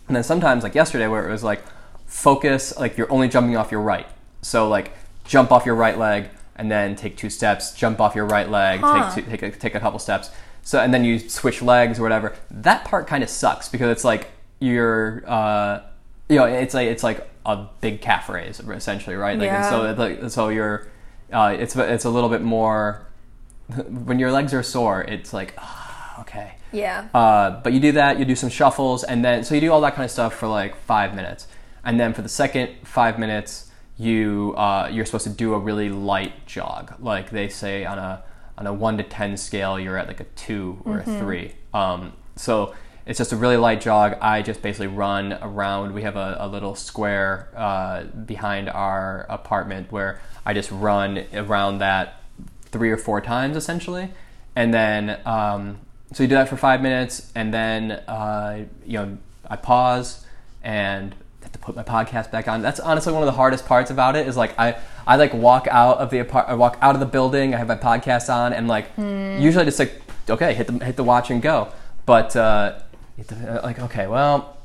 and 0.09 0.17
then 0.17 0.23
sometimes 0.25 0.63
like 0.63 0.75
yesterday 0.75 1.09
where 1.09 1.29
it 1.29 1.31
was 1.31 1.45
like 1.45 1.61
focus 2.07 2.79
like 2.79 2.97
you're 2.97 3.11
only 3.13 3.29
jumping 3.29 3.57
off 3.57 3.71
your 3.71 3.83
right. 3.83 4.07
So 4.41 4.67
like 4.67 4.93
jump 5.27 5.53
off 5.53 5.67
your 5.67 5.75
right 5.75 5.99
leg 5.99 6.31
and 6.57 6.71
then 6.71 6.97
take 6.97 7.19
two 7.19 7.29
steps, 7.29 7.75
jump 7.75 8.01
off 8.01 8.15
your 8.15 8.27
right 8.27 8.49
leg, 8.49 8.81
Huh. 8.81 9.15
take 9.15 9.25
two, 9.27 9.31
take 9.31 9.43
a, 9.43 9.51
take 9.51 9.75
a 9.75 9.81
couple 9.81 9.99
steps. 9.99 10.31
So 10.63 10.79
and 10.79 10.95
then 10.95 11.05
you 11.05 11.19
switch 11.19 11.61
legs 11.61 11.99
or 11.99 12.03
whatever. 12.03 12.35
That 12.51 12.85
part 12.85 13.07
kind 13.07 13.23
of 13.23 13.31
sucks 13.31 13.69
because 13.69 13.91
it's 13.91 14.05
like 14.05 14.31
you're 14.61 15.25
uh, 15.27 15.81
you 16.29 16.37
know 16.37 16.45
it's 16.45 16.75
like 16.75 16.89
it's 16.89 17.03
like 17.03 17.29
a 17.45 17.67
big 17.81 18.01
calf 18.01 18.29
raise 18.29 18.61
essentially, 18.61 19.17
right? 19.17 19.39
Like 19.39 19.51
and 19.51 19.65
so 19.65 19.93
like 19.93 20.31
so 20.31 20.49
you're 20.49 20.89
uh, 21.33 21.57
it's 21.59 21.75
it's 21.75 22.05
a 22.05 22.11
little 22.11 22.29
bit 22.29 22.43
more 22.43 23.07
when 23.89 24.19
your 24.19 24.31
legs 24.31 24.55
are 24.55 24.63
sore. 24.63 25.03
It's 25.03 25.33
like 25.33 25.55
ah, 25.59 26.21
okay. 26.21 26.55
yeah. 26.73 27.09
Uh, 27.13 27.61
but 27.63 27.73
you 27.73 27.81
do 27.81 27.93
that, 27.93 28.19
you 28.19 28.25
do 28.25 28.37
some 28.37 28.49
shuffles, 28.51 29.03
and 29.03 29.25
then 29.25 29.45
so 29.45 29.55
you 29.55 29.61
do 29.61 29.73
all 29.73 29.81
that 29.81 29.95
kind 29.95 30.05
of 30.05 30.11
stuff 30.11 30.35
for 30.35 30.47
like 30.47 30.77
five 30.77 31.15
minutes, 31.15 31.49
and 31.85 31.99
then 31.99 32.15
for 32.15 32.23
the 32.23 32.29
second 32.29 32.71
five 32.85 33.19
minutes, 33.19 33.71
you 33.99 34.55
uh, 34.57 34.89
you're 34.93 35.05
supposed 35.05 35.25
to 35.25 35.31
do 35.31 35.55
a 35.55 35.59
really 35.59 35.89
light 35.89 36.47
jog. 36.47 36.95
Like 37.01 37.31
they 37.31 37.49
say 37.49 37.85
on 37.85 37.99
a 37.99 38.23
on 38.59 38.67
a 38.67 38.73
one 38.73 38.97
to 38.99 39.03
ten 39.03 39.37
scale, 39.37 39.79
you're 39.79 39.97
at 39.97 40.07
like 40.07 40.21
a 40.21 40.25
two 40.37 40.81
or 40.85 40.99
a 40.99 41.05
three. 41.05 41.53
Um, 41.73 42.13
so 42.37 42.75
it's 43.07 43.19
just 43.19 43.33
a 43.33 43.37
really 43.37 43.57
light 43.57 43.81
jog. 43.81 44.17
I 44.21 44.43
just 44.43 44.63
basically 44.63 44.87
run 44.87 45.33
around. 45.43 45.93
We 45.95 46.03
have 46.03 46.17
a, 46.17 46.37
a 46.39 46.49
little 46.49 46.75
square 46.75 47.49
uh, 47.57 48.05
behind 48.05 48.69
our 48.69 49.27
apartment 49.29 49.91
where 49.91 50.21
I 50.47 50.55
just 50.55 50.71
run 50.71 51.25
around 51.35 51.79
that 51.79 52.21
three 52.67 52.91
or 52.91 52.97
four 52.97 53.21
times 53.21 53.57
essentially, 53.57 54.11
and 54.55 54.73
then 54.73 55.21
um, 55.25 55.79
so 56.13 56.23
you 56.23 56.29
do 56.29 56.35
that 56.37 56.49
for 56.49 56.57
five 56.57 56.83
minutes, 56.83 57.33
and 57.35 57.53
then 57.53 57.93
uh, 57.93 58.65
you 58.87 58.99
know 58.99 59.19
I 59.49 59.57
pause 59.57 60.25
and 60.63 61.15
have 61.53 61.61
to 61.61 61.67
put 61.67 61.77
my 61.77 61.83
podcast 61.83 62.31
back 62.31 62.49
on. 62.49 62.63
That's 62.63 62.81
honestly 62.81 63.13
one 63.13 63.23
of 63.23 63.27
the 63.27 63.33
hardest 63.33 63.67
parts 63.67 63.91
about 63.91 64.17
it. 64.17 64.27
Is 64.27 64.37
like 64.37 64.59
I 64.59 64.77
I 65.07 65.17
like 65.17 65.33
walk 65.35 65.67
out 65.71 65.99
of 65.99 66.11
the 66.11 66.19
apart, 66.21 66.49
I 66.49 66.55
walk 66.55 66.79
out 66.81 66.95
of 66.95 67.01
the 67.01 67.07
building. 67.07 67.55
I 67.55 67.59
have 67.59 67.69
my 67.69 67.77
podcast 67.77 68.33
on, 68.33 68.53
and 68.53 68.69
like 68.69 68.87
usually 68.97 69.63
I 69.63 69.65
just 69.65 69.79
like 69.79 70.01
okay 70.29 70.55
hit 70.55 70.67
the 70.67 70.85
hit 70.85 70.97
the 70.97 71.05
watch 71.05 71.31
and 71.31 71.43
go, 71.43 71.69
but 72.07 72.35
uh, 72.37 72.79
you 73.19 73.25
have 73.29 73.39
to, 73.39 73.59
uh, 73.61 73.63
like 73.63 73.79
okay 73.81 74.07
well. 74.07 74.57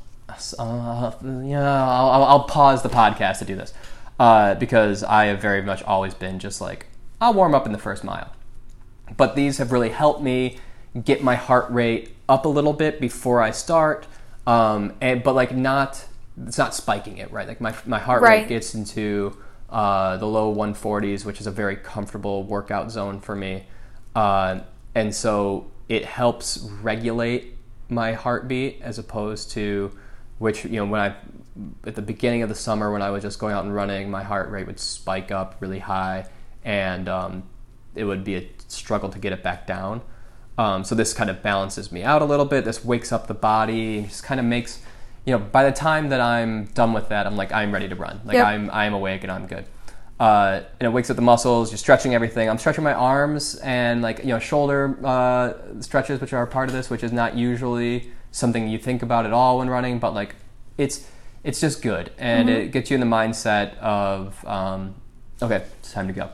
Uh, 0.58 1.10
yeah, 1.44 1.62
I'll, 1.62 2.10
I'll- 2.10 2.24
I'll 2.24 2.44
pause 2.44 2.82
the 2.82 2.90
podcast 2.90 3.38
to 3.38 3.44
do 3.46 3.56
this 3.56 3.72
uh, 4.20 4.54
because 4.56 5.02
I 5.02 5.26
have 5.26 5.40
very 5.40 5.62
much 5.62 5.82
always 5.82 6.12
been 6.14 6.38
just 6.38 6.60
like 6.60 6.86
I'll 7.20 7.32
warm 7.34 7.54
up 7.54 7.64
in 7.66 7.72
the 7.72 7.78
first 7.78 8.04
mile 8.04 8.32
but 9.16 9.34
these 9.34 9.56
have 9.56 9.72
really 9.72 9.88
helped 9.88 10.20
me 10.22 10.58
get 11.02 11.22
my 11.22 11.34
heart 11.34 11.70
rate 11.70 12.14
up 12.28 12.44
a 12.44 12.48
little 12.48 12.74
bit 12.74 13.00
before 13.00 13.40
I 13.40 13.50
start. 13.52 14.06
Um, 14.46 14.92
and 15.00 15.22
but 15.22 15.34
like 15.34 15.54
not, 15.56 16.04
it's 16.46 16.58
not 16.58 16.74
spiking 16.74 17.18
it 17.18 17.30
right. 17.32 17.48
Like 17.48 17.60
my 17.60 17.74
my 17.86 17.98
heart 17.98 18.22
Right. 18.22 18.40
rate 18.40 18.48
gets 18.48 18.74
into 18.74 19.36
uh, 19.70 20.16
the 20.16 20.26
low 20.26 20.54
140s, 20.54 21.24
which 21.24 21.40
is 21.40 21.46
a 21.46 21.50
very 21.50 21.76
comfortable 21.76 22.42
workout 22.44 22.90
zone 22.90 23.20
for 23.20 23.34
me. 23.34 23.66
Uh, 24.14 24.60
and 24.94 25.14
so 25.14 25.70
it 25.88 26.04
helps 26.04 26.58
regulate 26.82 27.56
my 27.88 28.12
heartbeat 28.12 28.80
as 28.82 28.98
opposed 28.98 29.50
to 29.52 29.90
which 30.38 30.64
you 30.64 30.72
know 30.76 30.84
when 30.86 31.00
I 31.00 31.14
at 31.84 31.94
the 31.96 32.02
beginning 32.02 32.42
of 32.42 32.48
the 32.48 32.54
summer 32.54 32.92
when 32.92 33.02
I 33.02 33.10
was 33.10 33.22
just 33.22 33.38
going 33.38 33.52
out 33.54 33.64
and 33.64 33.74
running, 33.74 34.10
my 34.10 34.22
heart 34.22 34.50
rate 34.50 34.66
would 34.66 34.78
spike 34.78 35.30
up 35.32 35.56
really 35.60 35.80
high, 35.80 36.26
and 36.64 37.08
um, 37.08 37.42
it 37.94 38.04
would 38.04 38.22
be 38.24 38.36
a 38.36 38.48
struggle 38.68 39.08
to 39.08 39.18
get 39.18 39.32
it 39.32 39.42
back 39.42 39.66
down. 39.66 40.02
Um, 40.56 40.84
so 40.84 40.94
this 40.94 41.12
kind 41.12 41.30
of 41.30 41.42
balances 41.42 41.90
me 41.92 42.02
out 42.02 42.20
a 42.22 42.24
little 42.24 42.44
bit. 42.44 42.64
This 42.64 42.84
wakes 42.84 43.12
up 43.12 43.26
the 43.26 43.34
body, 43.34 43.98
and 43.98 44.08
just 44.08 44.22
kind 44.24 44.38
of 44.40 44.46
makes 44.46 44.80
you 45.28 45.34
know. 45.34 45.38
By 45.38 45.64
the 45.64 45.76
time 45.76 46.08
that 46.08 46.20
I'm 46.20 46.64
done 46.66 46.92
with 46.92 47.10
that, 47.10 47.26
I'm 47.26 47.36
like 47.36 47.52
I'm 47.52 47.70
ready 47.70 47.88
to 47.88 47.94
run. 47.94 48.20
Like 48.24 48.36
Yep. 48.36 48.46
I'm 48.46 48.70
I'm 48.70 48.94
awake 48.94 49.22
and 49.22 49.30
I'm 49.30 49.46
good. 49.46 49.66
Uh, 50.18 50.62
and 50.80 50.86
it 50.86 50.90
wakes 50.90 51.10
up 51.10 51.16
the 51.16 51.22
muscles. 51.22 51.70
You're 51.70 51.78
stretching 51.78 52.12
everything. 52.14 52.48
I'm 52.50 52.58
stretching 52.58 52.82
my 52.82 52.94
arms 52.94 53.54
and 53.56 54.02
like 54.02 54.20
you 54.20 54.28
know 54.28 54.38
shoulder 54.38 54.98
uh, 55.04 55.52
stretches, 55.80 56.20
which 56.20 56.32
are 56.32 56.42
a 56.42 56.46
part 56.46 56.68
of 56.68 56.74
this, 56.74 56.88
which 56.90 57.04
is 57.04 57.12
not 57.12 57.36
usually 57.36 58.10
something 58.32 58.68
you 58.68 58.78
think 58.78 59.02
about 59.02 59.26
at 59.26 59.32
all 59.32 59.58
when 59.58 59.68
running, 59.68 59.98
but 59.98 60.14
like 60.14 60.34
it's 60.78 61.06
it's 61.44 61.60
just 61.60 61.82
good 61.82 62.10
and 62.18 62.50
it 62.50 62.72
gets 62.72 62.90
you 62.90 62.94
in 62.94 63.00
the 63.00 63.06
mindset 63.06 63.76
of 63.78 64.44
um, 64.46 64.94
okay, 65.42 65.62
it's 65.80 65.92
time 65.92 66.08
to 66.08 66.14
go. 66.14 66.30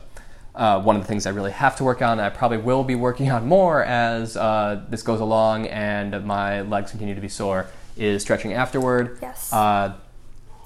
Uh, 0.55 0.81
one 0.81 0.95
of 0.95 1.01
the 1.01 1.07
things 1.07 1.25
I 1.25 1.31
really 1.31 1.51
have 1.51 1.75
to 1.75 1.83
work 1.83 2.01
on, 2.01 2.13
and 2.13 2.21
I 2.21 2.29
probably 2.29 2.57
will 2.59 2.85
be 2.85 2.95
working 2.95 3.29
on 3.35 3.45
more 3.45 3.83
as 3.83 4.37
uh, 4.37 4.83
this 4.89 5.03
goes 5.03 5.19
along 5.19 5.67
and 5.67 6.25
my 6.25 6.61
legs 6.61 6.91
continue 6.91 7.13
to 7.13 7.21
be 7.21 7.27
sore, 7.29 7.67
is 7.97 8.21
stretching 8.21 8.53
afterward. 8.53 9.19
Yes. 9.21 9.51
Uh, 9.51 9.95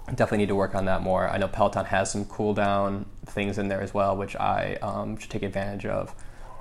definitely 0.08 0.40
need 0.40 0.48
to 0.48 0.56
work 0.56 0.76
on 0.76 0.86
that 0.86 1.02
more. 1.02 1.30
I 1.30 1.38
know 1.38 1.48
Peloton 1.48 1.86
has 1.86 2.12
some 2.12 2.26
cool 2.26 2.54
down 2.54 3.06
things 3.26 3.58
in 3.58 3.68
there 3.68 3.82
as 3.82 3.94
well, 3.94 4.16
which 4.18 4.36
I 4.36 4.76
um, 4.82 5.18
should 5.18 5.30
take 5.30 5.44
advantage 5.44 5.86
of. 5.86 6.14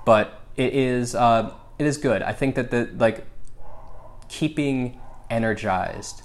But 0.05 0.41
it 0.55 0.73
is 0.73 1.15
uh, 1.15 1.53
it 1.77 1.85
is 1.85 1.97
good. 1.97 2.21
I 2.21 2.33
think 2.33 2.55
that 2.55 2.71
the 2.71 2.89
like 2.97 3.25
keeping 4.27 4.99
energized 5.29 6.23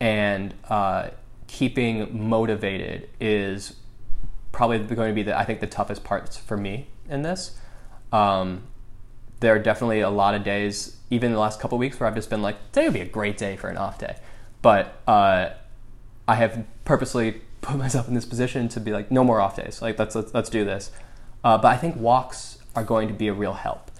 and 0.00 0.54
uh, 0.68 1.10
keeping 1.46 2.28
motivated 2.28 3.08
is 3.20 3.76
probably 4.52 4.78
going 4.78 5.10
to 5.10 5.14
be 5.14 5.22
the 5.22 5.36
I 5.36 5.44
think 5.44 5.60
the 5.60 5.66
toughest 5.66 6.04
parts 6.04 6.36
for 6.36 6.56
me 6.56 6.88
in 7.08 7.22
this. 7.22 7.58
Um, 8.12 8.64
there 9.40 9.54
are 9.54 9.58
definitely 9.58 10.00
a 10.00 10.10
lot 10.10 10.34
of 10.34 10.44
days, 10.44 10.96
even 11.10 11.26
in 11.28 11.32
the 11.32 11.40
last 11.40 11.60
couple 11.60 11.76
of 11.76 11.80
weeks, 11.80 11.98
where 11.98 12.06
I've 12.08 12.14
just 12.14 12.30
been 12.30 12.42
like, 12.42 12.56
today 12.72 12.86
would 12.86 12.94
be 12.94 13.00
a 13.00 13.06
great 13.06 13.36
day 13.38 13.56
for 13.56 13.68
an 13.68 13.76
off 13.76 13.98
day. 13.98 14.16
But 14.62 15.00
uh, 15.08 15.50
I 16.28 16.34
have 16.34 16.64
purposely 16.84 17.40
put 17.62 17.76
myself 17.76 18.08
in 18.08 18.14
this 18.14 18.24
position 18.26 18.68
to 18.70 18.80
be 18.80 18.92
like, 18.92 19.10
no 19.10 19.24
more 19.24 19.40
off 19.40 19.56
days. 19.56 19.80
Like 19.82 19.98
let's 19.98 20.14
let's, 20.14 20.32
let's 20.34 20.50
do 20.50 20.64
this. 20.64 20.90
Uh, 21.42 21.56
but 21.58 21.68
I 21.68 21.76
think 21.76 21.96
walks 21.96 22.58
are 22.76 22.84
going 22.84 23.08
to 23.08 23.14
be 23.14 23.28
a 23.28 23.32
real 23.32 23.54
help. 23.54 23.90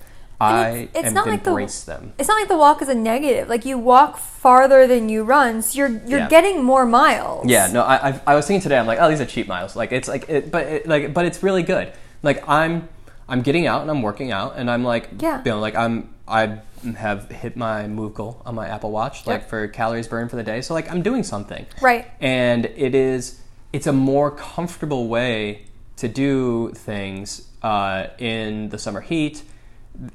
I 0.43 0.69
it's- 0.71 0.89
it's 0.95 1.09
am 1.09 1.15
not 1.15 1.27
like 1.27 1.45
the- 1.45 1.51
embrace 1.51 1.85
them. 1.85 2.13
It's 2.19 2.29
not 2.29 2.39
like 2.41 2.49
the 2.49 2.57
walk 2.57 2.81
is 2.81 2.89
a 2.89 2.95
negative. 2.95 3.49
Like 3.49 3.65
you 3.67 3.77
walk 3.79 4.17
farther 4.17 4.87
than 4.87 5.09
you 5.11 5.23
run, 5.23 5.61
so 5.63 5.77
you're 5.79 6.01
you're 6.07 6.21
Yeah. 6.21 6.29
getting 6.29 6.63
more 6.65 6.87
miles. 6.87 7.47
Yeah, 7.47 7.67
no, 7.73 7.83
I, 7.83 8.09
I, 8.11 8.21
I 8.29 8.35
was 8.35 8.47
thinking 8.47 8.63
today. 8.63 8.79
I'm 8.79 8.87
like, 8.87 8.99
oh, 9.01 9.09
these 9.11 9.21
are 9.21 9.27
cheap 9.27 9.47
miles. 9.49 9.77
Like 9.77 9.93
it's 9.93 10.09
like, 10.09 10.29
it, 10.31 10.51
but 10.51 10.67
it, 10.67 10.89
like, 10.89 11.13
but 11.13 11.25
it's 11.27 11.43
really 11.43 11.63
good. 11.63 11.93
Like 12.23 12.47
I'm, 12.49 12.89
I'm 13.31 13.43
getting 13.43 13.67
out 13.67 13.83
and 13.83 13.91
I'm 13.91 14.03
working 14.03 14.33
out, 14.33 14.55
and 14.57 14.71
I'm 14.71 14.85
like, 14.85 15.09
Yeah. 15.19 15.39
you 15.45 15.53
know, 15.53 15.61
like 15.61 15.75
I'm, 15.77 16.13
I 16.29 16.59
have 16.97 17.31
hit 17.31 17.57
my 17.57 17.87
move 17.87 18.15
goal 18.15 18.43
on 18.45 18.55
my 18.55 18.67
Apple 18.69 18.91
Watch, 18.91 19.27
like 19.27 19.43
Yep. 19.43 19.49
for 19.51 19.69
calories 19.69 20.09
burned 20.09 20.31
for 20.31 20.37
the 20.37 20.43
day. 20.43 20.61
So 20.61 20.75
like 20.75 20.91
I'm 20.91 21.03
doing 21.03 21.23
something. 21.23 21.67
Right. 21.81 22.07
And 22.21 22.67
it 22.67 22.95
is, 22.95 23.41
it's 23.73 23.87
a 23.87 23.93
more 23.93 24.31
comfortable 24.31 25.09
way 25.09 25.67
to 25.97 26.09
do 26.09 26.73
things 26.75 27.49
uh, 27.63 28.07
in 28.19 28.71
the 28.71 28.79
summer 28.79 29.01
heat, 29.01 29.43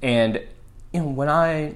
and 0.01 0.41
you 0.91 0.99
know 1.01 1.07
when 1.07 1.29
I 1.29 1.75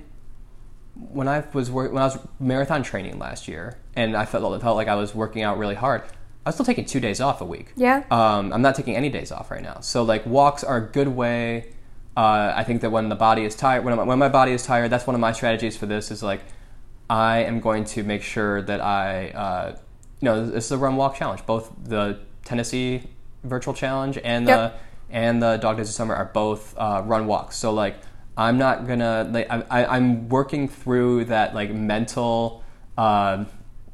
when 1.12 1.28
I 1.28 1.44
was 1.54 1.70
work, 1.72 1.94
when 1.94 2.02
I 2.02 2.08
was 2.08 2.18
marathon 2.40 2.84
training 2.84 3.20
last 3.20 3.48
year, 3.48 3.78
and 3.96 4.18
I 4.18 4.26
felt 4.26 4.62
felt 4.62 4.76
like 4.76 4.88
I 4.88 4.96
was 4.96 5.14
working 5.16 5.44
out 5.44 5.58
really 5.60 5.76
hard. 5.76 6.02
I 6.46 6.50
was 6.50 6.56
still 6.56 6.66
taking 6.66 6.86
two 6.86 7.00
days 7.00 7.20
off 7.20 7.42
a 7.42 7.46
week. 7.46 7.74
Yeah. 7.76 8.04
Um, 8.10 8.54
I'm 8.54 8.62
not 8.62 8.76
taking 8.76 8.96
any 8.96 9.10
days 9.10 9.32
off 9.32 9.52
right 9.52 9.62
now. 9.62 9.82
So 9.82 10.04
like 10.04 10.26
walks 10.26 10.64
are 10.64 10.78
a 10.78 10.82
good 10.82 11.10
way. 11.10 11.74
Uh, 12.16 12.54
I 12.56 12.64
think 12.64 12.82
that 12.82 12.92
when 12.92 13.10
the 13.10 13.16
body 13.16 13.46
is 13.46 13.56
tired, 13.56 13.84
when, 13.84 13.96
when 14.08 14.20
my 14.20 14.30
body 14.30 14.52
is 14.54 14.64
tired, 14.64 14.90
that's 14.90 15.06
one 15.06 15.16
of 15.16 15.20
my 15.22 15.32
strategies 15.32 15.78
for 15.78 15.86
this. 15.86 16.12
Is 16.12 16.24
like 16.24 16.42
I 17.10 17.40
am 17.40 17.60
going 17.60 17.86
to 17.86 18.04
make 18.04 18.24
sure 18.24 18.62
that 18.62 18.82
I, 18.82 19.30
uh, 19.30 19.78
you 20.20 20.26
know, 20.26 20.46
this 20.46 20.66
is 20.66 20.72
a 20.72 20.78
run 20.78 20.96
walk 20.96 21.16
challenge. 21.16 21.46
Both 21.46 21.72
the 21.84 22.20
Tennessee 22.44 23.04
virtual 23.44 23.74
challenge 23.74 24.18
and 24.24 24.48
the 24.48 24.74
and 25.10 25.42
the 25.42 25.58
Dog 25.58 25.78
Days 25.78 25.90
of 25.90 25.96
Summer 25.96 26.16
are 26.16 26.26
both 26.26 26.76
uh, 26.78 27.02
run 27.06 27.28
walks. 27.28 27.58
So 27.58 27.72
like 27.74 27.96
I'm 28.38 28.58
not 28.58 28.88
gonna 28.88 29.30
like 29.32 29.50
I, 29.50 29.64
I, 29.70 29.98
I'm 29.98 30.30
working 30.30 30.68
through 30.68 31.26
that 31.26 31.54
like 31.54 31.72
mental 31.74 32.64
um 32.98 33.48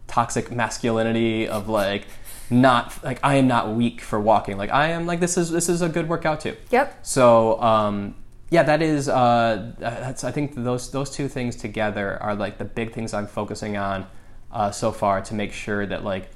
toxic 0.08 0.52
masculinity 0.52 1.48
of 1.48 1.68
like 1.68 2.08
not 2.50 3.04
like 3.04 3.20
I 3.24 3.36
am 3.36 3.48
not 3.48 3.76
weak 3.76 4.02
for 4.02 4.20
walking. 4.20 4.58
Like 4.58 4.72
I 4.72 4.88
am 4.88 5.06
like 5.06 5.20
this 5.20 5.38
is 5.38 5.52
this 5.52 5.70
is 5.70 5.82
a 5.82 5.89
good 5.89 6.08
workout 6.08 6.41
too. 6.41 6.56
Yep. 6.72 7.06
So 7.06 7.62
um, 7.62 8.16
yeah, 8.50 8.64
that 8.64 8.82
is 8.82 9.10
uh, 9.10 9.74
that's 9.80 10.24
I 10.24 10.32
think 10.32 10.56
those 10.56 10.91
those 10.91 11.10
two 11.10 11.28
things 11.28 11.56
together 11.56 12.22
are 12.22 12.36
like 12.36 12.58
the 12.58 12.66
big 12.66 12.93
things 12.93 13.14
I'm 13.14 13.28
focusing 13.28 13.78
on 13.78 14.08
uh, 14.52 14.72
so 14.72 14.91
far 14.91 15.22
to 15.22 15.34
make 15.34 15.52
sure 15.52 15.86
that 15.86 16.04
like 16.04 16.30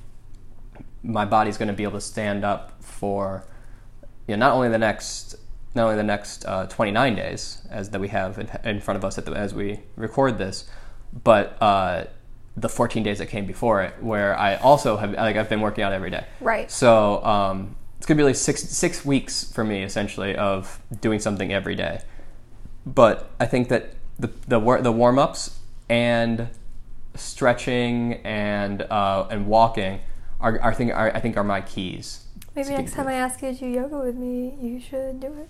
my 1.04 1.26
body's 1.26 1.58
going 1.58 1.68
to 1.70 1.74
be 1.74 1.84
able 1.84 1.94
to 1.94 2.02
stand 2.02 2.44
up 2.44 2.82
for 2.84 3.46
you 4.28 4.36
know 4.36 4.46
not 4.46 4.56
only 4.56 4.70
the 4.70 4.78
next 4.78 5.36
not 5.76 5.84
only 5.84 5.96
the 5.96 6.04
next 6.04 6.46
uh, 6.46 6.66
29 6.66 7.16
days 7.16 7.62
as 7.70 7.92
that 7.92 8.02
we 8.02 8.08
have 8.08 8.40
in, 8.40 8.50
in 8.64 8.82
front 8.82 8.98
of 8.98 9.06
us 9.06 9.18
at 9.18 9.26
the, 9.26 9.32
as 9.34 9.54
we 9.54 9.80
record 9.96 10.38
this, 10.40 10.68
but 11.24 11.62
uh, 11.62 12.06
the 12.60 12.70
14 12.70 13.04
days 13.04 13.20
that 13.20 13.28
came 13.28 13.46
before 13.46 13.82
it, 13.84 13.94
where 14.02 14.38
I 14.38 14.56
also 14.56 14.98
have 14.98 15.14
like 15.14 15.36
I've 15.36 15.50
been 15.50 15.62
working 15.62 15.84
out 15.84 15.94
every 15.94 16.10
day. 16.10 16.26
Right. 16.42 16.70
So 16.70 17.24
um, 17.24 17.76
it's 17.98 18.06
gonna 18.06 18.18
be 18.18 18.24
like 18.24 18.36
six 18.36 18.62
six 18.64 19.06
weeks 19.06 19.52
for 19.52 19.64
me 19.64 19.84
essentially 19.84 20.36
of 20.36 20.80
doing 21.02 21.20
something 21.20 21.54
every 21.54 21.76
day. 21.76 22.02
But 22.86 23.30
I 23.40 23.46
think 23.46 23.70
that 23.70 23.94
the 24.18 24.32
the 24.48 24.60
the 24.82 24.92
warm 24.92 25.20
ups 25.20 25.60
and 25.90 26.50
stretching 27.16 28.16
and 28.26 28.82
uh, 28.84 29.28
and 29.30 29.48
walking 29.48 30.00
are, 30.40 30.60
are, 30.62 30.74
thing, 30.74 30.92
are 30.92 31.12
I 31.16 31.20
think 31.20 31.38
are 31.38 31.44
my 31.44 31.62
keys. 31.62 32.26
Maybe 32.56 32.70
next 32.70 32.94
time 32.94 33.08
I 33.08 33.14
ask 33.14 33.42
you 33.42 33.54
to 33.54 33.60
do 33.60 33.68
yoga 33.68 34.00
with 34.00 34.16
me, 34.16 34.56
you 34.62 34.80
should 34.80 35.20
do 35.20 35.28
it. 35.28 35.50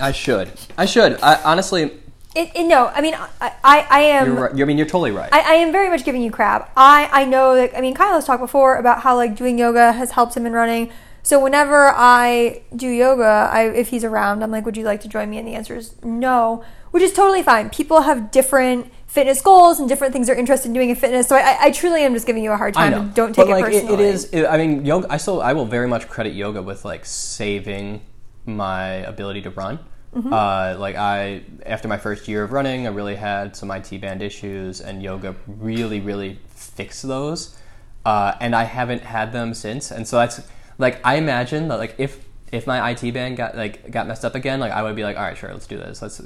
I 0.00 0.12
should. 0.12 0.50
I 0.78 0.86
should. 0.86 1.20
I, 1.20 1.42
honestly, 1.42 1.92
It, 2.34 2.50
it, 2.54 2.64
no, 2.64 2.88
I 2.88 3.00
mean, 3.00 3.14
I, 3.14 3.52
I, 3.62 3.86
I 3.88 4.00
am. 4.00 4.26
you're 4.26 4.34
right. 4.34 4.56
You 4.56 4.64
I 4.64 4.66
mean 4.66 4.76
you're 4.76 4.86
totally 4.88 5.12
right. 5.12 5.32
I, 5.32 5.40
I 5.40 5.54
am 5.54 5.70
very 5.70 5.88
much 5.88 6.04
giving 6.04 6.20
you 6.20 6.32
crap. 6.32 6.72
I, 6.76 7.08
I 7.12 7.24
know 7.24 7.54
that, 7.54 7.76
I 7.76 7.80
mean, 7.80 7.94
Kyle 7.94 8.14
has 8.14 8.24
talked 8.24 8.40
before 8.40 8.76
about 8.76 9.02
how, 9.02 9.14
like, 9.14 9.36
doing 9.36 9.56
yoga 9.56 9.92
has 9.92 10.10
helped 10.12 10.36
him 10.36 10.44
in 10.44 10.52
running. 10.52 10.90
So 11.22 11.42
whenever 11.42 11.92
I 11.94 12.62
do 12.74 12.88
yoga, 12.88 13.48
I, 13.52 13.68
if 13.68 13.88
he's 13.88 14.04
around, 14.04 14.42
I'm 14.42 14.50
like, 14.50 14.66
would 14.66 14.76
you 14.76 14.84
like 14.84 15.00
to 15.02 15.08
join 15.08 15.30
me? 15.30 15.38
And 15.38 15.48
the 15.48 15.54
answer 15.54 15.76
is 15.76 15.94
no, 16.02 16.64
which 16.90 17.02
is 17.02 17.12
totally 17.12 17.42
fine. 17.42 17.70
People 17.70 18.02
have 18.02 18.30
different 18.30 18.92
fitness 19.06 19.40
goals 19.40 19.78
and 19.78 19.88
different 19.88 20.12
things 20.12 20.26
they're 20.26 20.36
interested 20.36 20.68
in 20.68 20.74
doing 20.74 20.90
in 20.90 20.96
fitness. 20.96 21.28
So 21.28 21.36
I, 21.36 21.56
I- 21.60 21.70
truly 21.70 22.02
am 22.02 22.14
just 22.14 22.26
giving 22.26 22.44
you 22.44 22.50
a 22.50 22.56
hard 22.56 22.74
time 22.74 23.10
don't 23.12 23.28
take 23.28 23.46
but, 23.46 23.48
it 23.48 23.52
like, 23.52 23.64
personally. 23.64 23.94
it 23.94 24.00
is. 24.00 24.24
It, 24.32 24.44
I 24.44 24.58
mean, 24.58 24.84
yoga. 24.84 25.06
I 25.08 25.16
still. 25.16 25.40
I 25.40 25.52
will 25.52 25.66
very 25.66 25.88
much 25.88 26.08
credit 26.08 26.34
yoga 26.34 26.60
with 26.60 26.84
like 26.84 27.06
saving 27.06 28.02
my 28.44 28.86
ability 28.86 29.42
to 29.42 29.50
run. 29.50 29.78
Mm-hmm. 30.14 30.32
Uh, 30.32 30.76
like 30.78 30.94
I, 30.94 31.42
after 31.66 31.88
my 31.88 31.98
first 31.98 32.28
year 32.28 32.44
of 32.44 32.52
running, 32.52 32.86
I 32.86 32.90
really 32.90 33.16
had 33.16 33.56
some 33.56 33.70
IT 33.70 34.00
band 34.00 34.22
issues, 34.22 34.80
and 34.80 35.02
yoga 35.02 35.34
really, 35.46 36.00
really 36.00 36.38
fixed 36.48 37.02
those. 37.02 37.56
Uh, 38.04 38.34
and 38.40 38.54
I 38.54 38.64
haven't 38.64 39.02
had 39.02 39.32
them 39.32 39.54
since. 39.54 39.90
And 39.90 40.06
so 40.06 40.18
that's 40.18 40.40
like 40.78 41.00
I 41.04 41.16
imagine 41.16 41.68
that 41.68 41.78
like 41.78 41.94
if 41.98 42.24
if 42.52 42.66
my 42.66 42.90
IT 42.90 43.12
band 43.12 43.36
got 43.36 43.56
like 43.56 43.90
got 43.90 44.06
messed 44.06 44.24
up 44.24 44.34
again, 44.34 44.60
like 44.60 44.72
I 44.72 44.82
would 44.82 44.94
be 44.94 45.02
like, 45.02 45.16
all 45.16 45.22
right, 45.22 45.36
sure, 45.36 45.52
let's 45.52 45.66
do 45.66 45.78
this. 45.78 46.00
Let's 46.00 46.20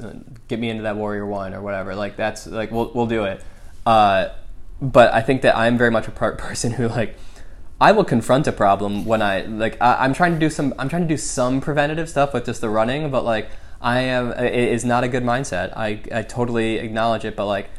get 0.48 0.58
me 0.58 0.68
into 0.68 0.82
that 0.82 0.96
Warrior 0.96 1.26
One 1.26 1.54
or 1.54 1.62
whatever. 1.62 1.94
Like 1.94 2.16
that's 2.16 2.46
like 2.46 2.70
we'll 2.70 2.90
we'll 2.94 3.06
do 3.06 3.24
it. 3.24 3.42
Uh, 3.86 4.28
but 4.82 5.12
I 5.14 5.22
think 5.22 5.42
that 5.42 5.56
I'm 5.56 5.78
very 5.78 5.90
much 5.90 6.08
a 6.08 6.10
per- 6.10 6.36
person 6.36 6.72
who 6.72 6.88
like 6.88 7.16
I 7.80 7.92
will 7.92 8.04
confront 8.04 8.46
a 8.46 8.52
problem 8.52 9.04
when 9.04 9.22
I 9.22 9.42
like 9.42 9.80
I, 9.80 10.04
I'm 10.04 10.12
trying 10.12 10.34
to 10.34 10.38
do 10.38 10.50
some 10.50 10.74
I'm 10.78 10.88
trying 10.88 11.02
to 11.02 11.08
do 11.08 11.16
some 11.16 11.60
preventative 11.60 12.08
stuff 12.10 12.34
with 12.34 12.44
just 12.44 12.60
the 12.60 12.68
running, 12.68 13.10
but 13.10 13.24
like 13.24 13.48
I 13.80 14.00
am 14.00 14.32
it 14.32 14.54
is 14.54 14.84
not 14.84 15.04
a 15.04 15.08
good 15.08 15.22
mindset. 15.22 15.76
I 15.76 16.00
I 16.12 16.22
totally 16.22 16.78
acknowledge 16.78 17.24
it, 17.24 17.36
but 17.36 17.46
like 17.46 17.70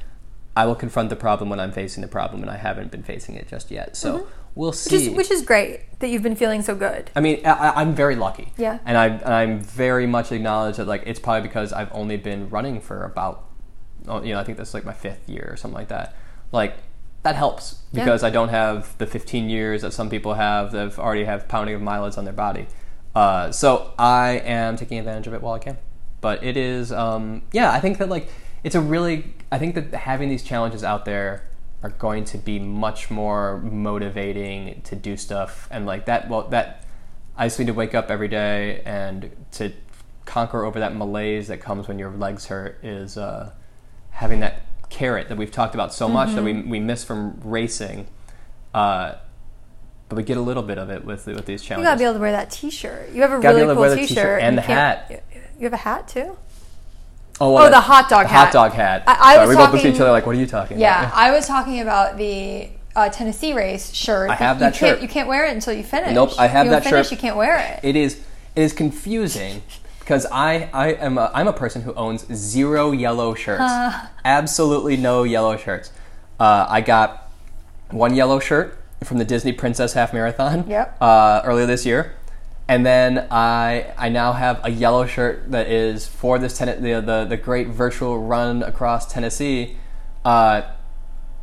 I 0.56 0.66
will 0.66 0.76
confront 0.76 1.10
the 1.10 1.16
problem 1.16 1.50
when 1.50 1.60
I'm 1.60 1.72
facing 1.72 2.02
the 2.02 2.08
problem, 2.08 2.42
and 2.42 2.52
I 2.52 2.58
haven't 2.58 2.92
been 2.92 3.04
facing 3.04 3.36
it 3.36 3.48
just 3.48 3.72
yet. 3.72 3.96
So 3.96 4.28
we'll 4.56 4.72
which, 4.72 4.92
is, 4.92 5.06
see. 5.06 5.10
which 5.10 5.32
is 5.32 5.42
great 5.42 5.82
that 6.00 6.10
you've 6.10 6.24
been 6.24 6.36
feeling 6.36 6.62
so 6.62 6.76
good. 6.76 7.10
I 7.16 7.22
mean, 7.22 7.46
I, 7.46 7.72
I'm 7.76 7.94
very 7.94 8.16
lucky. 8.16 8.52
Yeah. 8.58 8.80
And 8.86 8.98
I, 8.98 9.40
I'm 9.42 9.62
very 9.62 10.06
much 10.06 10.32
acknowledge 10.34 10.78
that, 10.78 10.88
like, 10.88 11.04
it's 11.06 11.20
probably 11.20 11.48
because 11.48 11.72
I've 11.72 11.90
only 11.94 12.18
been 12.18 12.50
running 12.50 12.82
for 12.82 13.04
about, 13.04 13.46
oh, 14.08 14.22
you 14.22 14.34
know, 14.34 14.40
I 14.40 14.44
think 14.44 14.58
that's 14.58 14.74
like 14.74 14.84
my 14.84 14.94
fifth 14.94 15.30
year 15.30 15.48
or 15.50 15.56
something 15.56 15.78
like 15.78 15.90
that. 15.90 16.16
Like, 16.52 16.76
that 17.24 17.36
helps 17.36 17.80
Yeah. 17.92 18.04
because 18.04 18.24
I 18.24 18.30
don't 18.30 18.50
have 18.50 18.98
the 18.98 19.06
15 19.06 19.50
years 19.50 19.82
that 19.82 19.94
some 19.94 20.10
people 20.10 20.34
have 20.34 20.72
that 20.72 20.98
already 20.98 21.26
have 21.26 21.48
pounding 21.48 21.76
of 21.76 21.82
mileage 21.82 22.18
on 22.18 22.26
their 22.26 22.34
body. 22.34 22.68
Uh, 23.16 23.52
so 23.52 23.94
I 23.98 24.42
am 24.44 24.76
taking 24.76 25.00
advantage 25.00 25.28
of 25.28 25.34
it 25.34 25.42
while 25.42 25.54
I 25.54 25.60
can. 25.60 25.78
But 26.22 26.44
it 26.44 26.58
is, 26.58 26.92
um, 26.92 27.44
yeah, 27.52 27.72
I 27.72 27.80
think 27.80 27.98
that, 28.00 28.10
like, 28.10 28.30
it's 28.64 28.76
a 28.76 28.82
really, 28.82 29.34
I 29.52 29.58
think 29.58 29.76
that 29.76 29.94
having 29.94 30.30
these 30.30 30.44
challenges 30.44 30.84
out 30.84 31.06
there 31.06 31.50
are 31.84 31.90
going 31.92 32.26
to 32.26 32.38
be 32.38 32.60
much 32.60 33.10
more 33.10 33.60
motivating 33.60 34.82
to 34.82 34.96
do 34.96 35.16
stuff 35.16 35.68
and 35.72 35.86
like 35.86 36.06
that 36.06 36.30
well 36.30 36.48
that 36.50 36.84
i 37.38 37.46
just 37.46 37.58
need 37.58 37.68
to 37.68 37.74
wake 37.74 37.96
up 37.96 38.12
every 38.12 38.28
day 38.28 38.82
and 38.86 39.32
to 39.52 39.72
conquer 40.26 40.66
over 40.66 40.80
that 40.80 40.96
malaise 40.96 41.48
that 41.48 41.60
comes 41.60 41.88
when 41.88 41.98
your 41.98 42.12
legs 42.12 42.48
hurt 42.48 42.78
is 42.84 43.18
uh, 43.18 43.52
having 44.12 44.42
that 44.42 44.62
carrot 44.90 45.30
that 45.30 45.38
we've 45.38 45.52
talked 45.52 45.74
about 45.74 45.94
so 45.94 46.08
much 46.08 46.34
that 46.36 46.44
we, 46.44 46.62
we 46.62 46.80
miss 46.80 47.04
from 47.04 47.40
racing 47.44 48.08
uh, 48.74 49.14
but 50.10 50.16
we 50.16 50.24
get 50.24 50.38
a 50.38 50.42
little 50.42 50.64
bit 50.64 50.78
of 50.78 50.90
it 50.90 51.06
with 51.06 51.28
with 51.28 51.46
these 51.46 51.62
challenges. 51.62 51.84
You 51.86 51.90
gotta 51.92 52.00
be 52.00 52.04
able 52.04 52.14
to 52.16 52.20
wear 52.20 52.32
that 52.32 52.50
T-shirt. 52.50 53.12
You 53.12 53.22
have 53.22 53.32
a 53.32 53.40
Gotta 53.40 53.58
really 53.58 53.76
cool 53.76 53.96
T-shirt, 53.96 54.08
t-shirt 54.08 54.42
and 54.42 54.58
the 54.58 54.62
hat. 54.62 55.24
You 55.32 55.42
have 55.66 55.74
a 55.74 55.78
hat 55.78 56.08
too. 56.08 56.38
oh, 57.42 57.58
Oh, 57.58 57.70
the 57.70 57.80
hot 57.82 58.10
dog 58.10 58.26
hat. 58.28 58.46
hot 58.46 58.54
dog 58.54 58.72
hat 58.74 59.04
I- 59.08 59.12
I 59.12 59.36
Sorry, 59.36 59.48
was 59.48 59.50
we 59.50 59.56
both 59.64 59.72
looked 59.74 59.86
at 59.86 59.94
each 59.96 60.02
other 60.02 60.12
like 60.12 60.26
what 60.26 60.36
are 60.36 60.40
you 60.40 60.48
talking 60.48 60.80
Yeah, 60.80 61.02
about 61.08 61.18
I 61.18 61.32
was 61.32 61.48
talking 61.48 61.80
about 61.82 62.18
the 62.18 62.70
uh, 62.96 63.08
Tennessee 63.10 63.54
race 63.54 63.94
shirt. 63.94 64.30
I 64.30 64.36
have 64.36 64.58
you 64.58 64.62
that 64.62 64.74
can't, 64.74 64.96
shirt. 64.96 65.02
You 65.02 65.08
can't 65.08 65.28
wear 65.28 65.46
it 65.46 65.54
until 65.54 65.74
you 65.74 65.84
finish. 65.84 66.14
Nope, 66.14 66.32
I 66.38 66.48
have 66.48 66.66
you 66.66 66.72
that 66.72 66.84
finish, 66.84 67.08
shirt. 67.08 67.12
You 67.12 67.18
can't 67.18 67.38
wear 67.38 67.58
it. 67.58 67.80
it 67.88 67.96
is 67.96 68.20
it 68.56 68.62
is 68.64 68.74
confusing 68.74 69.62
because 70.00 70.26
I 70.32 70.70
I 70.74 70.94
am 70.94 71.18
a, 71.18 71.32
I'm 71.34 71.48
a 71.48 71.54
person 71.54 71.84
who 71.84 71.94
owns 71.94 72.26
zero 72.34 72.92
yellow 72.92 73.36
shirts, 73.36 73.64
absolutely 74.26 74.98
no 74.98 75.24
yellow 75.24 75.56
shirts. 75.58 75.92
Uh, 76.40 76.66
I 76.70 76.82
got 76.82 77.30
one 77.92 78.16
yellow 78.16 78.40
shirt 78.40 78.78
from 79.04 79.18
the 79.18 79.26
Disney 79.26 79.54
Princess 79.54 79.94
Half 79.94 80.14
Marathon 80.14 80.66
Yep. 80.68 80.98
uh, 81.02 81.42
earlier 81.46 81.66
this 81.66 81.86
year, 81.86 82.14
and 82.70 82.86
then 82.86 83.28
I 83.32 83.94
I 83.98 84.10
now 84.10 84.32
have 84.32 84.62
a 84.64 84.70
yellow 84.70 85.08
shirt 85.08 85.52
that 85.52 85.68
is 85.68 86.08
for 86.08 86.38
this 86.38 86.58
ten- 86.58 86.82
the, 86.82 87.02
the 87.02 87.26
the 87.26 87.36
great 87.36 87.68
virtual 87.68 88.20
run 88.20 88.64
across 88.64 89.12
Tennessee. 89.12 89.76
Uh, 90.24 90.62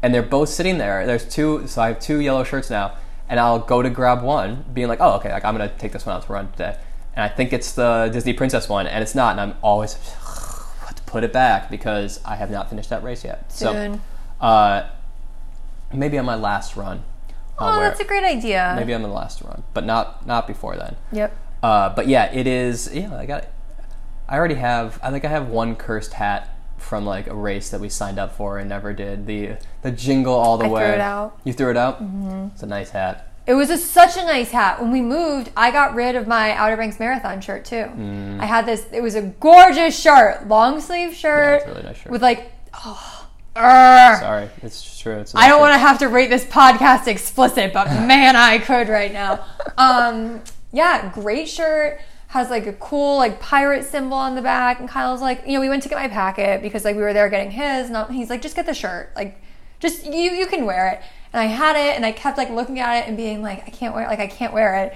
and 0.02 0.14
they're 0.14 0.22
both 0.22 0.48
sitting 0.50 0.78
there. 0.78 1.04
There's 1.04 1.26
two, 1.28 1.66
so 1.66 1.82
I 1.82 1.88
have 1.88 1.98
two 1.98 2.20
yellow 2.20 2.44
shirts 2.44 2.70
now, 2.70 2.96
and 3.28 3.40
I'll 3.40 3.58
go 3.58 3.82
to 3.82 3.90
grab 3.90 4.22
one, 4.22 4.64
being 4.72 4.86
like, 4.86 5.00
"Oh, 5.00 5.14
okay, 5.14 5.32
like, 5.32 5.44
I'm 5.44 5.56
gonna 5.56 5.72
take 5.78 5.90
this 5.92 6.06
one 6.06 6.14
out 6.14 6.22
to 6.26 6.32
run 6.32 6.52
today," 6.52 6.76
and 7.16 7.24
I 7.24 7.28
think 7.28 7.52
it's 7.52 7.72
the 7.72 8.08
Disney 8.12 8.32
Princess 8.32 8.68
one, 8.68 8.86
and 8.86 9.02
it's 9.02 9.16
not, 9.16 9.32
and 9.32 9.40
I'm 9.40 9.54
always 9.62 9.94
to 10.94 11.02
put 11.06 11.24
it 11.24 11.32
back 11.32 11.70
because 11.70 12.20
I 12.24 12.36
have 12.36 12.50
not 12.50 12.70
finished 12.70 12.90
that 12.90 13.02
race 13.02 13.24
yet. 13.24 13.50
Soon. 13.50 13.94
So, 14.40 14.46
uh, 14.46 14.88
maybe 15.92 16.18
on 16.18 16.24
my 16.24 16.36
last 16.36 16.76
run, 16.76 17.02
I'll 17.58 17.78
Oh, 17.78 17.80
that's 17.80 18.00
a 18.00 18.04
great 18.04 18.24
idea. 18.24 18.74
Maybe 18.76 18.92
on 18.94 19.02
the 19.02 19.08
last 19.08 19.42
run, 19.42 19.62
but 19.74 19.84
not 19.84 20.26
not 20.26 20.46
before 20.46 20.76
then. 20.76 20.96
Yep. 21.12 21.36
Uh, 21.62 21.88
but 21.94 22.06
yeah, 22.06 22.32
it 22.32 22.46
is. 22.46 22.90
Yeah, 22.92 23.16
I 23.16 23.26
got. 23.26 23.48
I 24.28 24.36
already 24.36 24.56
have. 24.56 24.98
I 25.02 25.10
think 25.10 25.24
I 25.24 25.28
have 25.28 25.48
one 25.48 25.76
cursed 25.76 26.14
hat 26.14 26.56
from 26.78 27.04
like 27.06 27.26
a 27.26 27.34
race 27.34 27.70
that 27.70 27.80
we 27.80 27.88
signed 27.88 28.18
up 28.18 28.34
for 28.34 28.58
and 28.58 28.68
never 28.68 28.92
did. 28.92 29.26
The 29.26 29.56
the 29.82 29.90
jingle 29.90 30.34
all 30.34 30.58
the 30.58 30.64
I 30.64 30.68
threw 30.68 30.76
way. 30.76 30.90
it 30.92 31.00
out. 31.00 31.40
You 31.44 31.52
threw 31.52 31.70
it 31.70 31.76
out. 31.76 32.02
Mm-hmm. 32.02 32.48
It's 32.52 32.62
a 32.62 32.66
nice 32.66 32.90
hat. 32.90 33.32
It 33.46 33.54
was 33.54 33.70
a, 33.70 33.78
such 33.78 34.16
a 34.16 34.24
nice 34.24 34.50
hat. 34.50 34.80
When 34.80 34.90
we 34.90 35.00
moved, 35.00 35.52
I 35.56 35.70
got 35.70 35.94
rid 35.94 36.16
of 36.16 36.26
my 36.26 36.50
Outer 36.56 36.76
Banks 36.76 36.98
Marathon 36.98 37.40
shirt 37.40 37.64
too. 37.64 37.76
Mm. 37.76 38.40
I 38.40 38.44
had 38.44 38.66
this. 38.66 38.86
It 38.92 39.00
was 39.00 39.14
a 39.14 39.22
gorgeous 39.22 39.98
shirt, 39.98 40.48
long 40.48 40.80
sleeve 40.80 41.14
shirt, 41.14 41.62
it's 41.62 41.66
a 41.66 41.68
really 41.70 41.82
nice 41.84 41.96
shirt. 41.96 42.12
with 42.12 42.22
like. 42.22 42.52
Oh, 42.84 43.15
Urgh. 43.56 44.20
Sorry, 44.20 44.50
it's 44.62 44.98
true. 44.98 45.18
It's 45.18 45.34
I 45.34 45.48
don't 45.48 45.60
want 45.60 45.72
to 45.72 45.78
have 45.78 45.98
to 46.00 46.08
rate 46.08 46.28
this 46.28 46.44
podcast 46.44 47.06
explicit, 47.06 47.72
but 47.72 47.86
man, 48.06 48.36
I 48.36 48.58
could 48.58 48.88
right 48.88 49.12
now. 49.12 49.44
Um, 49.78 50.42
yeah, 50.72 51.10
great 51.12 51.48
shirt. 51.48 52.00
has 52.28 52.50
like 52.50 52.66
a 52.66 52.72
cool 52.74 53.16
like 53.16 53.40
pirate 53.40 53.84
symbol 53.84 54.16
on 54.16 54.34
the 54.34 54.42
back. 54.42 54.78
And 54.78 54.88
Kyle's 54.88 55.22
like, 55.22 55.42
you 55.46 55.54
know, 55.54 55.60
we 55.60 55.68
went 55.68 55.82
to 55.84 55.88
get 55.88 55.96
my 55.96 56.08
packet 56.08 56.60
because 56.60 56.84
like 56.84 56.96
we 56.96 57.02
were 57.02 57.14
there 57.14 57.30
getting 57.30 57.50
his. 57.50 57.88
And 57.88 58.14
he's 58.14 58.28
like, 58.28 58.42
just 58.42 58.56
get 58.56 58.66
the 58.66 58.74
shirt. 58.74 59.12
Like, 59.16 59.40
just 59.80 60.04
you 60.04 60.30
you 60.32 60.46
can 60.46 60.66
wear 60.66 60.88
it. 60.88 61.00
And 61.32 61.40
I 61.40 61.46
had 61.46 61.76
it, 61.76 61.96
and 61.96 62.04
I 62.04 62.12
kept 62.12 62.38
like 62.38 62.50
looking 62.50 62.78
at 62.78 62.98
it 63.02 63.08
and 63.08 63.16
being 63.16 63.42
like, 63.42 63.64
I 63.66 63.70
can't 63.70 63.94
wear 63.94 64.04
it. 64.04 64.08
like 64.08 64.20
I 64.20 64.26
can't 64.26 64.52
wear 64.52 64.74
it. 64.84 64.94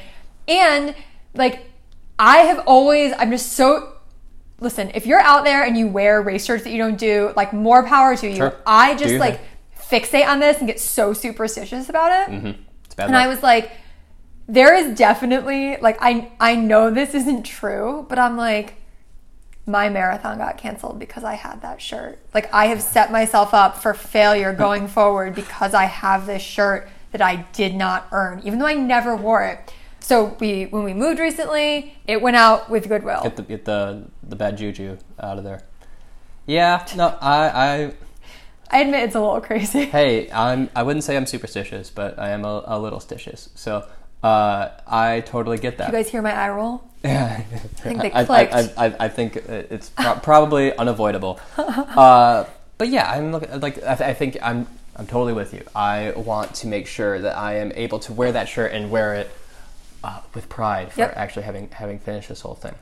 And 0.49 0.95
like 1.35 1.67
I 2.19 2.39
have 2.39 2.63
always 2.67 3.13
I'm 3.19 3.31
just 3.31 3.53
so 3.53 3.95
listen, 4.61 4.91
if 4.95 5.07
you're 5.07 5.21
out 5.21 5.45
there 5.45 5.65
and 5.65 5.77
you 5.77 5.89
wear 5.89 6.23
race 6.23 6.45
shirts 6.45 6.65
that 6.65 6.71
you 6.71 6.79
don't 6.79 6.99
do, 6.99 7.33
like 7.37 7.53
more 7.53 7.85
power 7.87 8.17
to 8.17 8.29
you. 8.29 8.37
Sure. 8.37 8.57
I 8.67 8.95
just 8.95 9.15
like 9.15 9.41
thing. 9.75 10.01
fixate 10.03 10.27
on 10.27 10.41
this 10.41 10.59
and 10.59 10.67
get 10.67 10.79
so 10.79 11.13
superstitious 11.13 11.89
about 11.89 12.29
it. 12.29 12.33
Mm-hmm. 12.33 12.63
It's 12.85 12.95
bad 12.95 13.05
And 13.05 13.15
luck. 13.15 13.25
I 13.25 13.29
was 13.29 13.43
like, 13.43 13.73
there 14.47 14.75
is 14.75 14.97
definitely 14.99 15.77
like 15.79 15.97
I 16.01 16.31
I 16.41 16.57
know 16.57 16.91
this 16.91 17.15
isn't 17.15 17.45
true, 17.45 18.07
but 18.09 18.19
I'm 18.19 18.37
like 18.37 18.75
my 19.67 19.89
marathon 19.89 20.39
got 20.39 20.59
canceled 20.59 20.99
because 20.99 21.23
I 21.23 21.35
had 21.35 21.63
that 21.63 21.81
shirt. 21.81 22.19
Like 22.35 22.53
I 22.53 22.67
have 22.67 22.83
set 22.83 23.13
myself 23.13 23.55
up 23.55 23.79
for 23.79 23.95
failure 23.95 24.53
going 24.53 24.89
forward 24.89 25.35
because 25.35 25.75
I 25.75 25.85
have 25.85 26.27
this 26.27 26.43
shirt 26.43 26.89
that 27.13 27.23
I 27.23 27.47
did 27.53 27.75
not 27.75 28.09
earn, 28.13 28.41
even 28.45 28.59
though 28.59 28.67
I 28.67 28.75
never 28.75 29.15
wore 29.17 29.45
it. 29.45 29.73
So 30.11 30.37
we 30.41 30.65
when 30.65 30.83
we 30.83 30.93
moved 30.93 31.21
recently, 31.21 31.95
it 32.05 32.21
went 32.21 32.35
out 32.35 32.69
with 32.69 32.89
Goodwill. 32.89 33.23
get 33.23 33.37
the 33.37 33.43
get 33.45 33.65
the 33.65 34.09
the 34.25 34.35
bad 34.35 34.59
juju 34.59 34.97
out 35.21 35.39
of 35.39 35.45
there. 35.45 35.63
Yeah, 36.47 36.85
no, 36.97 37.17
I 37.21 37.47
I 37.47 37.93
I 38.73 38.81
admit 38.81 39.05
it's 39.05 39.15
a 39.15 39.21
little 39.21 39.41
crazy. 39.41 39.85
hey, 39.99 40.29
I'm 40.33 40.69
I 40.75 40.83
wouldn't 40.83 41.05
say 41.05 41.17
I'm 41.17 41.27
superstitious, 41.27 41.91
but 41.91 42.19
I 42.19 42.31
am 42.31 42.45
a, 42.45 42.65
a 42.67 42.81
little 42.81 42.99
stitious. 42.99 43.51
So 43.55 43.87
uh, 44.25 44.71
I 44.85 45.21
totally 45.27 45.59
get 45.59 45.79
that. 45.79 45.93
You 45.93 45.93
guys 45.93 46.09
hear 46.09 46.23
my 46.23 46.35
eye 46.35 46.51
roll? 46.51 46.83
Yeah, 47.05 47.37
I 47.39 47.43
think 47.79 48.03
they 48.03 48.11
clicked. 48.11 48.53
I, 48.53 48.69
I, 48.77 48.97
I 49.05 49.09
think 49.09 49.37
it's 49.37 49.91
pro- 49.91 50.17
probably 50.17 50.77
unavoidable. 50.77 51.39
Uh, 51.57 52.47
but 52.79 52.89
yeah, 52.89 53.09
I'm 53.09 53.31
look, 53.31 53.49
like 53.63 53.81
I, 53.85 53.93
I 53.93 54.15
think 54.15 54.39
I'm 54.43 54.67
I'm 54.97 55.07
totally 55.07 55.35
with 55.35 55.55
you. 55.55 55.63
I 55.73 56.11
want 56.17 56.53
to 56.57 56.67
make 56.67 56.89
sure 56.89 57.21
that 57.21 57.37
I 57.37 57.59
am 57.59 57.71
able 57.77 58.01
to 58.01 58.13
wear 58.13 58.33
that 58.33 58.49
shirt 58.49 58.73
and 58.73 58.91
wear 58.91 59.15
it 59.15 59.31
uh, 60.05 60.21
with 60.35 60.49
pride 60.49 60.93
for 60.93 61.01
Yep. 61.01 61.13
actually 61.17 61.43
having 61.43 61.69
having 61.73 61.99
finished 61.99 62.29
this 62.29 62.41
whole 62.41 62.55
thing. 62.55 62.75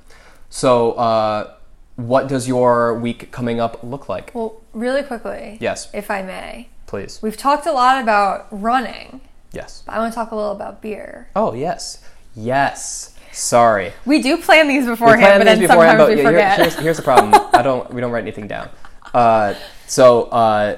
So, 0.50 0.92
uh, 0.92 1.52
what 1.96 2.28
does 2.28 2.46
your 2.48 2.94
week 2.94 3.30
coming 3.32 3.60
up 3.60 3.82
look 3.82 4.08
like? 4.08 4.30
Well, 4.34 4.60
really 4.72 5.02
quickly, 5.02 5.58
Yes, 5.60 5.88
if 5.92 6.10
I 6.10 6.22
may. 6.22 6.68
please. 6.86 7.18
We've 7.22 7.36
talked 7.36 7.66
a 7.66 7.72
lot 7.72 8.00
about 8.02 8.46
running, 8.50 9.20
Yes. 9.52 9.82
but 9.84 9.94
I 9.94 9.98
want 9.98 10.12
to 10.12 10.14
talk 10.14 10.30
a 10.30 10.36
little 10.36 10.52
about 10.52 10.80
beer. 10.80 11.28
Oh 11.36 11.52
yes, 11.54 11.98
yes. 12.34 13.14
Sorry. 13.32 13.92
We 14.06 14.22
do 14.22 14.38
plan 14.38 14.68
these 14.68 14.86
beforehand, 14.86 15.20
planned 15.20 15.40
but 15.40 15.44
these 15.44 15.58
then 15.58 15.68
beforehand, 15.68 15.98
sometimes 15.98 16.08
but 16.08 16.16
we 16.16 16.22
here- 16.22 16.32
forget. 16.32 16.58
here's, 16.58 16.74
here's 16.76 16.96
the 16.96 17.02
problem. 17.02 17.34
I 17.52 17.62
don't. 17.62 17.92
We 17.92 18.00
don't 18.00 18.10
write 18.10 18.22
anything 18.24 18.48
down. 18.48 18.68
Uh, 19.12 19.54
so 19.86 20.24
uh, 20.24 20.76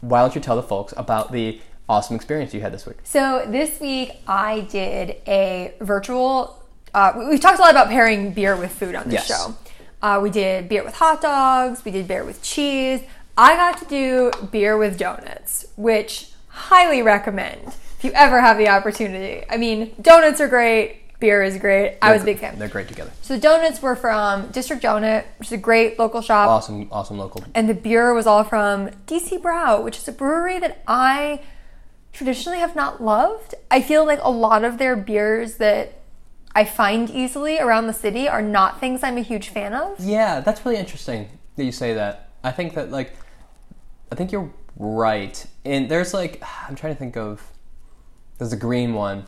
why 0.00 0.20
don't 0.20 0.34
you 0.34 0.40
tell 0.40 0.56
the 0.56 0.62
folks 0.62 0.94
about 0.96 1.32
the 1.32 1.60
awesome 1.92 2.16
experience 2.16 2.54
you 2.54 2.60
had 2.62 2.72
this 2.72 2.86
week? 2.86 2.96
So 3.04 3.44
this 3.46 3.78
week 3.80 4.12
I 4.26 4.60
did 4.60 5.16
a 5.28 5.74
virtual. 5.80 6.58
Uh, 6.94 7.12
we- 7.18 7.26
we've 7.26 7.40
talked 7.40 7.58
a 7.58 7.62
lot 7.62 7.70
about 7.70 7.88
pairing 7.88 8.32
beer 8.32 8.56
with 8.56 8.72
food 8.72 8.94
on 8.94 9.04
this 9.08 9.28
Yes. 9.28 9.28
show. 9.28 9.54
Uh, 10.02 10.18
we 10.22 10.30
did 10.30 10.68
beer 10.68 10.82
with 10.84 10.94
hot 10.94 11.20
dogs. 11.20 11.84
We 11.84 11.90
did 11.92 12.08
beer 12.08 12.24
with 12.24 12.42
cheese. 12.42 13.00
I 13.36 13.56
got 13.56 13.78
to 13.78 13.84
do 13.84 14.30
beer 14.50 14.76
with 14.76 14.98
donuts, 14.98 15.66
which 15.76 16.30
highly 16.48 17.02
recommend 17.02 17.60
if 17.98 18.04
you 18.04 18.12
ever 18.14 18.40
have 18.40 18.56
the 18.58 18.68
opportunity. 18.68 19.44
I 19.50 19.56
mean, 19.58 19.92
donuts 20.00 20.40
are 20.40 20.48
great. 20.48 20.98
Beer 21.20 21.40
is 21.44 21.56
great. 21.56 21.98
I 22.02 22.12
was 22.12 22.22
a 22.22 22.24
big 22.24 22.40
fan. 22.40 22.58
They're 22.58 22.66
great 22.66 22.88
together. 22.88 23.12
So 23.22 23.34
the 23.34 23.40
donuts 23.40 23.80
were 23.80 23.94
from 23.94 24.48
District 24.48 24.82
Donut, 24.82 25.22
which 25.38 25.48
is 25.48 25.52
a 25.52 25.56
great 25.56 25.96
local 25.96 26.20
shop. 26.20 26.48
Awesome, 26.48 26.88
awesome 26.90 27.16
local. 27.16 27.44
and 27.54 27.68
the 27.68 27.74
beer 27.74 28.12
was 28.12 28.26
all 28.26 28.42
from 28.42 28.90
DC 29.06 29.38
Brau, 29.40 29.80
which 29.84 29.98
is 29.98 30.08
a 30.08 30.12
brewery 30.12 30.58
that 30.58 30.82
I 30.88 31.38
traditionally 32.12 32.58
have 32.58 32.76
not 32.76 33.02
loved. 33.02 33.54
I 33.70 33.80
feel 33.80 34.04
like 34.04 34.20
a 34.22 34.30
lot 34.30 34.64
of 34.64 34.78
their 34.78 34.96
beers 34.96 35.56
that 35.56 36.00
I 36.54 36.64
find 36.64 37.08
easily 37.10 37.58
around 37.58 37.86
the 37.86 37.94
city 37.94 38.28
are 38.28 38.42
not 38.42 38.80
things 38.80 39.02
I'm 39.02 39.16
a 39.16 39.22
huge 39.22 39.48
fan 39.48 39.72
of. 39.72 39.98
Yeah, 40.00 40.40
that's 40.40 40.64
really 40.64 40.78
interesting 40.78 41.28
that 41.56 41.64
you 41.64 41.72
say 41.72 41.94
that. 41.94 42.30
I 42.44 42.50
think 42.50 42.74
that 42.74 42.90
like, 42.90 43.14
I 44.10 44.14
think 44.14 44.32
you're 44.32 44.50
right. 44.76 45.44
And 45.64 45.88
there's 45.90 46.12
like, 46.12 46.42
I'm 46.68 46.76
trying 46.76 46.92
to 46.92 46.98
think 46.98 47.16
of. 47.16 47.42
There's 48.38 48.52
a 48.52 48.56
green 48.56 48.94
one. 48.94 49.24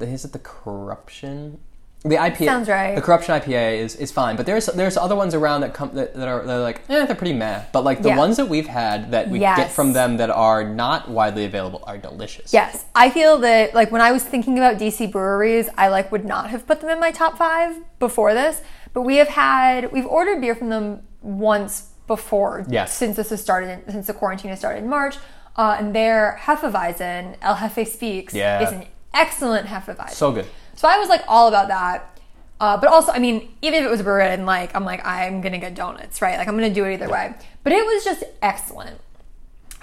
Is 0.00 0.24
it 0.24 0.32
the 0.32 0.40
corruption? 0.40 1.60
The 2.08 2.16
IPA 2.16 2.44
Sounds 2.44 2.68
right. 2.68 2.94
The 2.94 3.02
corruption 3.02 3.34
IPA 3.40 3.78
is, 3.78 3.96
is 3.96 4.12
fine, 4.12 4.36
but 4.36 4.46
there's 4.46 4.66
there's 4.66 4.96
other 4.96 5.16
ones 5.16 5.34
around 5.34 5.62
that 5.62 5.74
come 5.74 5.90
that, 5.94 6.14
that 6.14 6.28
are 6.28 6.46
they're 6.46 6.60
like 6.60 6.82
eh, 6.88 7.04
they're 7.06 7.16
pretty 7.16 7.32
meh. 7.34 7.62
But 7.72 7.82
like 7.84 8.02
the 8.02 8.10
Yeah. 8.10 8.16
ones 8.18 8.36
that 8.36 8.48
we've 8.48 8.66
had 8.68 9.10
that 9.10 9.28
we 9.28 9.40
get 9.40 9.70
from 9.72 9.92
them 9.92 10.16
that 10.18 10.30
are 10.30 10.62
not 10.62 11.10
widely 11.10 11.44
available 11.44 11.82
are 11.86 11.98
delicious. 11.98 12.52
Yes, 12.52 12.84
I 12.94 13.10
feel 13.10 13.38
that 13.38 13.74
like 13.74 13.90
when 13.90 14.00
I 14.00 14.12
was 14.12 14.22
thinking 14.22 14.56
about 14.58 14.78
DC 14.78 15.10
breweries, 15.10 15.68
I 15.76 15.88
like 15.88 16.12
would 16.12 16.24
not 16.24 16.50
have 16.50 16.66
put 16.66 16.80
them 16.80 16.90
in 16.90 17.00
my 17.00 17.10
top 17.10 17.36
five 17.36 17.76
before 17.98 18.34
this. 18.34 18.62
But 18.92 19.02
we 19.02 19.16
have 19.16 19.28
had 19.28 19.92
we've 19.92 20.06
ordered 20.06 20.40
beer 20.40 20.54
from 20.54 20.68
them 20.70 21.02
once 21.22 21.90
before. 22.06 22.64
Yes. 22.68 22.94
Since 22.96 23.16
this 23.16 23.30
has 23.30 23.40
started, 23.42 23.82
since 23.90 24.06
the 24.06 24.14
quarantine 24.14 24.50
has 24.50 24.58
started 24.60 24.84
in 24.84 24.88
March, 24.88 25.16
uh, 25.56 25.76
and 25.78 25.94
their 25.94 26.38
Hefeweizen 26.42 27.36
El 27.42 27.56
Hefe 27.56 27.86
Speaks 27.86 28.32
Yeah. 28.32 28.62
is 28.62 28.72
an 28.72 28.86
excellent 29.12 29.66
Hefeweizen. 29.66 30.10
So 30.10 30.30
good. 30.32 30.46
So 30.76 30.86
I 30.88 30.98
was 30.98 31.08
like 31.08 31.22
all 31.26 31.48
about 31.48 31.68
that. 31.68 32.16
Uh, 32.58 32.76
but 32.76 32.88
also, 32.88 33.12
I 33.12 33.18
mean, 33.18 33.52
even 33.60 33.80
if 33.80 33.86
it 33.86 33.90
was 33.90 34.00
a 34.00 34.04
brewery, 34.04 34.28
and 34.28 34.46
like 34.46 34.74
I'm 34.74 34.84
like 34.84 35.04
I'm 35.04 35.40
gonna 35.40 35.58
get 35.58 35.74
donuts, 35.74 36.22
right? 36.22 36.38
Like 36.38 36.48
I'm 36.48 36.54
gonna 36.54 36.72
do 36.72 36.84
it 36.84 36.94
either 36.94 37.08
way. 37.08 37.34
But 37.62 37.72
it 37.72 37.84
was 37.84 38.04
just 38.04 38.24
excellent. 38.40 39.00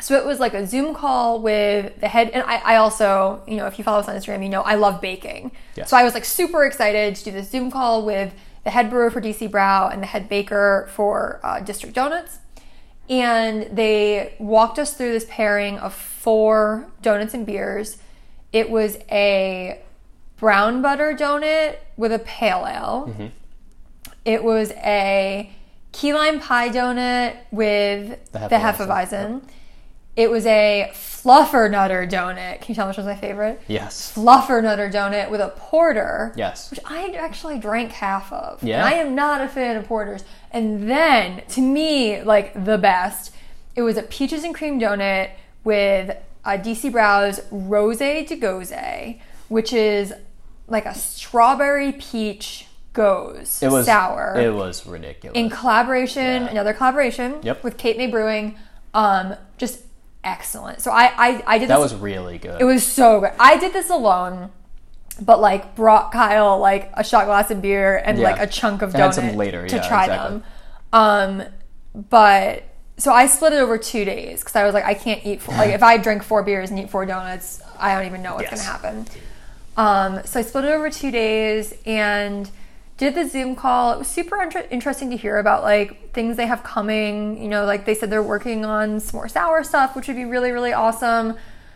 So 0.01 0.15
it 0.15 0.25
was 0.25 0.39
like 0.39 0.55
a 0.55 0.65
Zoom 0.65 0.95
call 0.95 1.39
with 1.39 1.99
the 1.99 2.07
head, 2.07 2.31
and 2.31 2.43
I, 2.43 2.55
I 2.57 2.75
also, 2.77 3.43
you 3.47 3.57
know, 3.57 3.67
if 3.67 3.77
you 3.77 3.83
follow 3.83 3.99
us 3.99 4.07
on 4.07 4.15
Instagram, 4.15 4.41
you 4.41 4.49
know 4.49 4.61
I 4.61 4.75
love 4.75 5.01
baking. 5.01 5.51
Yes. 5.75 5.91
So 5.91 5.97
I 5.97 6.03
was 6.03 6.15
like 6.15 6.25
super 6.25 6.65
excited 6.65 7.15
to 7.15 7.23
do 7.23 7.31
this 7.31 7.51
Zoom 7.51 7.69
call 7.69 8.03
with 8.03 8.33
the 8.63 8.71
head 8.71 8.89
brewer 8.89 9.11
for 9.11 9.21
DC 9.21 9.49
Brau 9.51 9.93
and 9.93 10.01
the 10.01 10.07
head 10.07 10.27
baker 10.27 10.89
for 10.93 11.39
uh, 11.43 11.59
District 11.59 11.93
Donuts, 11.93 12.39
and 13.07 13.63
they 13.71 14.33
walked 14.39 14.79
us 14.79 14.95
through 14.95 15.11
this 15.11 15.27
pairing 15.29 15.77
of 15.77 15.93
four 15.93 16.87
donuts 17.03 17.35
and 17.35 17.45
beers. 17.45 17.97
It 18.51 18.71
was 18.71 18.97
a 19.11 19.79
brown 20.43 20.81
butter 20.81 21.13
donut 21.13 21.77
with 21.95 22.11
a 22.11 22.19
pale 22.19 22.67
ale. 22.67 23.05
Mm-hmm. 23.07 23.27
It 24.25 24.43
was 24.43 24.71
a 24.71 25.49
key 25.93 26.13
lime 26.13 26.41
pie 26.41 26.67
donut 26.67 27.37
with 27.49 28.29
The 28.33 28.39
the 28.39 28.57
Hefeweizen. 28.57 28.87
Hefeweizen. 28.89 29.41
It 30.17 30.29
was 30.29 30.45
a 30.45 30.91
fluffer 30.91 31.71
nutter 31.71 32.05
donut. 32.05 32.59
Can 32.59 32.65
you 32.67 32.75
tell 32.75 32.89
which 32.89 32.97
one's 32.97 33.07
my 33.07 33.15
favorite? 33.15 33.61
Yes. 33.69 34.11
Fluffer 34.13 34.61
nutter 34.61 34.89
donut 34.89 35.31
with 35.31 35.39
a 35.39 35.53
porter. 35.55 36.33
Yes. 36.35 36.69
Which 36.69 36.81
I 36.83 37.13
actually 37.13 37.57
drank 37.57 37.93
half 37.93 38.31
of. 38.33 38.61
Yeah? 38.61 38.85
And 38.85 38.93
I 38.93 38.97
am 38.97 39.15
not 39.15 39.39
a 39.39 39.47
fan 39.47 39.77
of 39.77 39.87
porters. 39.87 40.25
And 40.51 40.89
then, 40.89 41.41
to 41.51 41.61
me, 41.61 42.21
like 42.21 42.65
the 42.65 42.77
best, 42.77 43.33
it 43.77 43.81
was 43.81 43.95
a 43.95 44.03
peaches 44.03 44.43
and 44.43 44.53
cream 44.53 44.77
donut 44.77 45.31
with 45.63 46.17
a 46.43 46.57
DC 46.57 46.91
Brau's 46.91 47.39
Rose 47.49 47.99
de 47.99 48.25
Gose, 48.37 49.21
which 49.47 49.71
is 49.71 50.13
like 50.73 50.85
a 50.85 50.93
strawberry 50.95 51.93
peach 51.93 52.67
gose 52.93 53.63
It 53.63 53.69
was 53.71 53.85
sour 53.85 54.35
It 54.37 54.53
was 54.53 54.85
ridiculous. 54.85 55.35
in 55.37 55.49
collaboration, 55.49 56.43
Yeah. 56.43 56.49
another 56.49 56.73
collaboration 56.73 57.37
Yep. 57.41 57.63
with 57.63 57.77
Cape 57.77 57.97
May 57.97 58.07
Brewing. 58.07 58.55
Um, 58.93 59.35
just 59.57 59.79
excellent. 60.23 60.81
So 60.81 60.91
I, 60.91 61.11
I, 61.17 61.43
I 61.47 61.57
did 61.57 61.69
that 61.69 61.79
this. 61.79 61.91
was 61.93 61.95
really 61.95 62.37
good. 62.37 62.59
it 62.61 62.65
was 62.65 62.85
so 62.85 63.21
good. 63.21 63.31
I 63.39 63.57
did 63.57 63.73
this 63.73 63.89
alone, 63.89 64.51
but 65.21 65.39
like 65.41 65.75
brought 65.75 66.11
Kyle 66.11 66.59
like 66.59 66.91
a 66.93 67.03
shot 67.03 67.25
glass 67.25 67.49
of 67.51 67.61
beer 67.61 67.97
and 68.05 68.17
Yeah. 68.19 68.31
like 68.31 68.39
a 68.41 68.47
chunk 68.47 68.81
of 68.81 68.93
donut 68.93 69.13
some 69.15 69.35
later, 69.35 69.67
to 69.67 69.75
yeah, 69.75 69.87
try 69.87 70.03
exactly. 70.05 70.37
them. 70.39 70.43
Um, 70.93 71.43
but 72.09 72.63
so 72.97 73.11
I 73.11 73.25
split 73.25 73.53
it 73.53 73.59
over 73.59 73.77
two 73.79 74.05
days 74.05 74.41
because 74.41 74.55
I 74.55 74.63
was 74.65 74.73
like, 74.75 74.85
I 74.85 74.93
can't 74.93 75.25
eat 75.25 75.41
four, 75.41 75.55
like 75.55 75.69
if 75.79 75.81
I 75.83 75.97
drink 75.97 76.21
four 76.23 76.43
beers 76.43 76.69
and 76.69 76.79
eat 76.79 76.89
four 76.91 77.05
donuts, 77.07 77.61
I 77.79 77.95
don't 77.95 78.05
even 78.05 78.21
know 78.21 78.35
what's 78.35 78.51
Yes. 78.51 78.61
gonna 78.65 78.71
happen. 78.77 79.05
Um, 79.77 80.21
so 80.25 80.39
I 80.39 80.43
split 80.43 80.65
it 80.65 80.71
over 80.71 80.89
two 80.89 81.11
days 81.11 81.73
and 81.85 82.49
did 82.97 83.15
the 83.15 83.27
Zoom 83.27 83.55
call. 83.55 83.93
It 83.93 83.99
was 83.99 84.07
super 84.07 84.41
inter- 84.41 84.67
interesting 84.69 85.09
to 85.09 85.17
hear 85.17 85.37
about 85.37 85.63
like 85.63 86.13
things 86.13 86.37
they 86.37 86.47
have 86.47 86.63
coming. 86.63 87.41
You 87.41 87.49
know, 87.49 87.65
like 87.65 87.85
they 87.85 87.95
said 87.95 88.09
they're 88.09 88.23
working 88.23 88.65
on 88.65 88.99
some 88.99 89.17
more 89.17 89.27
sour 89.27 89.63
stuff, 89.63 89.95
which 89.95 90.07
would 90.07 90.15
be 90.15 90.25
really 90.25 90.51
really 90.51 90.73
awesome. 90.73 91.35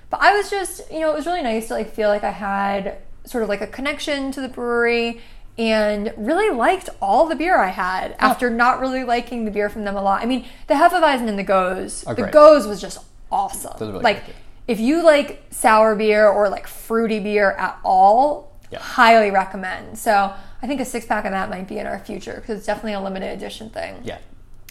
But 0.10 0.22
I 0.22 0.38
was 0.38 0.50
just, 0.50 0.90
you 0.92 1.02
know, 1.02 1.12
it 1.12 1.16
was 1.16 1.26
really 1.26 1.44
nice 1.44 1.68
to 1.68 1.74
like 1.74 1.92
feel 1.94 2.10
like 2.10 2.24
I 2.24 2.32
had 2.32 3.00
sort 3.26 3.44
of 3.44 3.50
like 3.50 3.62
a 3.62 3.68
connection 3.68 4.32
to 4.32 4.42
the 4.42 4.48
brewery 4.48 5.20
and 5.58 6.14
really 6.18 6.56
liked 6.56 6.90
all 7.02 7.28
the 7.28 7.36
beer 7.36 7.58
I 7.58 7.70
had 7.70 8.16
after 8.20 8.50
not 8.50 8.80
really 8.80 9.04
liking 9.04 9.44
the 9.44 9.52
beer 9.52 9.70
from 9.70 9.84
them 9.84 9.96
a 9.96 10.02
lot. 10.02 10.22
I 10.22 10.26
mean, 10.26 10.46
the 10.68 10.76
Hefeweizen 10.76 11.28
and 11.28 11.38
the 11.38 11.44
Gose, 11.44 12.08
Are 12.08 12.14
the. 12.14 12.24
Gose 12.24 12.70
was 12.70 12.80
just 12.80 13.00
awesome. 13.32 13.76
Really 13.80 14.04
like 14.04 14.26
good, 14.26 14.36
if 14.68 14.80
you 14.80 15.04
like 15.04 15.44
sour 15.50 15.96
beer 15.96 16.28
or 16.28 16.50
like 16.50 16.68
fruity 16.68 17.20
beer 17.20 17.52
at 17.52 17.80
all, 17.84 18.52
Yeah. 18.70 18.80
Highly 18.80 19.32
recommend. 19.32 19.98
So 19.98 20.34
I 20.62 20.68
think 20.68 20.82
a 20.82 20.86
six 20.86 21.06
pack 21.06 21.24
of 21.26 21.32
that 21.32 21.50
might 21.50 21.68
be 21.70 21.78
in 21.80 21.88
our 21.88 22.00
future 22.00 22.36
because 22.36 22.58
it's 22.58 22.66
definitely 22.68 22.94
a 22.94 23.00
limited 23.02 23.28
edition 23.38 23.70
thing. 23.70 24.02
Yeah. 24.04 24.18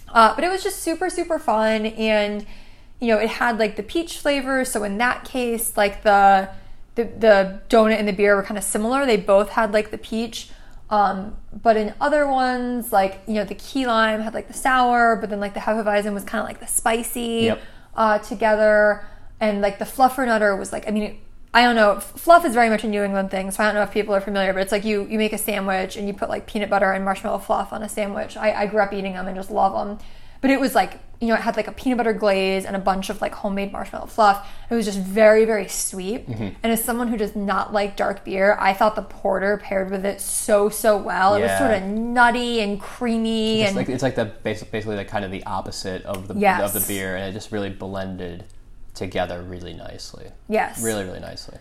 Uh, 0.08 0.34
but 0.34 0.44
it 0.44 0.50
was 0.50 0.62
just 0.62 0.80
super, 0.82 1.08
super 1.08 1.38
fun. 1.38 1.86
And, 1.86 2.44
you 3.00 3.08
know, 3.08 3.18
it 3.18 3.28
had 3.30 3.58
like 3.58 3.76
the 3.76 3.82
peach 3.82 4.18
flavor. 4.18 4.64
So 4.66 4.84
in 4.84 4.98
that 4.98 5.24
case, 5.24 5.76
like 5.78 6.02
the, 6.02 6.50
the, 6.94 7.04
the 7.04 7.60
donut 7.70 7.98
and 7.98 8.06
the 8.06 8.12
beer 8.12 8.36
were 8.36 8.42
kind 8.42 8.58
of 8.58 8.64
similar. 8.64 9.06
They 9.06 9.16
both 9.16 9.50
had 9.50 9.72
like 9.72 9.90
the 9.90 9.98
peach. 9.98 10.50
Um, 10.90 11.36
but 11.62 11.76
in 11.76 11.94
other 12.00 12.28
ones, 12.28 12.92
like, 12.92 13.22
you 13.26 13.34
know, 13.34 13.44
the 13.44 13.54
key 13.56 13.86
lime 13.86 14.20
had 14.20 14.34
like 14.34 14.46
the 14.48 14.54
sour, 14.54 15.16
but 15.16 15.30
then 15.30 15.40
like 15.40 15.54
the 15.54 15.60
Hefeweizen 15.60 16.12
was 16.14 16.22
kind 16.24 16.40
of 16.42 16.46
like 16.46 16.60
the 16.60 16.66
spicy 16.66 17.44
Yep. 17.46 17.60
uh, 17.96 18.18
together. 18.18 19.04
And 19.40 19.60
like 19.60 19.78
the 19.78 19.84
fluffernutter 19.84 20.58
was 20.58 20.72
like, 20.72 20.88
I 20.88 20.90
mean, 20.90 21.02
it, 21.02 21.16
I 21.52 21.62
don't 21.62 21.76
know. 21.76 22.00
Fluff 22.00 22.44
is 22.44 22.54
very 22.54 22.68
much 22.68 22.84
a 22.84 22.88
New 22.88 23.02
England 23.02 23.30
thing, 23.30 23.50
so 23.50 23.62
I 23.62 23.66
don't 23.66 23.74
know 23.74 23.82
if 23.82 23.90
people 23.92 24.14
are 24.14 24.20
familiar. 24.20 24.52
But 24.52 24.62
it's 24.62 24.72
like 24.72 24.84
you 24.84 25.06
you 25.06 25.18
make 25.18 25.32
a 25.32 25.38
sandwich 25.38 25.96
and 25.96 26.06
you 26.06 26.14
put 26.14 26.28
like 26.28 26.46
peanut 26.46 26.68
butter 26.70 26.90
and 26.92 27.04
marshmallow 27.04 27.38
fluff 27.38 27.72
on 27.72 27.82
a 27.82 27.88
sandwich. 27.88 28.36
I, 28.36 28.52
I 28.52 28.66
grew 28.66 28.80
up 28.80 28.92
eating 28.92 29.14
them 29.14 29.26
and 29.26 29.36
just 29.36 29.50
love 29.50 29.72
them. 29.72 29.98
But 30.42 30.50
it 30.50 30.60
was 30.60 30.74
like 30.74 31.00
you 31.18 31.28
know 31.28 31.34
it 31.34 31.40
had 31.40 31.56
like 31.56 31.66
a 31.66 31.72
peanut 31.72 31.96
butter 31.96 32.12
glaze 32.12 32.66
and 32.66 32.76
a 32.76 32.78
bunch 32.78 33.08
of 33.08 33.22
like 33.22 33.32
homemade 33.34 33.72
marshmallow 33.72 34.04
fluff. 34.06 34.46
It 34.68 34.74
was 34.74 34.84
just 34.84 34.98
very 34.98 35.46
very 35.46 35.66
sweet. 35.66 36.28
Mm-hmm. 36.28 36.48
And 36.62 36.72
as 36.72 36.84
someone 36.84 37.08
who 37.08 37.16
does 37.16 37.34
not 37.34 37.72
like 37.72 37.96
dark 37.96 38.22
beer, 38.22 38.54
I 38.60 38.74
thought 38.74 38.94
the 38.94 39.02
porter 39.02 39.56
paired 39.56 39.90
with 39.90 40.04
it 40.04 40.20
so 40.20 40.68
so 40.68 40.98
well. 40.98 41.36
It 41.36 41.40
was 41.42 41.56
sort 41.56 41.70
of 41.70 41.84
nutty 41.84 42.60
and 42.60 42.78
creamy 42.78 43.62
It's 43.62 43.68
and 43.68 43.76
like 43.78 43.88
it's 43.88 44.02
like 44.02 44.14
the 44.14 44.30
basi- 44.44 44.70
basically 44.70 44.96
like 44.96 45.08
kind 45.08 45.24
of 45.24 45.30
the 45.30 45.42
opposite 45.44 46.02
of 46.04 46.28
the 46.28 46.34
Yes. 46.34 46.74
of 46.74 46.82
the 46.82 46.86
beer, 46.86 47.16
and 47.16 47.24
it 47.24 47.32
just 47.32 47.50
really 47.50 47.70
blended 47.70 48.44
together 48.96 49.42
really 49.42 49.74
nicely. 49.74 50.26
yes, 50.48 50.82
Really, 50.82 51.04
really 51.04 51.20
nicely. 51.20 51.58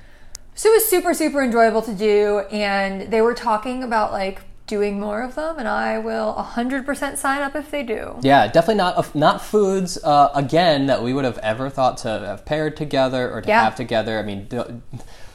So 0.56 0.70
it 0.70 0.74
was 0.76 0.86
super, 0.88 1.14
super 1.14 1.44
enjoyable 1.44 1.82
to 1.82 1.94
do, 1.94 2.40
and 2.52 3.12
they 3.12 3.22
were 3.22 3.34
talking 3.34 3.84
about 3.84 4.12
like 4.14 4.42
doing 4.68 5.00
more 5.00 5.22
of 5.22 5.36
them, 5.36 5.60
and 5.60 5.68
I 5.68 6.00
will 6.00 6.34
100% 6.34 7.18
sign 7.18 7.42
up 7.42 7.56
if 7.56 7.70
they 7.70 7.84
do. 7.84 8.16
Yeah, 8.22 8.48
definitely 8.48 8.76
not 8.76 9.14
not 9.16 9.42
foods 9.42 9.98
uh, 10.04 10.32
again 10.34 10.86
that 10.88 11.04
we 11.04 11.14
would 11.14 11.26
have 11.26 11.38
ever 11.40 11.70
thought 11.70 11.98
to 12.00 12.08
have 12.10 12.46
paired 12.46 12.76
together 12.78 13.30
or 13.32 13.42
to 13.42 13.48
Yeah. 13.50 13.64
have 13.64 13.76
together. 13.76 14.18
I 14.18 14.24
mean, 14.24 14.48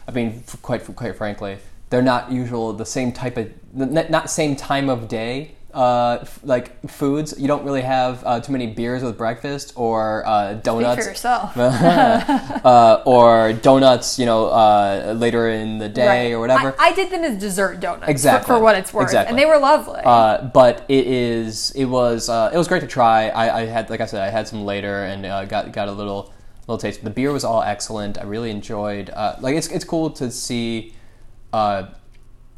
I 0.09 0.11
mean, 0.11 0.43
quite 0.63 0.85
quite 0.97 1.17
frankly, 1.17 1.59
they're 1.91 2.03
not 2.03 2.33
usual 2.33 2.73
the 2.73 2.87
same 2.87 3.13
type 3.13 3.37
of 3.37 3.51
not 3.75 4.31
same 4.31 4.57
time 4.57 4.89
of 4.89 5.07
day. 5.07 5.55
Uh, 5.73 6.19
f- 6.23 6.41
like 6.43 6.89
foods, 6.91 7.35
you 7.39 7.47
don't 7.47 7.65
really 7.65 7.83
have 7.83 8.23
uh, 8.27 8.41
too 8.41 8.51
many 8.51 8.67
beers 8.67 9.03
with 9.05 9.17
breakfast 9.17 9.73
or 9.77 10.27
uh, 10.27 10.53
Speak 10.53 10.63
donuts. 10.65 11.05
for 11.05 11.09
yourself. 11.11 11.57
uh, 11.57 13.03
or 13.07 13.53
donuts, 13.53 14.19
you 14.19 14.27
know, 14.27 14.47
uh, 14.47 15.15
later 15.17 15.49
in 15.49 15.79
the 15.79 15.89
day 15.89 16.07
Right. 16.31 16.33
or 16.33 16.41
whatever. 16.41 16.75
I, 16.79 16.89
I 16.89 16.93
did 16.93 17.11
them 17.11 17.23
as 17.25 17.39
dessert 17.39 17.81
donuts 17.81 18.05
for- 18.07 18.11
Exactly. 18.11 18.55
for, 18.55 18.61
what 18.61 18.75
it's 18.77 18.93
worth, 18.93 19.05
Exactly. 19.05 19.31
and 19.31 19.39
they 19.39 19.47
were 19.47 19.59
lovely. 19.59 20.01
Uh, 20.05 20.43
but 20.53 20.85
it 20.89 21.07
is 21.07 21.71
it 21.73 21.85
was 21.87 22.29
uh, 22.29 22.51
it 22.53 22.59
was 22.59 22.67
great 22.69 22.81
to 22.81 22.87
try. 22.89 23.29
I, 23.29 23.61
I 23.61 23.65
had 23.67 23.91
like 23.91 24.01
I 24.01 24.07
said 24.07 24.23
I 24.23 24.31
had 24.31 24.49
some 24.49 24.65
later 24.65 25.05
and 25.05 25.25
uh, 25.25 25.45
got 25.45 25.73
got 25.73 25.89
a 25.89 25.93
little 25.93 26.33
little 26.67 26.79
taste. 26.79 27.05
The 27.05 27.11
beer 27.11 27.33
was 27.33 27.45
all 27.45 27.63
excellent. 27.63 28.19
I 28.19 28.25
really 28.25 28.51
enjoyed. 28.51 29.11
Uh, 29.11 29.37
like 29.41 29.55
it's 29.57 29.69
it's 29.69 29.85
cool 29.85 30.11
to 30.11 30.31
see. 30.31 30.95
Uh, 31.53 31.87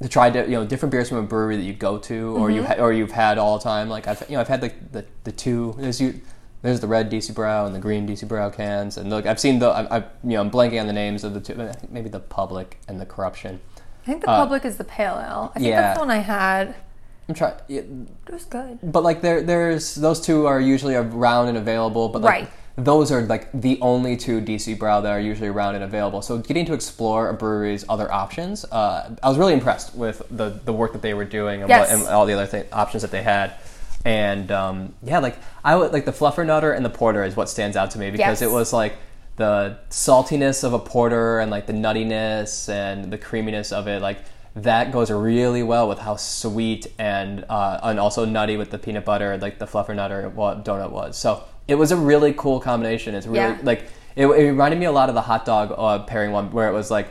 to 0.03 0.09
try 0.09 0.29
di- 0.31 0.45
you 0.45 0.51
know 0.59 0.65
different 0.67 0.91
beers 0.91 1.09
from 1.09 1.19
a 1.19 1.23
brewery 1.23 1.57
that 1.57 1.63
you 1.63 1.73
go 1.73 1.99
to 1.99 2.37
or 2.37 2.49
Mm-hmm. 2.49 2.57
you 2.57 2.65
ha- 2.65 2.75
or 2.79 2.93
you've 2.93 3.13
had 3.13 3.39
all 3.39 3.59
the 3.59 3.65
time. 3.65 3.89
Like 3.89 4.07
I've 4.09 4.23
you 4.29 4.35
know 4.37 4.41
I've 4.41 4.49
had 4.49 4.63
like 4.63 4.93
the, 4.93 5.05
the 5.25 5.33
two 5.33 5.75
there's 5.79 6.01
you 6.01 6.21
there's 6.63 6.81
the 6.81 6.87
red 6.87 7.11
DC 7.11 7.33
Brau 7.35 7.67
and 7.67 7.75
the 7.75 7.79
green 7.81 8.07
DC 8.07 8.27
Brau 8.29 8.53
cans 8.55 8.97
and 8.99 9.11
look 9.11 9.27
I've 9.27 9.41
seen 9.41 9.59
the 9.59 9.69
I, 9.69 9.97
I 9.97 9.99
you 10.25 10.31
know 10.31 10.41
I'm 10.41 10.51
blanking 10.51 10.81
on 10.81 10.87
the 10.87 10.93
names 10.93 11.25
of 11.25 11.35
the 11.35 11.41
two 11.41 11.55
I 11.61 11.73
think 11.73 11.93
maybe 11.93 12.09
the 12.09 12.21
public 12.21 12.79
and 12.89 13.01
the 13.01 13.07
corruption. 13.07 13.61
I 14.03 14.07
think 14.07 14.21
the 14.23 14.27
public 14.27 14.65
is 14.65 14.77
the 14.79 14.85
pale 14.85 15.15
ale. 15.25 15.53
I 15.55 15.59
think 15.59 15.67
uh, 15.67 15.71
yeah. 15.71 15.81
that's 15.81 15.99
the 15.99 16.01
one 16.05 16.11
I 16.11 16.19
had. 16.19 16.75
I'm 17.29 17.37
trying. 17.37 17.55
It 17.69 17.87
was 18.29 18.45
good. 18.47 18.81
But 18.83 19.05
like 19.05 19.23
there, 19.23 19.41
there's 19.43 19.95
those 19.95 20.21
two 20.21 20.47
are 20.47 20.61
usually 20.61 20.97
around 20.97 21.47
and 21.49 21.57
available. 21.57 22.09
But 22.09 22.23
like 22.23 22.33
Right. 22.33 22.51
Those 22.77 23.13
are 23.13 23.21
like 23.23 23.51
the 23.53 23.79
only 23.83 24.17
two 24.17 24.41
DC 24.41 24.79
Brau 24.79 25.03
that 25.03 25.11
are 25.11 25.21
usually 25.21 25.49
around 25.49 25.75
and 25.75 25.85
available. 25.85 26.23
So 26.23 26.39
getting 26.39 26.65
to 26.67 26.73
explore 26.73 27.29
a 27.29 27.35
brewery's 27.35 27.85
other 27.89 28.11
options, 28.11 28.65
uh, 28.73 29.15
I 29.23 29.29
was 29.29 29.37
really 29.37 29.53
impressed 29.53 29.95
with 29.95 30.23
the 30.31 30.59
the 30.65 30.73
work 30.73 30.93
that 30.95 31.03
they 31.03 31.13
were 31.15 31.27
doing 31.27 31.61
and, 31.61 31.69
Yes. 31.69 31.91
what, 31.91 31.99
and 32.01 32.09
all 32.09 32.25
the 32.25 32.33
other 32.33 32.47
th- 32.47 32.67
options 32.73 33.03
that 33.03 33.11
they 33.11 33.23
had. 33.23 33.53
And 34.05 34.51
um, 34.51 34.95
yeah, 35.03 35.19
like 35.19 35.37
I 35.63 35.77
would 35.77 35.93
like 35.93 36.07
the 36.07 36.13
fluffer 36.13 36.47
nutter 36.47 36.73
and 36.73 36.85
the 36.85 36.91
porter 36.91 37.23
is 37.25 37.37
what 37.37 37.49
stands 37.51 37.77
out 37.77 37.91
to 37.93 37.99
me 37.99 38.11
because 38.11 38.41
Yes. 38.41 38.43
it 38.43 38.51
was 38.51 38.73
like 38.73 38.97
the 39.37 39.79
saltiness 39.91 40.65
of 40.65 40.73
a 40.73 40.79
porter 40.79 41.41
and 41.41 41.51
like 41.51 41.67
the 41.67 41.73
nuttiness 41.73 42.69
and 42.69 43.13
the 43.13 43.19
creaminess 43.19 43.71
of 43.73 43.87
it 43.89 44.03
like 44.03 44.19
that 44.55 44.93
goes 44.93 45.11
really 45.11 45.63
well 45.63 45.89
with 45.89 45.99
how 45.99 46.17
sweet 46.17 46.87
and 46.99 47.45
uh, 47.49 47.81
and 47.83 47.99
also 47.99 48.25
nutty 48.27 48.57
with 48.59 48.71
the 48.71 48.79
peanut 48.79 49.05
butter 49.07 49.39
like 49.39 49.59
the 49.59 49.67
fluffer 49.67 49.95
nutter 49.97 50.29
what 50.29 50.65
donut 50.67 50.91
was 50.91 51.17
so 51.17 51.43
it 51.69 51.75
was 51.77 51.93
a 51.93 51.97
really 51.97 52.33
cool 52.35 52.61
combination 52.61 53.15
it's 53.15 53.27
really 53.27 53.39
Yeah. 53.39 53.59
like 53.63 53.85
it, 54.17 54.27
it 54.27 54.47
reminded 54.49 54.79
me 54.79 54.87
a 54.87 54.93
lot 54.93 55.09
of 55.09 55.15
the 55.15 55.23
hot 55.23 55.45
dog 55.45 55.73
uh, 55.77 56.01
pairing 56.05 56.33
one 56.33 56.51
where 56.53 56.69
it 56.69 56.73
was 56.73 56.91
like 56.91 57.09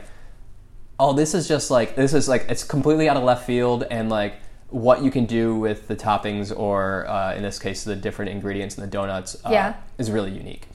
oh 1.00 1.12
this 1.12 1.34
is 1.34 1.48
just 1.48 1.70
like 1.70 1.96
this 1.96 2.14
is 2.14 2.28
like 2.28 2.46
it's 2.48 2.62
completely 2.64 3.08
out 3.08 3.16
of 3.16 3.22
left 3.24 3.46
field 3.46 3.84
and 3.90 4.08
like 4.08 4.34
what 4.68 5.02
you 5.02 5.10
can 5.10 5.26
do 5.26 5.54
with 5.54 5.86
the 5.88 5.96
toppings 5.96 6.56
or 6.56 7.06
uh, 7.08 7.34
in 7.34 7.42
this 7.42 7.58
case 7.58 7.84
the 7.84 7.96
different 7.96 8.30
ingredients 8.30 8.76
in 8.76 8.82
the 8.82 8.86
donuts 8.90 9.36
uh, 9.44 9.50
Yeah. 9.50 9.74
is 9.98 10.10
really 10.10 10.30
unique 10.30 10.66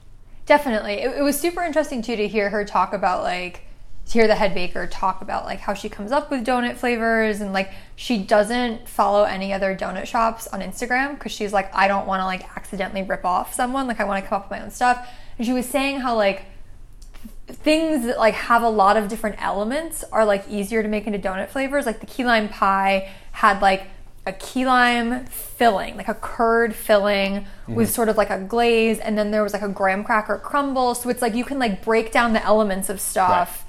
Definitely. 0.45 0.93
It, 0.93 1.17
it 1.17 1.21
was 1.23 1.37
super 1.37 1.61
interesting 1.61 2.01
too 2.01 2.15
to 2.15 2.25
hear 2.25 2.49
her 2.49 2.63
talk 2.63 2.93
about 2.93 3.21
like 3.21 3.63
hear 4.09 4.27
the 4.27 4.35
head 4.35 4.53
baker 4.53 4.87
talk 4.87 5.21
about 5.21 5.45
like 5.45 5.59
how 5.59 5.73
she 5.73 5.89
comes 5.89 6.11
up 6.11 6.31
with 6.31 6.45
donut 6.45 6.77
flavors 6.77 7.41
and 7.41 7.51
like 7.51 7.71
she 7.95 8.17
doesn't 8.17 8.87
follow 8.87 9.23
any 9.23 9.51
other 9.51 9.75
donut 9.75 10.05
shops 10.05 10.47
on 10.47 10.61
Instagram 10.61 11.15
because 11.15 11.31
she's 11.31 11.51
like 11.51 11.73
I 11.75 11.87
don't 11.87 12.07
want 12.07 12.21
to 12.21 12.25
like 12.25 12.43
accidentally 12.55 13.03
rip 13.03 13.25
off 13.25 13.53
someone 13.53 13.87
like 13.87 13.99
I 13.99 14.05
want 14.05 14.23
to 14.23 14.29
come 14.29 14.37
up 14.37 14.49
with 14.49 14.59
my 14.59 14.63
own 14.63 14.71
stuff. 14.71 15.07
And 15.37 15.45
she 15.45 15.53
was 15.53 15.65
saying 15.65 15.99
how 15.99 16.15
like 16.15 16.45
things 17.47 18.05
that 18.05 18.17
like 18.17 18.33
have 18.33 18.61
a 18.61 18.69
lot 18.69 18.97
of 18.97 19.07
different 19.07 19.41
elements 19.41 20.03
are 20.11 20.25
like 20.25 20.45
easier 20.49 20.81
to 20.81 20.89
make 20.89 21.07
into 21.07 21.19
donut 21.19 21.49
flavors. 21.49 21.85
Like 21.85 21.99
the 21.99 22.05
key 22.05 22.25
lime 22.25 22.49
pie 22.49 23.09
had 23.31 23.61
like 23.61 23.87
a 24.25 24.33
key 24.33 24.65
lime 24.65 25.25
filling, 25.25 25.95
like 25.95 26.09
a 26.09 26.13
curd 26.13 26.75
filling 26.75 27.45
with 27.67 27.87
mm-hmm. 27.87 27.93
sort 27.93 28.09
of 28.09 28.17
like 28.17 28.29
a 28.29 28.39
glaze, 28.39 28.99
and 28.99 29.17
then 29.17 29.31
there 29.31 29.41
was 29.41 29.53
like 29.53 29.61
a 29.61 29.69
graham 29.69 30.03
cracker 30.03 30.37
crumble. 30.37 30.95
So 30.95 31.09
it's 31.09 31.21
like 31.21 31.33
you 31.33 31.45
can 31.45 31.59
like 31.59 31.83
break 31.83 32.11
down 32.11 32.33
the 32.33 32.43
elements 32.43 32.89
of 32.89 32.99
stuff. 32.99 33.65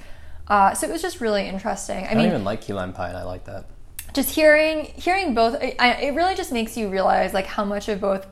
Uh, 0.49 0.73
so 0.75 0.87
it 0.89 0.93
was 0.93 1.03
just 1.03 1.21
really 1.21 1.47
interesting. 1.47 2.05
I 2.07 2.11
I 2.11 2.15
mean, 2.15 2.17
don't 2.25 2.27
even 2.27 2.45
like 2.45 2.63
key 2.63 2.73
lime 2.73 2.93
pie 2.93 3.09
and 3.09 3.17
I 3.19 3.25
like 3.25 3.45
that 3.45 3.67
just 4.15 4.31
hearing 4.35 4.87
hearing 4.97 5.35
both 5.35 5.55
I, 5.63 5.77
I, 5.79 5.89
it 6.07 6.15
really 6.15 6.35
just 6.35 6.51
makes 6.51 6.77
you 6.79 6.89
realize 6.89 7.35
like 7.35 7.45
how 7.45 7.65
much 7.65 7.89
of 7.91 8.01
both 8.01 8.27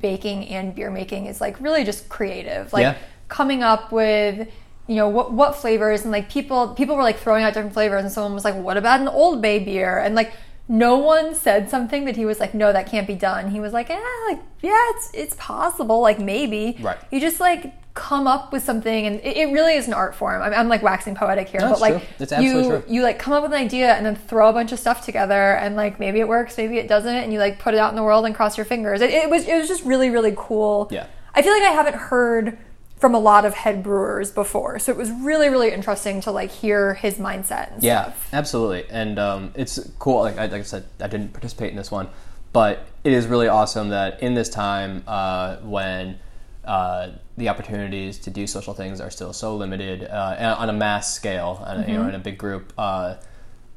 baking 0.00 0.46
and 0.48 0.74
beer 0.74 0.90
making 0.90 1.24
is 1.26 1.40
like 1.40 1.58
really 1.60 1.84
just 1.84 2.08
creative 2.10 2.70
like 2.72 2.82
Yeah. 2.82 2.96
coming 3.28 3.62
up 3.62 3.90
with 3.92 4.48
you 4.86 4.96
know 4.96 5.08
what 5.08 5.32
what 5.32 5.56
flavors 5.56 6.02
and 6.02 6.12
like 6.12 6.28
people 6.30 6.74
people 6.74 6.96
were 6.96 7.02
like 7.02 7.18
throwing 7.18 7.44
out 7.44 7.54
different 7.54 7.72
flavors 7.72 8.02
and 8.02 8.12
someone 8.12 8.34
was 8.34 8.44
like 8.44 8.56
what 8.56 8.76
about 8.76 9.00
an 9.00 9.08
old 9.08 9.40
bay 9.40 9.58
beer 9.58 9.98
and 9.98 10.14
like 10.14 10.32
no 10.68 10.98
one 10.98 11.34
said 11.34 11.70
something 11.70 12.04
that 12.04 12.16
he 12.16 12.26
was 12.26 12.38
like 12.38 12.52
no 12.52 12.70
that 12.72 12.86
can't 12.90 13.06
be 13.06 13.14
done 13.14 13.50
he 13.50 13.58
was 13.58 13.72
like 13.72 13.88
yeah 13.88 14.02
like 14.28 14.38
yeah 14.60 14.70
it's 14.90 15.10
it's 15.14 15.34
possible 15.38 16.00
like 16.02 16.18
maybe 16.18 16.76
Right. 16.80 16.98
you 17.10 17.20
just 17.20 17.40
like 17.40 17.72
come 17.94 18.26
up 18.26 18.52
with 18.52 18.62
something 18.64 19.06
and 19.06 19.20
it, 19.20 19.36
it 19.36 19.52
really 19.52 19.74
is 19.74 19.86
an 19.86 19.92
art 19.92 20.14
form 20.14 20.40
I'm, 20.40 20.54
I'm 20.54 20.68
like 20.68 20.82
waxing 20.82 21.14
poetic 21.14 21.48
here 21.48 21.60
but 21.60 21.78
like 21.80 21.98
true. 21.98 22.02
It's 22.20 22.32
you 22.38 22.62
true. 22.62 22.82
you 22.88 23.02
like 23.02 23.18
come 23.18 23.34
up 23.34 23.42
with 23.42 23.52
an 23.52 23.58
idea 23.58 23.92
and 23.94 24.06
then 24.06 24.16
throw 24.16 24.48
a 24.48 24.52
bunch 24.52 24.72
of 24.72 24.78
stuff 24.78 25.04
together 25.04 25.56
and 25.56 25.76
like 25.76 26.00
maybe 26.00 26.18
it 26.20 26.26
works 26.26 26.56
maybe 26.56 26.78
it 26.78 26.88
doesn't 26.88 27.14
and 27.14 27.32
you 27.34 27.38
like 27.38 27.58
put 27.58 27.74
it 27.74 27.80
out 27.80 27.90
in 27.90 27.96
the 27.96 28.02
world 28.02 28.24
and 28.24 28.34
cross 28.34 28.56
your 28.56 28.64
fingers 28.64 29.02
it, 29.02 29.10
it 29.10 29.28
was 29.28 29.46
it 29.46 29.54
was 29.58 29.68
just 29.68 29.84
really 29.84 30.08
really 30.08 30.32
cool 30.36 30.88
Yeah. 30.90 31.06
i 31.34 31.42
feel 31.42 31.52
like 31.52 31.62
i 31.64 31.70
haven't 31.72 31.96
heard 31.96 32.56
from 32.96 33.14
a 33.14 33.18
lot 33.18 33.44
of 33.44 33.52
head 33.52 33.82
brewers 33.82 34.30
before 34.30 34.78
so 34.78 34.90
it 34.90 34.96
was 34.96 35.10
really 35.10 35.50
really 35.50 35.70
interesting 35.70 36.20
to 36.22 36.30
like 36.30 36.50
hear 36.50 36.94
his 36.94 37.16
mindset 37.16 37.74
and 37.74 37.82
Yeah, 37.82 38.04
stuff 38.04 38.28
absolutely, 38.32 38.84
and 38.90 39.18
um, 39.18 39.52
it's 39.54 39.78
cool. 39.98 40.20
Like 40.22 40.38
I, 40.38 40.42
like 40.46 40.60
I 40.60 40.62
said, 40.62 40.84
I 41.00 41.08
didn't 41.08 41.32
participate 41.32 41.70
in 41.70 41.76
this 41.76 41.90
one, 41.90 42.08
but 42.52 42.86
it 43.04 43.12
is 43.12 43.26
really 43.26 43.48
awesome 43.48 43.88
that 43.88 44.22
in 44.22 44.34
this 44.34 44.48
time 44.48 45.02
uh, 45.08 45.56
when 45.56 46.20
uh, 46.64 47.10
the 47.36 47.48
opportunities 47.48 48.18
to 48.18 48.30
do 48.30 48.46
social 48.46 48.74
things 48.74 49.00
are 49.00 49.10
still 49.10 49.32
so 49.32 49.56
limited 49.56 50.04
uh, 50.04 50.56
on 50.58 50.68
a 50.68 50.72
mass 50.72 51.14
scale, 51.14 51.62
and 51.66 51.88
you 51.88 51.94
know, 51.96 52.08
in 52.08 52.14
a 52.14 52.18
big 52.18 52.38
group. 52.38 52.72
Uh, 52.78 53.14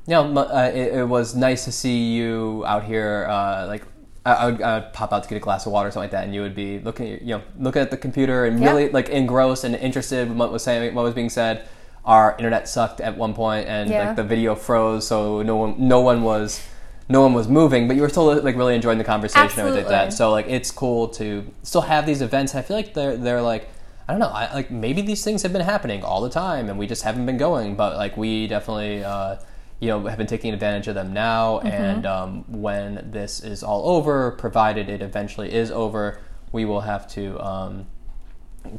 you 0.08 0.12
know, 0.14 0.38
uh, 0.38 0.72
it, 0.74 0.94
it 1.00 1.08
was 1.08 1.36
nice 1.36 1.66
to 1.66 1.72
see 1.72 2.14
you 2.14 2.64
out 2.68 2.84
here. 2.84 3.26
Uh, 3.28 3.66
like 3.68 3.84
I, 4.24 4.34
I, 4.34 4.46
would, 4.52 4.62
I 4.62 4.80
would 4.80 4.94
pop 4.94 5.12
out 5.14 5.24
to 5.24 5.30
get 5.30 5.36
a 5.38 5.40
glass 5.40 5.66
of 5.66 5.72
water 5.72 5.88
or 5.90 5.92
something 5.92 6.04
like 6.04 6.12
that, 6.12 6.26
and 6.26 6.34
you 6.36 6.42
would 6.42 6.54
be 6.56 6.80
looking, 6.80 7.14
at, 7.14 7.22
you 7.22 7.38
know, 7.38 7.44
looking 7.58 7.82
at 7.82 7.90
the 7.92 7.98
computer 7.98 8.46
and 8.46 8.60
Yeah. 8.60 8.70
really 8.70 8.90
like 8.90 9.10
engrossed 9.10 9.64
and 9.64 9.76
interested 9.76 10.28
in 10.28 10.38
what 10.38 10.52
was 10.52 10.64
saying, 10.64 10.94
what 10.94 11.04
was 11.04 11.14
being 11.16 11.30
said. 11.30 11.68
Our 12.06 12.36
internet 12.38 12.68
sucked 12.70 13.02
at 13.02 13.18
one 13.18 13.34
point, 13.34 13.68
and 13.68 13.90
Yeah. 13.90 14.08
like 14.08 14.16
the 14.16 14.24
video 14.24 14.54
froze, 14.54 15.08
so 15.08 15.42
no 15.42 15.56
one, 15.56 15.76
no 15.80 16.02
one 16.02 16.22
was, 16.22 16.62
no 17.08 17.22
one 17.22 17.34
was 17.34 17.48
moving. 17.48 17.88
But 17.88 17.96
you 17.96 18.02
were 18.02 18.10
still 18.10 18.42
like 18.42 18.56
really 18.56 18.76
enjoying 18.76 18.98
the 18.98 19.04
conversation 19.04 19.60
and 19.60 19.60
everything 19.60 19.84
like 19.84 19.90
that. 19.90 20.14
So 20.14 20.32
like 20.32 20.48
it's 20.48 20.72
cool 20.72 21.08
to 21.10 21.46
still 21.64 21.82
have 21.82 22.06
these 22.06 22.22
events. 22.22 22.56
I 22.56 22.62
feel 22.62 22.78
like 22.78 22.94
they're 22.94 23.18
they're 23.18 23.42
like 23.42 23.70
I 24.08 24.14
don't 24.14 24.20
know. 24.20 24.28
I, 24.28 24.54
like 24.54 24.70
maybe 24.70 25.02
these 25.02 25.24
things 25.24 25.42
have 25.44 25.52
been 25.52 25.62
happening 25.62 26.04
all 26.04 26.22
the 26.22 26.30
time, 26.30 26.70
and 26.70 26.78
we 26.78 26.86
just 26.88 27.04
haven't 27.04 27.26
been 27.26 27.38
going. 27.38 27.76
But 27.76 27.96
like 27.96 28.18
we 28.18 28.48
definitely, 28.48 29.04
uh, 29.04 29.38
you 29.80 29.88
know 29.88 30.06
have 30.06 30.18
been 30.18 30.28
taking 30.28 30.54
advantage 30.54 30.88
of 30.88 30.96
them 30.96 31.12
now, 31.14 31.60
and 31.60 32.06
um, 32.06 32.44
when 32.48 33.10
this 33.12 33.42
is 33.44 33.64
all 33.64 33.90
over, 33.90 34.32
provided 34.32 34.90
it 34.90 35.02
eventually 35.02 35.52
is 35.54 35.72
over, 35.72 36.20
we 36.52 36.66
will 36.66 36.82
have 36.82 37.08
to 37.14 37.40
um, 37.44 37.88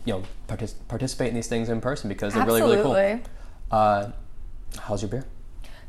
you 0.05 0.12
know 0.14 0.22
partic- 0.49 0.74
participate 0.89 1.29
in 1.29 1.35
these 1.35 1.49
things 1.49 1.68
in 1.68 1.81
person 1.81 2.09
because 2.09 2.35
they're 2.35 2.47
really 2.47 2.61
really 2.62 2.83
cool. 2.83 2.93
Uh, 3.70 4.11
how's 4.83 5.03
your 5.03 5.11
beer? 5.11 5.24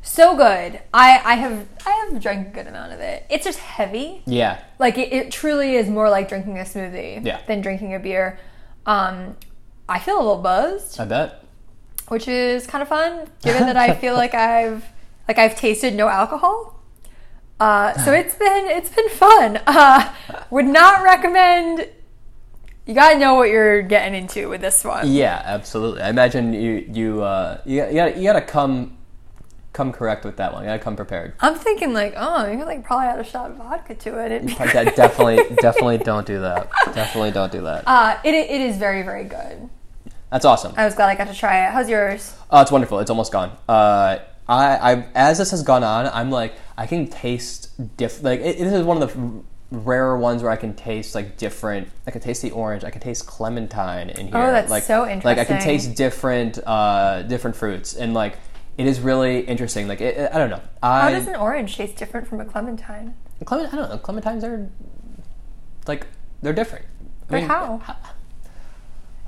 So 0.02 0.36
good. 0.36 0.80
I, 0.94 1.20
I 1.24 1.34
have 1.34 1.66
I 1.86 1.90
have 2.10 2.20
drank 2.22 2.48
a 2.48 2.50
good 2.50 2.66
amount 2.66 2.92
of 2.92 3.00
it. 3.00 3.26
It's 3.28 3.44
just 3.44 3.58
heavy. 3.58 4.22
Yeah, 4.26 4.58
Like 4.78 4.96
it, 4.96 5.12
it 5.12 5.30
truly 5.30 5.76
is 5.76 5.88
more 5.88 6.08
like 6.08 6.28
drinking 6.28 6.58
a 6.58 6.62
smoothie 6.62 7.24
Yeah. 7.24 7.40
than 7.46 7.60
drinking 7.60 7.94
a 7.94 7.98
beer. 7.98 8.38
Um, 8.86 9.36
I 9.88 9.98
feel 9.98 10.16
a 10.16 10.22
little 10.22 10.42
buzzed, 10.42 10.98
I 11.00 11.04
bet. 11.04 11.44
which 12.08 12.26
is 12.28 12.66
kind 12.66 12.80
of 12.82 12.88
fun, 12.88 13.28
given 13.42 13.62
that 13.66 13.76
I 13.76 13.94
feel 13.94 14.14
like 14.14 14.34
I've 14.34 14.84
like 15.26 15.38
I've 15.38 15.56
tasted 15.56 15.94
no 15.94 16.08
alcohol. 16.08 16.74
Uh, 17.60 17.92
so 18.04 18.12
it's 18.12 18.34
been 18.36 18.66
it's 18.66 18.90
been 18.90 19.08
fun. 19.10 19.60
Uh, 19.66 20.14
would 20.50 20.66
not 20.66 21.02
recommend. 21.02 21.88
You 22.86 22.94
gotta 22.94 23.18
know 23.18 23.34
what 23.34 23.50
you're 23.50 23.82
getting 23.82 24.14
into 24.14 24.48
with 24.48 24.60
this 24.62 24.84
one. 24.84 25.10
Yeah, 25.12 25.42
absolutely. 25.44 26.00
I 26.02 26.08
imagine 26.08 26.52
you 26.54 26.86
you 26.90 27.22
uh, 27.22 27.60
you, 27.66 27.84
you 27.86 27.92
gotta, 27.94 28.16
you 28.16 28.22
gotta 28.24 28.40
come 28.42 28.96
come 29.78 29.92
correct 29.92 30.24
with 30.24 30.38
that 30.38 30.52
one. 30.52 30.64
You 30.64 30.70
gotta 30.70 30.82
come 30.82 30.96
prepared. 30.96 31.34
I'm 31.38 31.54
thinking 31.54 31.92
like, 31.92 32.14
oh, 32.16 32.50
you 32.50 32.58
could 32.58 32.66
like 32.66 32.84
probably 32.84 33.06
add 33.06 33.20
a 33.20 33.24
shot 33.24 33.52
of 33.52 33.58
vodka 33.58 33.94
to 33.94 34.18
it. 34.24 34.32
It'd 34.32 34.48
be 34.48 34.54
But 34.54 34.72
definitely 34.96 35.54
definitely 35.60 35.98
don't 35.98 36.26
do 36.26 36.40
that. 36.40 36.68
Definitely 36.94 37.30
don't 37.30 37.52
do 37.52 37.62
that. 37.62 37.84
Uh, 37.86 38.18
it, 38.24 38.34
it 38.34 38.60
is 38.60 38.76
very, 38.76 39.02
very 39.02 39.22
good. 39.22 39.70
That's 40.32 40.44
awesome. 40.44 40.74
I 40.76 40.84
was 40.84 40.96
glad 40.96 41.08
I 41.10 41.14
got 41.14 41.28
to 41.28 41.34
try 41.34 41.64
it. 41.64 41.70
How's 41.70 41.88
yours? 41.88 42.34
Oh, 42.50 42.60
it's 42.60 42.72
wonderful. 42.72 42.98
It's 42.98 43.08
almost 43.08 43.30
gone. 43.30 43.56
Uh, 43.68 44.18
I, 44.48 44.92
I, 44.92 45.06
as 45.14 45.38
this 45.38 45.52
has 45.52 45.62
gone 45.62 45.84
on, 45.84 46.06
I'm 46.06 46.30
like, 46.30 46.54
I 46.76 46.86
can 46.86 47.06
taste 47.06 47.96
diff. 47.96 48.22
Like, 48.22 48.40
it, 48.40 48.58
this 48.58 48.72
is 48.72 48.82
one 48.82 49.00
of 49.00 49.14
the 49.14 49.42
rarer 49.70 50.18
ones 50.18 50.42
where 50.42 50.50
I 50.50 50.56
can 50.56 50.74
taste 50.74 51.14
like 51.14 51.36
different. 51.36 51.88
I 52.06 52.10
can 52.10 52.20
taste 52.20 52.42
the 52.42 52.50
orange. 52.50 52.82
I 52.82 52.90
can 52.90 53.00
taste 53.00 53.26
clementine 53.26 54.10
in 54.10 54.26
here. 54.26 54.36
Oh, 54.36 54.50
that's 54.50 54.70
like, 54.70 54.82
so 54.82 55.04
interesting. 55.04 55.28
Like, 55.28 55.38
I 55.38 55.44
can 55.44 55.62
taste 55.62 55.94
different, 55.94 56.58
uh, 56.66 57.22
different 57.22 57.56
fruits, 57.56 57.94
and 57.94 58.12
like, 58.12 58.38
it 58.78 58.86
is 58.86 59.00
really 59.00 59.40
interesting. 59.40 59.88
Like, 59.88 60.00
it, 60.00 60.30
I 60.32 60.38
don't 60.38 60.50
know. 60.50 60.62
How 60.82 61.10
does 61.10 61.26
an 61.26 61.36
orange 61.36 61.76
taste 61.76 61.96
different 61.96 62.26
from 62.28 62.40
a 62.40 62.44
clementine? 62.44 63.14
clement. 63.44 63.72
I 63.72 63.76
don't 63.76 63.90
know. 63.90 63.98
Clementines 63.98 64.42
are 64.44 64.70
like 65.86 66.06
they're 66.42 66.52
different. 66.52 66.84
I 66.84 67.06
But 67.28 67.36
mean, 67.36 67.48
how? 67.48 67.96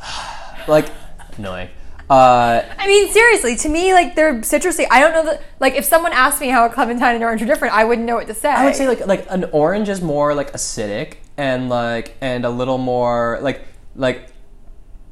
Like 0.68 0.90
annoying. 1.36 1.68
Uh, 2.08 2.62
I 2.78 2.86
mean, 2.86 3.08
seriously, 3.10 3.56
to 3.56 3.68
me, 3.68 3.92
like 3.92 4.14
they're 4.14 4.34
citrusy. 4.40 4.84
I 4.90 5.00
don't 5.00 5.12
know 5.12 5.24
that. 5.24 5.42
Like, 5.58 5.74
if 5.74 5.84
someone 5.84 6.12
asked 6.12 6.40
me 6.40 6.48
how 6.48 6.66
a 6.66 6.70
clementine 6.70 7.14
and 7.14 7.24
orange 7.24 7.40
are 7.42 7.46
different, 7.46 7.74
I 7.74 7.84
wouldn't 7.84 8.06
know 8.06 8.16
what 8.16 8.26
to 8.26 8.34
say. 8.34 8.50
I 8.50 8.64
would 8.64 8.74
say 8.74 8.88
like 8.88 9.06
like 9.06 9.26
an 9.30 9.44
orange 9.52 9.88
is 9.88 10.02
more 10.02 10.34
like 10.34 10.52
acidic 10.52 11.14
and 11.36 11.68
like 11.68 12.16
and 12.20 12.44
a 12.44 12.50
little 12.50 12.78
more 12.78 13.38
like 13.42 13.62
like 13.94 14.29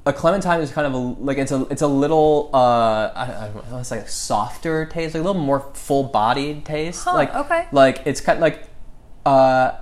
a 0.07 0.13
clementine 0.13 0.61
is 0.61 0.71
kind 0.71 0.87
of 0.87 0.95
a 0.95 0.97
like 0.97 1.39
it's 1.39 1.53
a 1.53 1.67
it's 1.71 1.83
a 1.83 1.87
little 1.87 2.51
uh 2.55 3.11
I, 3.15 3.51
don't 3.53 3.71
know 3.71 3.79
it's 3.79 3.91
like 3.91 4.01
a 4.01 4.09
softer 4.09 4.87
taste 4.87 5.15
like 5.15 5.23
a 5.23 5.27
little 5.27 5.43
more 5.43 5.61
full 5.75 6.05
bodied 6.05 6.65
taste 6.65 7.05
Huh, 7.05 7.15
like 7.15 7.35
okay. 7.35 7.67
like 7.73 8.03
it's 8.07 8.21
kind 8.21 8.39
of 8.39 8.43
like 8.43 8.69
uh 9.27 9.73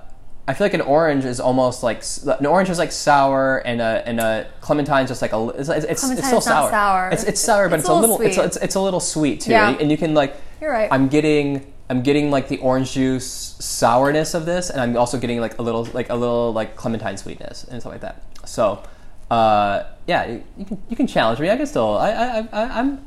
I 0.49 0.53
feel 0.53 0.65
like 0.65 0.73
an 0.73 0.81
orange 0.81 1.25
is 1.25 1.39
almost 1.41 1.83
like 1.83 2.03
an 2.39 2.45
orange 2.45 2.69
is 2.69 2.77
like 2.77 2.91
sour 2.91 3.57
and 3.65 3.81
a 3.81 4.03
and 4.07 4.19
a 4.19 4.47
clementine's 4.61 5.09
just 5.09 5.21
like 5.21 5.33
a 5.33 5.49
it's 5.49 5.69
it's, 5.69 5.85
it's, 5.85 6.01
still 6.25 6.41
sour. 6.41 6.69
sour. 6.71 7.09
It's 7.09 7.23
it's 7.23 7.41
sour 7.41 7.67
but 7.69 7.79
It's 7.79 7.83
it's, 7.83 7.89
a 7.89 7.93
little 7.93 8.17
little 8.17 8.43
it's 8.43 8.57
it's 8.57 8.75
a 8.75 8.81
little 8.81 8.99
sweet 9.01 9.41
too 9.41 9.51
Yeah. 9.51 9.77
and 9.79 9.91
you 9.91 9.97
can 9.97 10.13
like 10.13 10.35
You're 10.61 10.71
right. 10.71 10.87
I'm 10.91 11.07
getting 11.09 11.73
I'm 11.89 12.01
getting 12.01 12.31
like 12.31 12.49
the 12.49 12.57
orange 12.57 12.93
juice 12.93 13.55
sourness 13.59 14.33
of 14.33 14.45
this, 14.45 14.69
and 14.69 14.81
I'm 14.81 14.97
also 14.97 15.17
getting 15.17 15.39
like 15.39 15.57
a 15.57 15.61
little 15.61 15.85
like 15.93 16.09
a 16.09 16.15
little 16.15 16.51
like 16.51 16.75
clementine 16.75 17.15
sweetness 17.17 17.63
and 17.63 17.79
stuff 17.81 17.93
like 17.93 18.01
that. 18.01 18.23
So, 18.45 18.83
uh, 19.29 19.83
yeah, 20.07 20.25
you, 20.25 20.43
you 20.57 20.65
can 20.65 20.81
you 20.89 20.95
can 20.95 21.07
challenge 21.07 21.39
me. 21.39 21.49
I 21.49 21.57
can 21.57 21.65
still 21.67 21.97
I 21.97 22.11
I, 22.11 22.37
I 22.51 22.79
I'm 22.79 23.05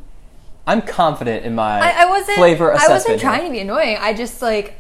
I'm 0.67 0.83
confident 0.83 1.45
in 1.47 1.55
my 1.55 1.81
I, 1.81 2.03
I 2.03 2.07
wasn't. 2.07 2.37
flavor 2.37 2.73
I 2.73 2.87
wasn't 2.89 3.21
trying 3.21 3.45
to 3.47 3.51
be 3.51 3.61
annoying. 3.61 3.97
I 3.99 4.13
just 4.13 4.43
like, 4.43 4.75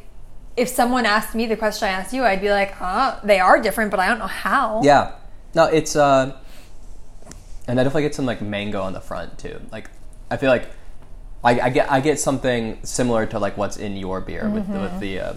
if 0.56 0.68
someone 0.68 1.06
asked 1.06 1.34
me 1.34 1.46
the 1.46 1.56
question 1.56 1.88
I 1.88 1.92
asked 1.92 2.12
you, 2.12 2.24
I'd 2.24 2.40
be 2.40 2.50
like, 2.50 2.72
huh, 2.72 3.18
they 3.24 3.40
are 3.40 3.60
different, 3.60 3.90
but 3.90 3.98
I 4.00 4.08
don't 4.08 4.18
know 4.18 4.26
how. 4.26 4.82
Yeah, 4.84 5.12
no, 5.54 5.64
it's 5.64 5.96
uh, 5.96 6.36
and 7.66 7.80
I 7.80 7.84
definitely 7.84 8.02
get 8.02 8.14
some 8.14 8.26
like 8.26 8.42
mango 8.42 8.82
on 8.82 8.92
the 8.92 9.00
front 9.00 9.38
too. 9.38 9.60
Like 9.72 9.90
I 10.30 10.36
feel 10.36 10.50
like 10.50 10.68
I, 11.42 11.58
I 11.60 11.70
get 11.70 11.90
I 11.90 12.00
get 12.00 12.20
something 12.20 12.78
similar 12.82 13.24
to 13.26 13.38
like 13.38 13.56
what's 13.56 13.78
in 13.78 13.96
your 13.96 14.20
beer 14.20 14.48
with 14.48 14.66
the, 14.66 14.72
Mm-hmm. 14.74 14.82
with 14.82 15.00
the 15.00 15.20
uh, 15.20 15.34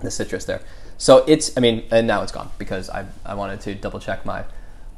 the 0.00 0.10
citrus 0.10 0.44
there. 0.44 0.60
So 0.98 1.24
it's 1.28 1.56
I 1.56 1.60
mean 1.60 1.84
and 1.92 2.06
now 2.06 2.22
it's 2.22 2.32
gone 2.32 2.50
because 2.58 2.90
I 2.90 3.06
I 3.24 3.34
wanted 3.34 3.60
to 3.62 3.74
double 3.76 4.00
check 4.00 4.26
my 4.26 4.44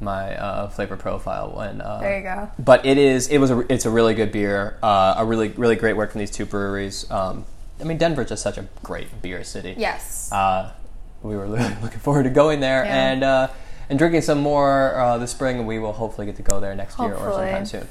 my 0.03 0.35
uh, 0.35 0.69
flavor 0.69 0.97
profile 0.97 1.51
when 1.55 1.81
uh, 1.81 1.99
There 1.99 2.17
you 2.17 2.23
go. 2.23 2.51
But 2.59 2.85
it 2.85 2.97
is 2.97 3.27
it 3.29 3.37
was 3.39 3.51
a 3.51 3.59
it's 3.71 3.85
a 3.85 3.89
really 3.89 4.13
good 4.13 4.31
beer. 4.31 4.77
Uh, 4.83 5.15
a 5.17 5.25
really 5.25 5.49
really 5.49 5.75
great 5.75 5.95
work 5.95 6.11
from 6.11 6.19
these 6.19 6.31
two 6.31 6.45
breweries. 6.45 7.09
Um, 7.11 7.45
I 7.81 7.85
mean 7.85 7.97
Denver's 7.97 8.29
just 8.29 8.43
such 8.43 8.57
a 8.57 8.67
great 8.83 9.21
beer 9.21 9.43
city 9.43 9.75
Yes. 9.77 10.31
uh, 10.31 10.71
we 11.21 11.35
were 11.35 11.47
looking 11.81 11.99
forward 11.99 12.23
to 12.23 12.29
going 12.29 12.59
there 12.59 12.83
Yeah. 12.85 13.09
and 13.11 13.23
uh, 13.23 13.47
and 13.89 13.99
drinking 13.99 14.21
some 14.21 14.39
more 14.39 14.95
uh, 14.95 15.17
this 15.17 15.31
spring. 15.31 15.57
And 15.59 15.67
we 15.67 15.79
will 15.79 15.93
hopefully 15.93 16.25
get 16.27 16.35
to 16.37 16.41
go 16.43 16.59
there 16.59 16.75
next 16.75 16.99
year 16.99 17.13
or 17.15 17.31
sometime 17.33 17.65
soon. 17.65 17.87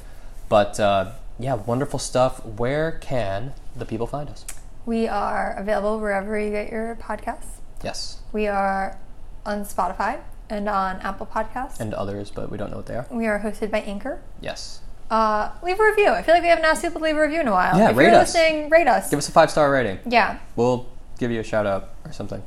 But 0.49 0.79
uh, 0.79 1.11
yeah, 1.39 1.55
wonderful 1.55 1.99
stuff. 1.99 2.45
Where 2.45 2.91
can 2.93 3.53
the 3.75 3.85
people 3.85 4.07
find 4.07 4.29
us? 4.29 4.45
we 4.85 5.07
are 5.07 5.55
available 5.57 5.97
wherever 5.97 6.37
you 6.37 6.49
get 6.51 6.69
your 6.69 6.97
podcasts. 7.01 7.61
Yes, 7.83 8.19
We 8.33 8.47
are 8.47 8.97
on 9.45 9.63
Spotify 9.63 10.19
and 10.53 10.69
on 10.69 10.99
Apple 11.01 11.25
Podcasts. 11.25 11.79
and 11.79 11.93
others, 11.93 12.31
but 12.31 12.49
we 12.51 12.57
don't 12.57 12.69
know 12.71 12.77
what 12.77 12.85
they 12.85 12.95
are. 12.95 13.05
we 13.11 13.27
are 13.27 13.39
hosted 13.39 13.71
by 13.71 13.79
Anchor. 13.81 14.19
Yes, 14.41 14.79
Uh, 15.11 15.49
leave 15.61 15.79
a 15.79 15.83
review. 15.83 16.09
I 16.09 16.21
feel 16.23 16.33
like 16.33 16.43
we 16.43 16.49
haven't 16.49 16.65
asked 16.65 16.81
people 16.81 16.99
to 16.99 17.03
leave 17.05 17.17
a 17.17 17.21
review 17.21 17.41
in 17.41 17.47
a 17.47 17.51
while. 17.51 17.77
Yeah, 17.77 17.89
if 17.91 17.97
rate 17.97 18.05
you're 18.05 18.15
us. 18.15 18.33
listening, 18.33 18.69
rate 18.69 18.87
us. 18.87 19.09
give 19.09 19.19
us 19.19 19.27
a 19.29 19.31
five 19.31 19.51
star 19.51 19.69
rating. 19.71 19.99
yeah. 20.05 20.37
We'll 20.55 20.87
give 21.19 21.29
you 21.31 21.39
a 21.39 21.43
shout 21.43 21.65
out 21.67 21.89
or 22.05 22.11
something, 22.11 22.41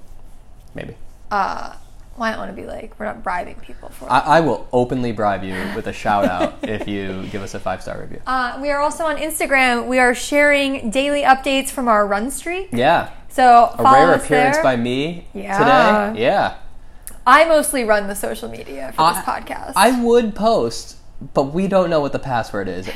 maybe. 0.74 0.96
Uh, 1.30 1.74
well, 2.16 2.24
I 2.24 2.30
don't 2.30 2.38
want 2.40 2.50
to 2.57 2.61
be 2.61 2.66
like, 2.66 2.98
we're 2.98 3.04
not 3.07 3.22
bribing 3.22 3.57
people 3.57 3.90
for. 3.90 4.11
I, 4.11 4.20
I 4.20 4.40
will 4.40 4.66
openly 4.72 5.12
bribe 5.12 5.44
you 5.44 5.54
with 5.76 5.86
a 5.86 5.92
shout 5.92 6.24
out 6.24 6.54
if 6.62 6.88
you 6.88 7.26
give 7.30 7.42
us 7.42 7.54
a 7.54 7.61
five 7.61 7.82
star 7.82 8.00
review. 8.00 8.20
Uh, 8.26 8.59
we 8.61 8.70
are 8.70 8.80
also 8.80 9.04
on 9.04 9.16
Instagram. 9.16 9.86
We 9.86 9.98
are 9.98 10.14
sharing 10.14 10.90
daily 10.90 11.22
updates 11.22 11.68
from 11.68 11.88
our 11.88 12.07
run 12.07 12.30
streak. 12.30 12.70
Yeah, 12.72 13.11
So 13.28 13.70
a 13.74 13.76
follow 13.82 14.07
rare 14.07 14.14
us 14.14 14.24
appearance 14.24 14.57
there. 14.57 14.62
by 14.62 14.76
me 14.76 15.26
Yeah. 15.34 15.59
today. 16.14 16.22
Yeah. 16.22 16.54
I 17.26 17.44
mostly 17.44 17.84
run 17.84 18.06
the 18.06 18.14
social 18.14 18.48
media 18.48 18.92
for 18.94 19.12
this 19.12 19.24
podcast. 19.24 19.72
I 19.74 20.00
would 20.00 20.34
post, 20.34 20.96
but 21.34 21.52
we 21.52 21.66
don't 21.66 21.90
know 21.90 22.00
what 22.00 22.12
the 22.12 22.20
password 22.20 22.68
is. 22.68 22.88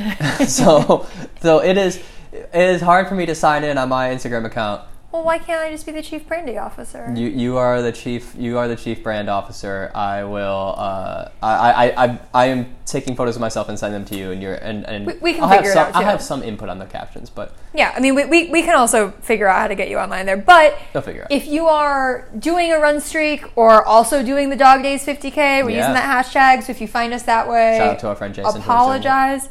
so 0.48 1.06
so 1.40 1.58
it 1.58 1.76
is 1.76 1.96
it 2.32 2.48
is 2.52 2.80
hard 2.80 3.08
for 3.08 3.16
me 3.16 3.26
to 3.26 3.34
sign 3.34 3.64
in 3.64 3.76
on 3.76 3.88
my 3.88 4.08
Instagram 4.10 4.44
account. 4.46 4.82
Well, 5.12 5.24
why 5.24 5.38
can't 5.38 5.60
I 5.60 5.70
just 5.72 5.86
be 5.86 5.92
the 5.92 6.02
chief 6.02 6.26
branding 6.28 6.56
officer? 6.58 7.12
You 7.16 7.26
you 7.28 7.56
are 7.56 7.82
the 7.82 7.90
chief 7.92 8.34
you 8.38 8.58
are 8.58 8.68
the 8.68 8.76
chief 8.76 9.02
brand 9.02 9.28
officer. 9.28 9.90
I 9.94 10.22
will 10.24 10.74
uh, 10.78 11.30
I, 11.42 11.72
I, 11.72 12.04
I 12.04 12.18
I 12.32 12.46
am 12.46 12.76
taking 12.86 13.16
photos 13.16 13.34
of 13.36 13.40
myself 13.40 13.68
and 13.68 13.78
sending 13.78 14.00
them 14.02 14.08
to 14.10 14.16
you 14.16 14.30
and 14.30 14.40
you're 14.42 14.54
and, 14.54 14.84
and 14.86 15.06
We- 15.06 15.14
we 15.14 15.32
can 15.34 15.42
I'll 15.42 15.48
have 15.48 15.58
figure 15.58 15.70
it 15.72 15.74
some 15.74 15.86
out, 15.88 15.94
I'll 15.96 16.04
have 16.04 16.22
some 16.22 16.42
input 16.44 16.68
on 16.68 16.78
the 16.78 16.86
captions, 16.86 17.28
but 17.30 17.54
yeah, 17.74 17.92
I 17.96 18.00
mean, 18.00 18.14
we, 18.16 18.24
we, 18.24 18.48
we 18.50 18.62
can 18.62 18.74
also 18.76 19.10
figure 19.20 19.46
out 19.46 19.60
how 19.60 19.68
to 19.68 19.74
get 19.76 19.88
you 19.90 19.98
online 19.98 20.26
there. 20.26 20.36
But 20.36 20.76
they'll 20.92 21.02
figure 21.02 21.22
it 21.22 21.24
out. 21.24 21.32
if 21.32 21.46
you 21.46 21.66
are 21.66 22.28
doing 22.38 22.72
a 22.72 22.78
run 22.78 23.00
streak 23.00 23.44
or 23.56 23.84
also 23.86 24.22
doing 24.24 24.50
the 24.50 24.56
Dog 24.56 24.82
Days 24.82 25.04
50K, 25.06 25.64
we're 25.64 25.70
Yeah. 25.70 25.78
using 25.78 25.94
that 25.94 26.24
hashtag. 26.26 26.64
So 26.64 26.70
if 26.72 26.80
you 26.80 26.88
find 26.88 27.12
us 27.12 27.22
that 27.24 27.48
way, 27.48 27.76
Shout 27.78 27.88
out 27.94 27.98
to 28.00 28.08
our 28.08 28.16
friend 28.16 28.34
Jason. 28.34 28.56
it. 28.60 28.64
apologize. 28.64 29.48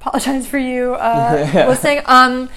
Apologize 0.00 0.46
for 0.48 0.58
you 0.58 0.94
uh, 0.94 1.48
listening. 1.68 2.00
Um, 2.06 2.48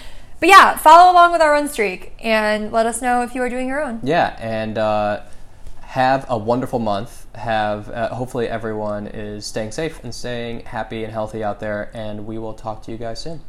but 0.43 0.49
yeah, 0.49 0.75
follow 0.75 1.09
along 1.09 1.31
with 1.31 1.39
our 1.39 1.53
run 1.53 1.69
streak 1.69 2.11
and 2.19 2.69
let 2.73 2.85
us 2.85 3.01
know 3.01 3.21
if 3.21 3.33
you 3.33 3.41
are 3.41 3.47
doing 3.47 3.65
your 3.65 3.81
own. 3.81 4.01
Yeah, 4.03 4.35
and 4.37 4.77
uh, 4.77 5.21
have 5.79 6.25
a 6.27 6.37
wonderful 6.37 6.79
month. 6.79 7.33
Have 7.33 7.89
uh, 7.89 8.09
hopefully 8.09 8.49
everyone 8.49 9.07
is 9.07 9.45
staying 9.45 9.71
safe 9.71 10.03
and 10.03 10.13
staying 10.13 10.65
happy 10.65 11.05
and 11.05 11.13
healthy 11.13 11.45
out 11.45 11.61
there. 11.61 11.89
And 11.93 12.27
we 12.27 12.37
will 12.37 12.53
talk 12.53 12.83
to 12.83 12.91
you 12.91 12.97
guys 12.97 13.21
soon. 13.21 13.39